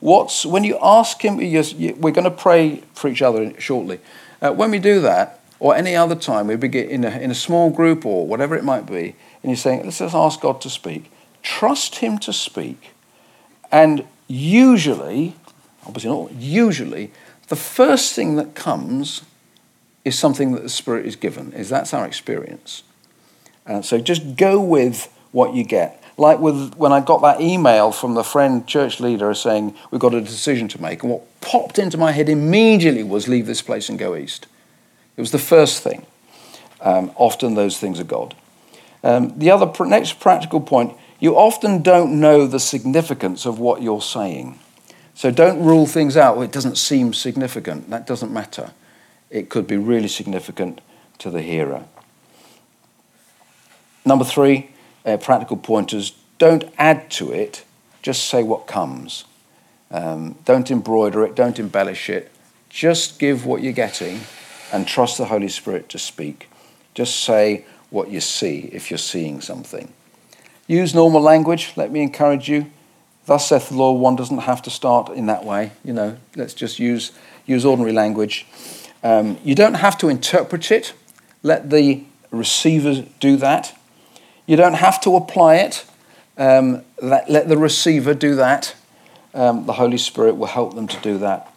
What's, 0.01 0.45
when 0.45 0.65
you 0.65 0.77
ask 0.81 1.23
Him, 1.23 1.37
we're 1.37 2.11
going 2.11 2.25
to 2.25 2.31
pray 2.31 2.83
for 2.93 3.07
each 3.07 3.21
other 3.21 3.59
shortly. 3.61 3.99
Uh, 4.41 4.51
when 4.51 4.69
we 4.69 4.79
do 4.79 4.99
that, 4.99 5.39
or 5.61 5.73
any 5.77 5.95
other 5.95 6.15
time, 6.15 6.47
we 6.47 6.57
begin 6.57 6.89
in 6.89 7.05
a, 7.05 7.09
in 7.19 7.31
a 7.31 7.35
small 7.35 7.69
group 7.69 8.05
or 8.05 8.27
whatever 8.27 8.53
it 8.53 8.65
might 8.65 8.85
be, 8.85 9.15
and 9.41 9.49
you're 9.49 9.55
saying, 9.55 9.85
let's 9.85 9.99
just 9.99 10.13
ask 10.13 10.41
God 10.41 10.59
to 10.59 10.69
speak. 10.69 11.09
Trust 11.41 11.95
Him 11.95 12.17
to 12.19 12.33
speak. 12.33 12.91
And 13.71 14.05
usually, 14.27 15.37
obviously 15.85 16.09
not, 16.09 16.31
usually, 16.33 17.11
the 17.47 17.55
first 17.55 18.13
thing 18.13 18.35
that 18.35 18.55
comes 18.55 19.23
is 20.05 20.17
something 20.17 20.51
that 20.53 20.63
the 20.63 20.69
Spirit 20.69 21.05
is 21.05 21.15
given. 21.15 21.53
Is 21.53 21.69
that's 21.69 21.93
our 21.93 22.05
experience. 22.05 22.83
Uh, 23.65 23.81
so 23.81 23.99
just 23.99 24.35
go 24.35 24.61
with 24.61 25.07
what 25.31 25.53
you 25.53 25.63
get. 25.63 26.03
Like 26.17 26.39
with 26.39 26.75
when 26.75 26.91
I 26.91 26.99
got 26.99 27.21
that 27.21 27.41
email 27.41 27.91
from 27.91 28.13
the 28.13 28.23
friend 28.23 28.67
church 28.67 28.99
leader 28.99 29.33
saying 29.33 29.75
we've 29.89 30.01
got 30.01 30.13
a 30.13 30.21
decision 30.21 30.67
to 30.69 30.81
make, 30.81 31.03
and 31.03 31.11
what 31.11 31.41
popped 31.41 31.79
into 31.79 31.97
my 31.97 32.11
head 32.11 32.29
immediately 32.29 33.03
was 33.03 33.27
leave 33.27 33.47
this 33.47 33.61
place 33.61 33.89
and 33.89 33.97
go 33.97 34.15
east. 34.15 34.47
It 35.17 35.21
was 35.21 35.31
the 35.31 35.39
first 35.39 35.81
thing. 35.81 36.05
Um, 36.81 37.11
often 37.15 37.55
those 37.55 37.79
things 37.79 37.99
are 37.99 38.03
God. 38.05 38.35
Um, 39.03 39.37
the 39.37 39.51
other 39.51 39.65
pr- 39.65 39.85
next 39.85 40.19
practical 40.19 40.61
point: 40.61 40.95
you 41.19 41.35
often 41.35 41.81
don't 41.81 42.19
know 42.19 42.45
the 42.45 42.59
significance 42.59 43.45
of 43.45 43.57
what 43.57 43.81
you're 43.81 44.01
saying. 44.01 44.59
So 45.23 45.31
don't 45.31 45.63
rule 45.63 45.85
things 45.85 46.17
out. 46.17 46.35
Well, 46.35 46.43
it 46.43 46.51
doesn't 46.51 46.77
seem 46.77 47.13
significant. 47.13 47.89
That 47.89 48.05
doesn't 48.05 48.33
matter. 48.33 48.71
It 49.29 49.47
could 49.47 49.67
be 49.67 49.77
really 49.77 50.09
significant 50.09 50.81
to 51.19 51.29
the 51.29 51.41
hearer. 51.41 51.85
Number 54.03 54.25
three, 54.25 54.71
uh, 55.05 55.15
practical 55.15 55.55
pointers 55.55 56.11
don't 56.39 56.65
add 56.77 57.09
to 57.11 57.31
it, 57.31 57.63
just 58.01 58.25
say 58.25 58.43
what 58.43 58.67
comes. 58.67 59.23
Um, 59.91 60.35
don't 60.43 60.69
embroider 60.69 61.23
it, 61.23 61.35
don't 61.35 61.57
embellish 61.57 62.09
it. 62.09 62.29
Just 62.67 63.17
give 63.17 63.45
what 63.45 63.63
you're 63.63 63.71
getting 63.71 64.19
and 64.73 64.85
trust 64.85 65.17
the 65.17 65.27
Holy 65.27 65.47
Spirit 65.47 65.87
to 65.87 65.99
speak. 65.99 66.49
Just 66.93 67.21
say 67.21 67.63
what 67.91 68.09
you 68.09 68.19
see 68.19 68.69
if 68.73 68.91
you're 68.91 68.97
seeing 68.97 69.39
something. 69.39 69.93
Use 70.67 70.93
normal 70.93 71.21
language, 71.21 71.71
let 71.77 71.93
me 71.93 72.01
encourage 72.01 72.49
you. 72.49 72.69
Thus 73.25 73.47
saith 73.47 73.69
the 73.69 73.75
Lord, 73.75 74.01
one 74.01 74.15
doesn't 74.15 74.39
have 74.39 74.61
to 74.63 74.69
start 74.69 75.09
in 75.09 75.27
that 75.27 75.45
way. 75.45 75.71
You 75.83 75.93
know, 75.93 76.17
let's 76.35 76.53
just 76.53 76.79
use, 76.79 77.11
use 77.45 77.65
ordinary 77.65 77.93
language. 77.93 78.45
Um, 79.03 79.37
you 79.43 79.55
don't 79.55 79.75
have 79.75 79.97
to 79.99 80.09
interpret 80.09 80.71
it. 80.71 80.93
Let 81.41 81.69
the 81.69 82.03
receiver 82.31 83.05
do 83.19 83.37
that. 83.37 83.77
You 84.45 84.57
don't 84.57 84.75
have 84.75 84.99
to 85.01 85.15
apply 85.15 85.55
it. 85.55 85.85
Um, 86.37 86.83
let, 87.01 87.29
let, 87.29 87.47
the 87.47 87.57
receiver 87.57 88.13
do 88.13 88.35
that. 88.35 88.75
Um, 89.33 89.65
the 89.65 89.73
Holy 89.73 89.97
Spirit 89.97 90.35
will 90.35 90.47
help 90.47 90.75
them 90.75 90.87
to 90.87 90.99
do 91.01 91.17
that. 91.19 91.53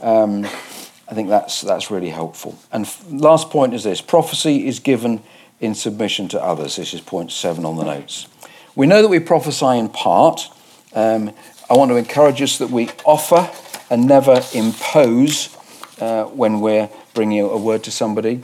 Um, 0.00 0.44
I 0.44 1.14
think 1.14 1.28
that's, 1.28 1.62
that's 1.62 1.90
really 1.90 2.10
helpful. 2.10 2.58
And 2.70 2.84
f- 2.84 3.04
last 3.10 3.50
point 3.50 3.74
is 3.74 3.84
this 3.84 4.00
prophecy 4.00 4.66
is 4.66 4.78
given 4.78 5.22
in 5.60 5.74
submission 5.74 6.28
to 6.28 6.42
others. 6.42 6.76
This 6.76 6.94
is 6.94 7.00
point 7.00 7.32
seven 7.32 7.64
on 7.64 7.76
the 7.76 7.84
notes. 7.84 8.28
We 8.74 8.86
know 8.86 9.02
that 9.02 9.08
we 9.08 9.18
prophesy 9.18 9.78
in 9.78 9.88
part. 9.88 10.48
Um, 10.94 11.32
I 11.70 11.76
want 11.76 11.90
to 11.90 11.96
encourage 11.96 12.40
us 12.40 12.58
that 12.58 12.70
we 12.70 12.88
offer 13.04 13.50
and 13.90 14.06
never 14.06 14.42
impose 14.54 15.56
uh, 16.00 16.24
when 16.24 16.60
we're 16.60 16.88
bringing 17.14 17.40
a 17.40 17.56
word 17.56 17.84
to 17.84 17.90
somebody. 17.90 18.42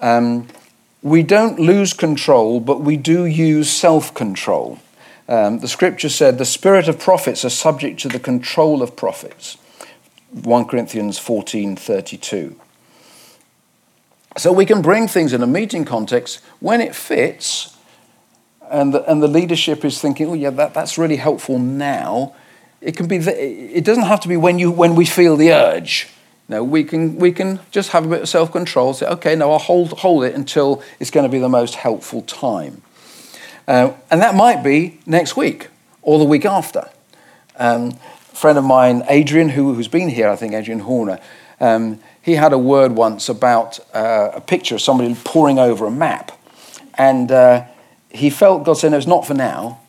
Um, 0.00 0.48
we 1.02 1.22
don't 1.22 1.58
lose 1.58 1.92
control, 1.92 2.60
but 2.60 2.80
we 2.80 2.96
do 2.96 3.24
use 3.24 3.70
self 3.70 4.14
control. 4.14 4.78
Um, 5.28 5.58
the 5.58 5.68
scripture 5.68 6.08
said 6.08 6.38
the 6.38 6.44
spirit 6.44 6.88
of 6.88 6.98
prophets 6.98 7.44
are 7.44 7.50
subject 7.50 8.00
to 8.00 8.08
the 8.08 8.18
control 8.18 8.82
of 8.82 8.96
prophets. 8.96 9.58
1 10.30 10.64
Corinthians 10.66 11.18
14:32. 11.18 12.56
So 14.36 14.52
we 14.52 14.66
can 14.66 14.82
bring 14.82 15.08
things 15.08 15.32
in 15.32 15.42
a 15.42 15.46
meeting 15.46 15.84
context 15.84 16.40
when 16.60 16.80
it 16.80 16.94
fits, 16.94 17.76
and 18.70 18.94
the, 18.94 19.10
and 19.10 19.22
the 19.22 19.28
leadership 19.28 19.84
is 19.84 20.00
thinking, 20.00 20.28
oh 20.28 20.34
yeah, 20.34 20.50
that, 20.50 20.74
that's 20.74 20.98
really 20.98 21.16
helpful 21.16 21.58
now. 21.58 22.34
It 22.80 22.96
can 22.96 23.08
be. 23.08 23.16
It 23.16 23.84
doesn't 23.84 24.04
have 24.04 24.20
to 24.20 24.28
be 24.28 24.36
when 24.36 24.58
you 24.58 24.70
when 24.70 24.94
we 24.94 25.04
feel 25.04 25.36
the 25.36 25.52
urge. 25.52 26.08
No, 26.48 26.64
we 26.64 26.82
can, 26.82 27.16
we 27.16 27.30
can 27.30 27.60
just 27.70 27.90
have 27.90 28.06
a 28.06 28.08
bit 28.08 28.22
of 28.22 28.28
self 28.28 28.50
control, 28.50 28.94
say, 28.94 29.06
okay, 29.06 29.36
no, 29.36 29.52
I'll 29.52 29.58
hold, 29.58 29.92
hold 29.98 30.24
it 30.24 30.34
until 30.34 30.82
it's 30.98 31.10
going 31.10 31.24
to 31.24 31.30
be 31.30 31.38
the 31.38 31.48
most 31.48 31.74
helpful 31.74 32.22
time. 32.22 32.80
Uh, 33.66 33.92
and 34.10 34.22
that 34.22 34.34
might 34.34 34.62
be 34.62 34.98
next 35.04 35.36
week 35.36 35.68
or 36.00 36.18
the 36.18 36.24
week 36.24 36.46
after. 36.46 36.88
Um, 37.56 37.98
a 38.32 38.36
friend 38.36 38.56
of 38.56 38.64
mine, 38.64 39.04
Adrian, 39.10 39.50
who, 39.50 39.74
who's 39.74 39.88
been 39.88 40.08
here, 40.08 40.30
I 40.30 40.36
think, 40.36 40.54
Adrian 40.54 40.80
Horner, 40.80 41.20
um, 41.60 42.00
he 42.22 42.36
had 42.36 42.54
a 42.54 42.58
word 42.58 42.92
once 42.92 43.28
about 43.28 43.78
uh, 43.92 44.30
a 44.32 44.40
picture 44.40 44.74
of 44.74 44.80
somebody 44.80 45.14
poring 45.24 45.58
over 45.58 45.84
a 45.84 45.90
map. 45.90 46.32
And 46.94 47.30
uh, 47.30 47.66
he 48.10 48.30
felt 48.30 48.64
God 48.64 48.74
said, 48.74 48.92
no, 48.92 48.98
it's 48.98 49.06
not 49.06 49.26
for 49.26 49.34
now. 49.34 49.80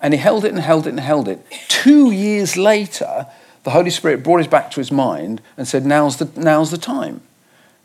And 0.00 0.12
he 0.12 0.20
held 0.20 0.44
it 0.44 0.52
and 0.52 0.60
held 0.60 0.86
it 0.86 0.90
and 0.90 1.00
held 1.00 1.28
it. 1.28 1.44
Two 1.68 2.10
years 2.10 2.56
later, 2.56 3.26
the 3.62 3.70
Holy 3.70 3.90
Spirit 3.90 4.22
brought 4.22 4.40
it 4.40 4.50
back 4.50 4.70
to 4.72 4.80
his 4.80 4.92
mind 4.92 5.40
and 5.56 5.66
said, 5.66 5.86
Now's 5.86 6.18
the, 6.18 6.28
now's 6.38 6.70
the 6.70 6.78
time. 6.78 7.22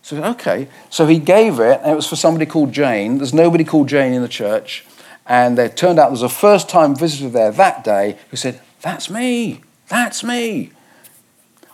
So, 0.01 0.21
okay. 0.23 0.67
So 0.89 1.07
he 1.07 1.19
gave 1.19 1.59
it, 1.59 1.79
and 1.81 1.91
it 1.91 1.95
was 1.95 2.07
for 2.07 2.15
somebody 2.15 2.45
called 2.45 2.73
Jane. 2.73 3.17
There's 3.17 3.33
nobody 3.33 3.63
called 3.63 3.87
Jane 3.87 4.13
in 4.13 4.21
the 4.21 4.27
church. 4.27 4.85
And 5.25 5.57
it 5.57 5.77
turned 5.77 5.99
out 5.99 6.05
there 6.05 6.11
was 6.11 6.21
a 6.21 6.29
first 6.29 6.67
time 6.67 6.95
visitor 6.95 7.29
there 7.29 7.51
that 7.51 7.83
day 7.83 8.17
who 8.29 8.37
said, 8.37 8.59
That's 8.81 9.09
me. 9.09 9.61
That's 9.87 10.23
me. 10.23 10.71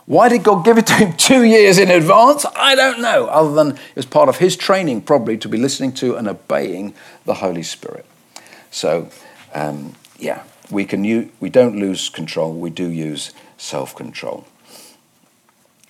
Why 0.06 0.28
did 0.28 0.44
God 0.44 0.64
give 0.64 0.78
it 0.78 0.86
to 0.86 0.94
him 0.94 1.12
two 1.16 1.42
years 1.42 1.78
in 1.78 1.90
advance? 1.90 2.46
I 2.54 2.74
don't 2.74 3.00
know, 3.00 3.26
other 3.26 3.52
than 3.52 3.72
it 3.72 3.96
was 3.96 4.06
part 4.06 4.28
of 4.28 4.38
his 4.38 4.56
training, 4.56 5.02
probably, 5.02 5.36
to 5.38 5.48
be 5.48 5.58
listening 5.58 5.92
to 5.94 6.16
and 6.16 6.28
obeying 6.28 6.94
the 7.24 7.34
Holy 7.34 7.64
Spirit. 7.64 8.06
So, 8.70 9.10
um, 9.52 9.94
yeah, 10.18 10.44
we, 10.70 10.84
can 10.84 11.04
use, 11.04 11.30
we 11.40 11.50
don't 11.50 11.76
lose 11.76 12.08
control, 12.08 12.54
we 12.54 12.70
do 12.70 12.88
use 12.88 13.32
self 13.58 13.94
control. 13.94 14.46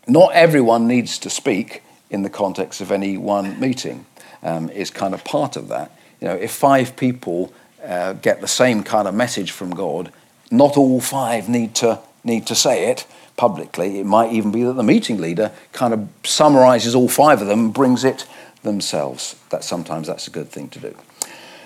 Not 0.09 0.33
everyone 0.33 0.87
needs 0.87 1.19
to 1.19 1.31
speak 1.31 1.83
in 2.09 2.23
the 2.23 2.31
context 2.31 2.81
of 2.81 2.93
any 2.93 3.19
one 3.19 3.59
meeting, 3.61 4.07
um, 4.43 4.71
is 4.71 4.91
kind 4.91 5.12
of 5.12 5.25
part 5.25 5.57
of 5.57 5.69
that. 5.69 5.91
You 6.21 6.29
know, 6.29 6.35
if 6.35 6.53
five 6.53 6.97
people 6.97 7.53
uh, 7.85 8.14
get 8.14 8.41
the 8.41 8.49
same 8.49 8.83
kind 8.83 9.09
of 9.09 9.14
message 9.14 9.51
from 9.51 9.73
God, 9.73 10.12
not 10.51 10.77
all 10.77 11.01
five 11.01 11.49
need 11.49 11.75
to, 11.77 11.99
need 12.25 12.47
to 12.47 12.55
say 12.55 12.91
it 12.91 13.05
publicly. 13.37 13.99
It 14.01 14.07
might 14.07 14.32
even 14.32 14.51
be 14.51 14.62
that 14.64 14.74
the 14.74 14.82
meeting 14.82 15.18
leader 15.18 15.53
kind 15.72 15.93
of 15.93 16.09
summarizes 16.24 16.95
all 16.95 17.09
five 17.09 17.41
of 17.41 17.49
them 17.49 17.66
and 17.66 17.74
brings 17.74 18.05
it 18.05 18.26
themselves. 18.62 19.37
That 19.51 19.64
sometimes 19.64 20.07
that's 20.07 20.26
a 20.26 20.30
good 20.30 20.49
thing 20.49 20.68
to 20.70 20.80
do. 20.80 20.97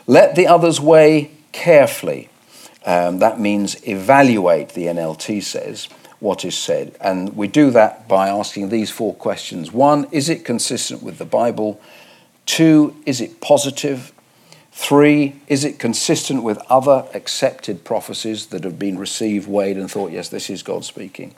Let 0.06 0.34
the 0.34 0.46
others 0.46 0.80
weigh 0.80 1.30
carefully 1.52 2.30
um, 2.84 3.18
that 3.18 3.38
means 3.38 3.86
evaluate, 3.86 4.70
the 4.70 4.86
NLT 4.86 5.42
says, 5.42 5.88
what 6.18 6.44
is 6.44 6.56
said. 6.56 6.96
And 7.00 7.36
we 7.36 7.48
do 7.48 7.70
that 7.70 8.08
by 8.08 8.28
asking 8.28 8.68
these 8.68 8.90
four 8.90 9.14
questions. 9.14 9.72
One, 9.72 10.06
is 10.10 10.28
it 10.28 10.44
consistent 10.44 11.02
with 11.02 11.18
the 11.18 11.24
Bible? 11.24 11.80
Two, 12.46 12.96
is 13.06 13.20
it 13.20 13.40
positive? 13.40 14.12
Three, 14.72 15.40
is 15.48 15.64
it 15.64 15.78
consistent 15.78 16.42
with 16.42 16.58
other 16.68 17.06
accepted 17.12 17.84
prophecies 17.84 18.46
that 18.46 18.64
have 18.64 18.78
been 18.78 18.98
received, 18.98 19.48
weighed, 19.48 19.76
and 19.76 19.90
thought, 19.90 20.12
yes, 20.12 20.28
this 20.28 20.48
is 20.48 20.62
God 20.62 20.84
speaking? 20.84 21.34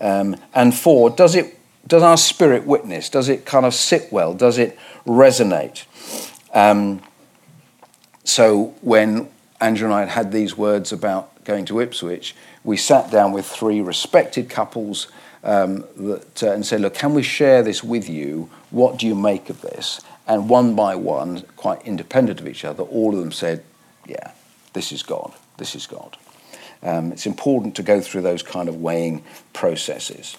Um, 0.00 0.36
and 0.54 0.74
four, 0.74 1.10
does, 1.10 1.34
it, 1.34 1.58
does 1.86 2.02
our 2.02 2.16
spirit 2.16 2.66
witness? 2.66 3.08
Does 3.08 3.28
it 3.28 3.44
kind 3.44 3.66
of 3.66 3.74
sit 3.74 4.10
well? 4.12 4.34
Does 4.34 4.58
it 4.58 4.78
resonate? 5.06 5.84
Um, 6.54 7.02
so 8.24 8.74
when 8.80 9.28
Andrew 9.60 9.86
and 9.86 9.94
I 9.94 10.00
had 10.00 10.08
had 10.08 10.32
these 10.32 10.56
words 10.56 10.92
about 10.92 11.44
going 11.44 11.64
to 11.66 11.80
Ipswich, 11.80 12.34
we 12.64 12.76
sat 12.76 13.10
down 13.10 13.32
with 13.32 13.46
three 13.46 13.80
respected 13.80 14.48
couples 14.48 15.08
um, 15.44 15.84
that, 15.96 16.42
uh, 16.42 16.52
and 16.52 16.64
said, 16.64 16.80
Look, 16.80 16.94
can 16.94 17.14
we 17.14 17.22
share 17.22 17.62
this 17.62 17.82
with 17.82 18.08
you? 18.08 18.48
What 18.70 18.98
do 18.98 19.06
you 19.06 19.14
make 19.14 19.50
of 19.50 19.60
this? 19.60 20.00
And 20.26 20.48
one 20.48 20.74
by 20.74 20.94
one, 20.94 21.42
quite 21.56 21.82
independent 21.86 22.40
of 22.40 22.46
each 22.46 22.64
other, 22.64 22.82
all 22.84 23.14
of 23.14 23.20
them 23.20 23.32
said, 23.32 23.64
Yeah, 24.06 24.32
this 24.72 24.92
is 24.92 25.02
God. 25.02 25.32
This 25.58 25.74
is 25.74 25.86
God. 25.86 26.16
Um, 26.82 27.12
it's 27.12 27.26
important 27.26 27.76
to 27.76 27.82
go 27.82 28.00
through 28.00 28.22
those 28.22 28.42
kind 28.42 28.68
of 28.68 28.76
weighing 28.76 29.22
processes. 29.52 30.36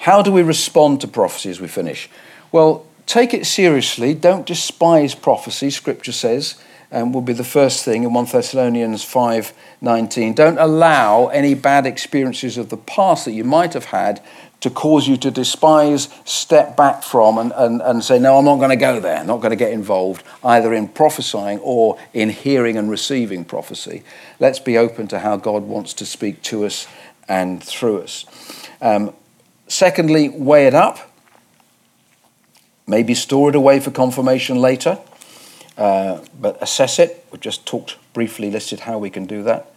How 0.00 0.22
do 0.22 0.32
we 0.32 0.42
respond 0.42 1.00
to 1.00 1.08
prophecy 1.08 1.50
as 1.50 1.60
we 1.60 1.68
finish? 1.68 2.08
Well, 2.50 2.86
take 3.06 3.34
it 3.34 3.46
seriously. 3.46 4.14
Don't 4.14 4.46
despise 4.46 5.14
prophecy, 5.14 5.70
Scripture 5.70 6.12
says. 6.12 6.56
um, 6.90 7.12
will 7.12 7.22
be 7.22 7.32
the 7.32 7.44
first 7.44 7.84
thing 7.84 8.04
in 8.04 8.12
1 8.12 8.26
Thessalonians 8.26 9.04
5:19. 9.04 10.34
Don't 10.34 10.58
allow 10.58 11.26
any 11.28 11.54
bad 11.54 11.86
experiences 11.86 12.56
of 12.56 12.70
the 12.70 12.76
past 12.76 13.24
that 13.24 13.32
you 13.32 13.44
might 13.44 13.74
have 13.74 13.86
had 13.86 14.20
to 14.60 14.70
cause 14.70 15.06
you 15.06 15.16
to 15.16 15.30
despise, 15.30 16.08
step 16.24 16.76
back 16.76 17.02
from, 17.02 17.38
and, 17.38 17.52
and, 17.54 17.80
and 17.80 18.02
say, 18.02 18.18
No, 18.18 18.38
I'm 18.38 18.44
not 18.44 18.56
going 18.56 18.70
to 18.70 18.76
go 18.76 18.98
there, 18.98 19.22
not 19.24 19.38
going 19.38 19.50
to 19.50 19.56
get 19.56 19.72
involved, 19.72 20.24
either 20.42 20.74
in 20.74 20.88
prophesying 20.88 21.58
or 21.60 21.98
in 22.12 22.30
hearing 22.30 22.76
and 22.76 22.90
receiving 22.90 23.44
prophecy. 23.44 24.02
Let's 24.40 24.58
be 24.58 24.76
open 24.76 25.06
to 25.08 25.20
how 25.20 25.36
God 25.36 25.62
wants 25.62 25.94
to 25.94 26.06
speak 26.06 26.42
to 26.42 26.64
us 26.64 26.88
and 27.28 27.62
through 27.62 28.02
us. 28.02 28.24
Um, 28.80 29.14
secondly, 29.68 30.28
weigh 30.28 30.66
it 30.66 30.74
up. 30.74 30.98
Maybe 32.86 33.14
store 33.14 33.50
it 33.50 33.54
away 33.54 33.80
for 33.80 33.90
confirmation 33.90 34.56
later, 34.56 34.98
uh, 35.76 36.24
but 36.40 36.60
assess 36.62 36.98
it. 36.98 37.26
We've 37.30 37.40
just 37.40 37.66
talked 37.66 37.96
briefly, 38.14 38.50
listed 38.50 38.80
how 38.80 38.98
we 38.98 39.10
can 39.10 39.26
do 39.26 39.42
that. 39.42 39.72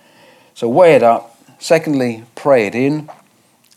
So 0.55 0.69
weigh 0.69 0.95
it 0.95 1.03
up. 1.03 1.37
Secondly, 1.59 2.23
pray 2.35 2.67
it 2.67 2.73
in. 2.73 3.09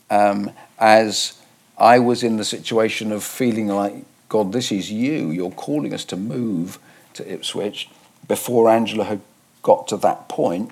Um, 0.09 0.51
as 0.79 1.41
I 1.77 1.99
was 1.99 2.23
in 2.23 2.37
the 2.37 2.45
situation 2.45 3.11
of 3.11 3.23
feeling 3.23 3.67
like, 3.67 3.93
God, 4.29 4.53
this 4.53 4.71
is 4.71 4.91
you. 4.91 5.29
You're 5.31 5.51
calling 5.51 5.93
us 5.93 6.05
to 6.05 6.17
move 6.17 6.79
to 7.13 7.31
Ipswich. 7.31 7.89
Before 8.27 8.69
Angela 8.69 9.03
had 9.05 9.21
got 9.61 9.87
to 9.89 9.97
that 9.97 10.27
point, 10.27 10.71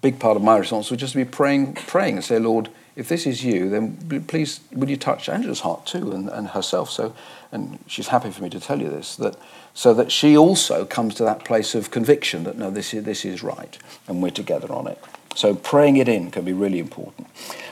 big 0.00 0.18
part 0.18 0.36
of 0.36 0.42
my 0.42 0.56
response 0.56 0.90
was 0.90 1.00
just 1.00 1.12
to 1.12 1.18
be 1.18 1.24
praying, 1.24 1.74
praying 1.74 2.16
and 2.16 2.24
say, 2.24 2.38
Lord, 2.38 2.68
if 2.94 3.08
this 3.08 3.26
is 3.26 3.42
you, 3.42 3.70
then 3.70 4.24
please, 4.26 4.60
would 4.72 4.90
you 4.90 4.96
touch 4.96 5.28
Angela's 5.28 5.60
heart 5.60 5.86
too 5.86 6.12
and, 6.12 6.28
and 6.28 6.48
herself? 6.48 6.90
So, 6.90 7.14
and 7.50 7.78
she's 7.86 8.08
happy 8.08 8.30
for 8.30 8.42
me 8.42 8.50
to 8.50 8.60
tell 8.60 8.82
you 8.82 8.90
this, 8.90 9.16
that 9.16 9.36
so 9.72 9.94
that 9.94 10.12
she 10.12 10.36
also 10.36 10.84
comes 10.84 11.14
to 11.14 11.24
that 11.24 11.44
place 11.44 11.74
of 11.74 11.90
conviction 11.90 12.44
that 12.44 12.58
no, 12.58 12.70
this 12.70 12.92
is, 12.92 13.04
this 13.04 13.24
is 13.24 13.42
right, 13.42 13.78
and 14.06 14.22
we're 14.22 14.30
together 14.30 14.70
on 14.70 14.86
it. 14.86 15.02
So 15.34 15.54
praying 15.54 15.96
it 15.96 16.08
in 16.08 16.30
can 16.30 16.44
be 16.44 16.52
really 16.52 16.78
important. 16.78 17.26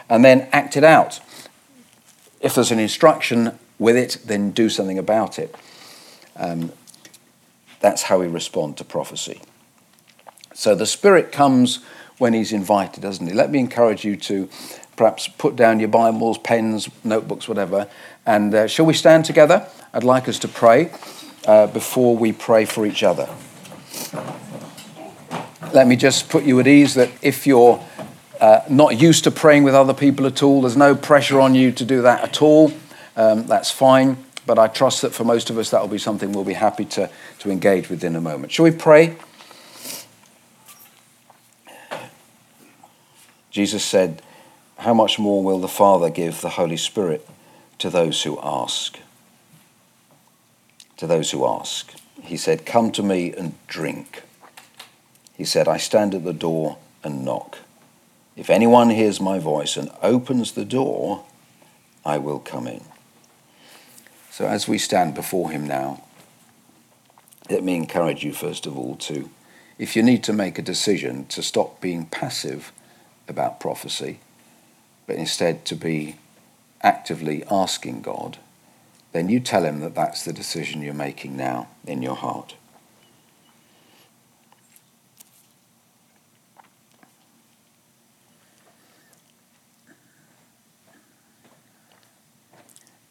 And 0.09 0.25
then 0.25 0.49
act 0.53 0.77
it 0.77 0.85
out. 0.85 1.21
If 2.41 2.55
there's 2.55 2.71
an 2.71 2.79
instruction 2.79 3.59
with 3.79 3.97
it, 3.97 4.19
then 4.25 4.51
do 4.51 4.69
something 4.69 4.99
about 4.99 5.39
it. 5.39 5.55
Um, 6.37 6.73
that's 7.81 8.03
how 8.03 8.19
we 8.19 8.27
respond 8.27 8.77
to 8.79 8.85
prophecy. 8.85 9.41
So 10.55 10.75
the 10.75 10.87
Spirit 10.87 11.33
comes 11.33 11.81
when 12.19 12.35
He's 12.35 12.53
invited, 12.53 13.03
doesn't 13.03 13.27
He? 13.27 13.33
Let 13.33 13.51
me 13.51 13.59
encourage 13.59 14.05
you 14.05 14.17
to 14.17 14.49
perhaps 14.97 15.29
put 15.29 15.57
down 15.57 15.81
your 15.81 15.89
Bibles, 15.89 16.39
pens, 16.39 16.89
notebooks, 17.05 17.49
whatever. 17.49 17.89
And 18.27 18.55
uh, 18.55 18.67
shall 18.67 18.85
we 18.85 18.93
stand 18.93 19.25
together? 19.25 19.67
I'd 19.95 20.05
like 20.05 20.29
us 20.29 20.39
to 20.41 20.49
pray 20.49 20.93
uh, 21.47 21.67
before 21.69 22.17
we 22.17 22.33
pray 22.33 22.67
for 22.67 22.85
each 22.85 23.03
other. 23.03 23.29
Let 25.73 25.87
me 25.87 25.97
just 25.97 26.29
put 26.29 26.45
you 26.45 26.59
at 26.61 26.67
ease 26.67 26.95
that 26.95 27.11
if 27.23 27.47
you're 27.47 27.85
uh, 28.41 28.61
not 28.69 29.01
used 29.01 29.25
to 29.25 29.31
praying 29.31 29.65
with 29.65 29.75
other 29.75 29.95
people 29.95 30.27
at 30.27 30.43
all, 30.43 30.63
there's 30.63 30.77
no 30.77 30.95
pressure 30.95 31.41
on 31.41 31.55
you 31.55 31.71
to 31.73 31.85
do 31.85 32.03
that 32.03 32.23
at 32.23 32.43
all. 32.43 32.73
Um, 33.17 33.47
that's 33.47 33.71
fine. 33.71 34.17
But 34.47 34.59
I 34.59 34.67
trust 34.67 35.03
that 35.03 35.15
for 35.15 35.25
most 35.25 35.51
of 35.51 35.59
us, 35.59 35.71
that 35.71 35.81
will 35.81 35.89
be 35.89 35.99
something 35.99 36.33
we'll 36.33 36.45
be 36.45 36.55
happy 36.55 36.85
to, 36.87 37.11
to 37.41 37.51
engage 37.51 37.89
with 37.89 38.03
in 38.03 38.17
a 38.17 38.21
moment. 38.21 38.53
Shall 38.53 38.65
we 38.65 38.71
pray? 38.71 39.17
Jesus 43.51 43.85
said, 43.85 44.23
How 44.79 44.95
much 44.95 45.19
more 45.19 45.45
will 45.45 45.61
the 45.61 45.69
Father 45.69 46.11
give 46.11 46.41
the 46.41 46.51
Holy 46.51 46.77
Spirit 46.77 47.29
to 47.79 47.91
those 47.91 48.23
who 48.23 48.39
ask? 48.43 48.99
To 50.97 51.07
those 51.07 51.31
who 51.31 51.47
ask. 51.47 51.93
He 52.23 52.37
said, 52.37 52.67
Come 52.67 52.91
to 52.93 53.03
me 53.03 53.33
and 53.35 53.55
drink. 53.67 54.23
He 55.41 55.47
said, 55.47 55.69
I 55.69 55.79
stand 55.79 56.15
at 56.15 56.23
the 56.23 56.35
door 56.35 56.77
and 57.03 57.25
knock. 57.25 57.61
If 58.37 58.51
anyone 58.51 58.91
hears 58.91 59.23
my 59.23 59.39
voice 59.39 59.79
and 59.79 59.91
opens 60.03 60.53
the 60.53 60.67
door, 60.67 61.25
I 62.05 62.19
will 62.19 62.41
come 62.41 62.67
in. 62.67 62.83
So 64.31 64.47
as 64.47 64.69
we 64.69 64.77
stand 64.77 65.15
before 65.15 65.51
him 65.51 65.67
now, 65.67 66.05
let 67.49 67.65
me 67.65 67.75
encourage 67.75 68.23
you, 68.23 68.35
first 68.35 68.67
of 68.67 68.77
all, 68.77 68.97
to, 68.97 69.31
if 69.79 69.97
you 69.97 70.03
need 70.03 70.23
to 70.25 70.35
make 70.35 70.59
a 70.59 70.63
decision, 70.63 71.25
to 71.29 71.43
stop 71.43 71.81
being 71.81 72.05
passive 72.05 72.71
about 73.27 73.61
prophecy, 73.61 74.21
but 75.07 75.17
instead 75.17 75.65
to 75.65 75.75
be 75.75 76.17
actively 76.83 77.45
asking 77.51 78.03
God, 78.03 78.37
then 79.13 79.31
you 79.31 79.41
tell 79.41 79.65
him 79.65 79.81
that 79.81 79.95
that's 79.95 80.23
the 80.23 80.35
decision 80.35 80.83
you're 80.83 80.93
making 80.93 81.35
now 81.35 81.69
in 81.87 82.03
your 82.03 82.17
heart. 82.17 82.57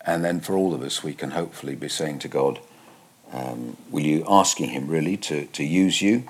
And 0.10 0.26
then 0.26 0.40
for 0.40 0.56
all 0.56 0.74
of 0.74 0.82
us, 0.82 1.04
we 1.04 1.14
can 1.14 1.30
hopefully 1.30 1.76
be 1.76 1.88
saying 1.88 2.18
to 2.20 2.28
God, 2.28 2.60
um, 3.32 3.78
will 3.92 4.02
you 4.02 4.26
asking 4.28 4.70
Him 4.70 4.88
really 4.88 5.18
to, 5.18 5.46
to 5.46 5.64
use 5.64 6.02
you, 6.02 6.24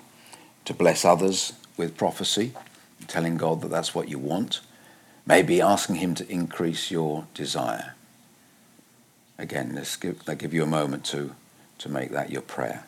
to 0.66 0.74
bless 0.74 1.06
others 1.06 1.54
with 1.78 1.96
prophecy, 1.96 2.52
telling 3.08 3.38
God 3.38 3.62
that 3.62 3.70
that's 3.70 3.96
what 3.96 4.10
you 4.10 4.20
want. 4.20 4.60
Maybe 5.26 5.62
asking 5.62 5.96
Him 5.96 6.14
to 6.16 6.30
increase 6.30 6.92
your 6.92 7.26
desire. 7.34 7.96
Again, 9.38 9.72
let's 9.74 9.96
give, 9.96 10.28
let's 10.28 10.42
give 10.42 10.54
you 10.54 10.64
a 10.64 10.68
moment 10.68 11.06
to, 11.06 11.34
to 11.78 11.88
make 11.88 12.12
that 12.12 12.32
your 12.32 12.42
prayer. 12.42 12.84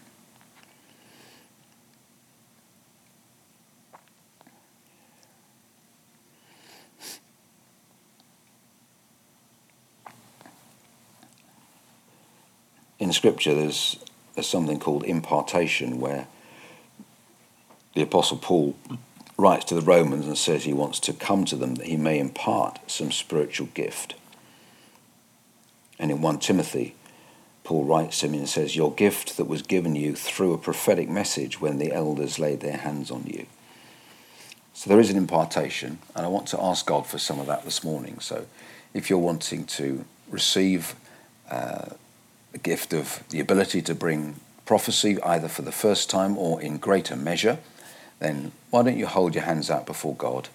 In 13.01 13.11
Scripture, 13.11 13.55
there's, 13.55 13.97
there's 14.35 14.47
something 14.47 14.79
called 14.79 15.03
impartation 15.05 15.99
where 15.99 16.27
the 17.95 18.03
Apostle 18.03 18.37
Paul 18.37 18.75
writes 19.39 19.65
to 19.65 19.75
the 19.75 19.81
Romans 19.81 20.27
and 20.27 20.37
says 20.37 20.65
he 20.65 20.73
wants 20.73 20.99
to 20.99 21.13
come 21.13 21.43
to 21.45 21.55
them 21.55 21.75
that 21.75 21.87
he 21.87 21.97
may 21.97 22.19
impart 22.19 22.77
some 22.85 23.11
spiritual 23.11 23.69
gift. 23.73 24.13
And 25.97 26.11
in 26.11 26.21
1 26.21 26.39
Timothy, 26.39 26.93
Paul 27.63 27.85
writes 27.85 28.19
to 28.19 28.27
him 28.27 28.35
and 28.35 28.47
says, 28.47 28.75
Your 28.75 28.93
gift 28.93 29.35
that 29.37 29.47
was 29.47 29.63
given 29.63 29.95
you 29.95 30.13
through 30.15 30.53
a 30.53 30.59
prophetic 30.59 31.09
message 31.09 31.59
when 31.59 31.79
the 31.79 31.91
elders 31.91 32.37
laid 32.37 32.59
their 32.59 32.77
hands 32.77 33.09
on 33.09 33.23
you. 33.25 33.47
So 34.75 34.91
there 34.91 34.99
is 34.99 35.09
an 35.09 35.17
impartation, 35.17 35.97
and 36.15 36.23
I 36.23 36.29
want 36.29 36.47
to 36.49 36.61
ask 36.61 36.85
God 36.85 37.07
for 37.07 37.17
some 37.17 37.39
of 37.39 37.47
that 37.47 37.65
this 37.65 37.83
morning. 37.83 38.19
So 38.19 38.45
if 38.93 39.09
you're 39.09 39.17
wanting 39.17 39.65
to 39.65 40.05
receive 40.29 40.93
uh, 41.49 41.95
a 42.53 42.57
gift 42.57 42.93
of 42.93 43.23
the 43.29 43.39
ability 43.39 43.81
to 43.83 43.95
bring 43.95 44.39
prophecy 44.65 45.21
either 45.21 45.47
for 45.47 45.61
the 45.61 45.71
first 45.71 46.09
time 46.09 46.37
or 46.37 46.61
in 46.61 46.77
greater 46.77 47.15
measure, 47.15 47.59
then 48.19 48.51
why 48.69 48.83
don't 48.83 48.97
you 48.97 49.07
hold 49.07 49.35
your 49.35 49.43
hands 49.43 49.69
out 49.69 49.85
before 49.85 50.15
God 50.15 50.49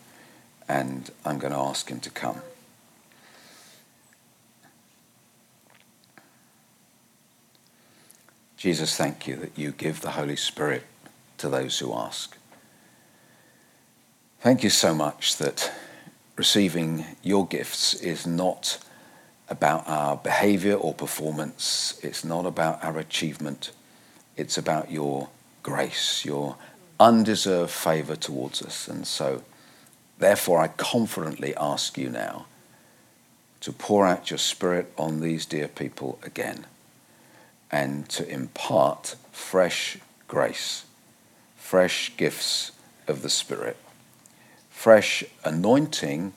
and 0.69 1.11
I'm 1.25 1.39
going 1.39 1.53
to 1.53 1.59
ask 1.59 1.89
Him 1.89 2.01
to 2.01 2.11
come. 2.11 2.41
Jesus, 8.57 8.97
thank 8.97 9.27
you 9.27 9.37
that 9.37 9.57
you 9.57 9.71
give 9.73 10.01
the 10.01 10.13
Holy 10.13 10.37
Spirit 10.37 10.83
to 11.39 11.49
those 11.49 11.79
who 11.79 11.95
ask. 11.95 12.37
Thank 14.41 14.65
you 14.65 14.71
so 14.71 14.95
much 14.95 15.37
that 15.37 15.73
receiving 16.37 17.05
your 17.23 17.47
gifts 17.47 17.95
is 17.95 18.27
not 18.27 18.79
about 19.49 19.89
our 19.89 20.17
behavior 20.17 20.75
or 20.75 20.93
performance, 20.93 21.99
it's 22.03 22.25
not 22.25 22.47
about 22.47 22.83
our 22.85 22.99
achievement, 22.99 23.71
it's 24.37 24.59
about 24.59 24.91
your 24.91 25.29
grace, 25.63 26.25
your 26.25 26.57
undeserved 26.99 27.71
favor 27.71 28.17
towards 28.17 28.63
us. 28.63 28.89
And 28.89 29.07
so, 29.07 29.43
therefore, 30.19 30.61
I 30.61 30.69
confidently 30.69 31.55
ask 31.57 31.97
you 31.97 32.09
now 32.09 32.47
to 33.61 33.73
pour 33.73 34.07
out 34.07 34.31
your 34.31 34.39
Spirit 34.39 34.93
on 34.97 35.21
these 35.21 35.47
dear 35.47 35.69
people 35.69 36.19
again 36.23 36.67
and 37.71 38.09
to 38.11 38.29
impart 38.29 39.17
fresh 39.33 39.99
grace, 40.29 40.85
fresh 41.57 42.17
gifts 42.17 42.73
of 43.09 43.23
the 43.23 43.31
Spirit, 43.31 43.77
fresh 44.71 45.25
anointing 45.45 46.33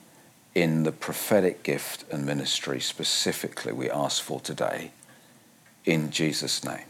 in 0.54 0.82
the 0.82 0.92
prophetic 0.92 1.62
gift 1.62 2.04
and 2.10 2.26
ministry 2.26 2.80
specifically 2.80 3.72
we 3.72 3.90
ask 3.90 4.22
for 4.22 4.40
today 4.40 4.90
in 5.84 6.10
Jesus' 6.10 6.64
name. 6.64 6.89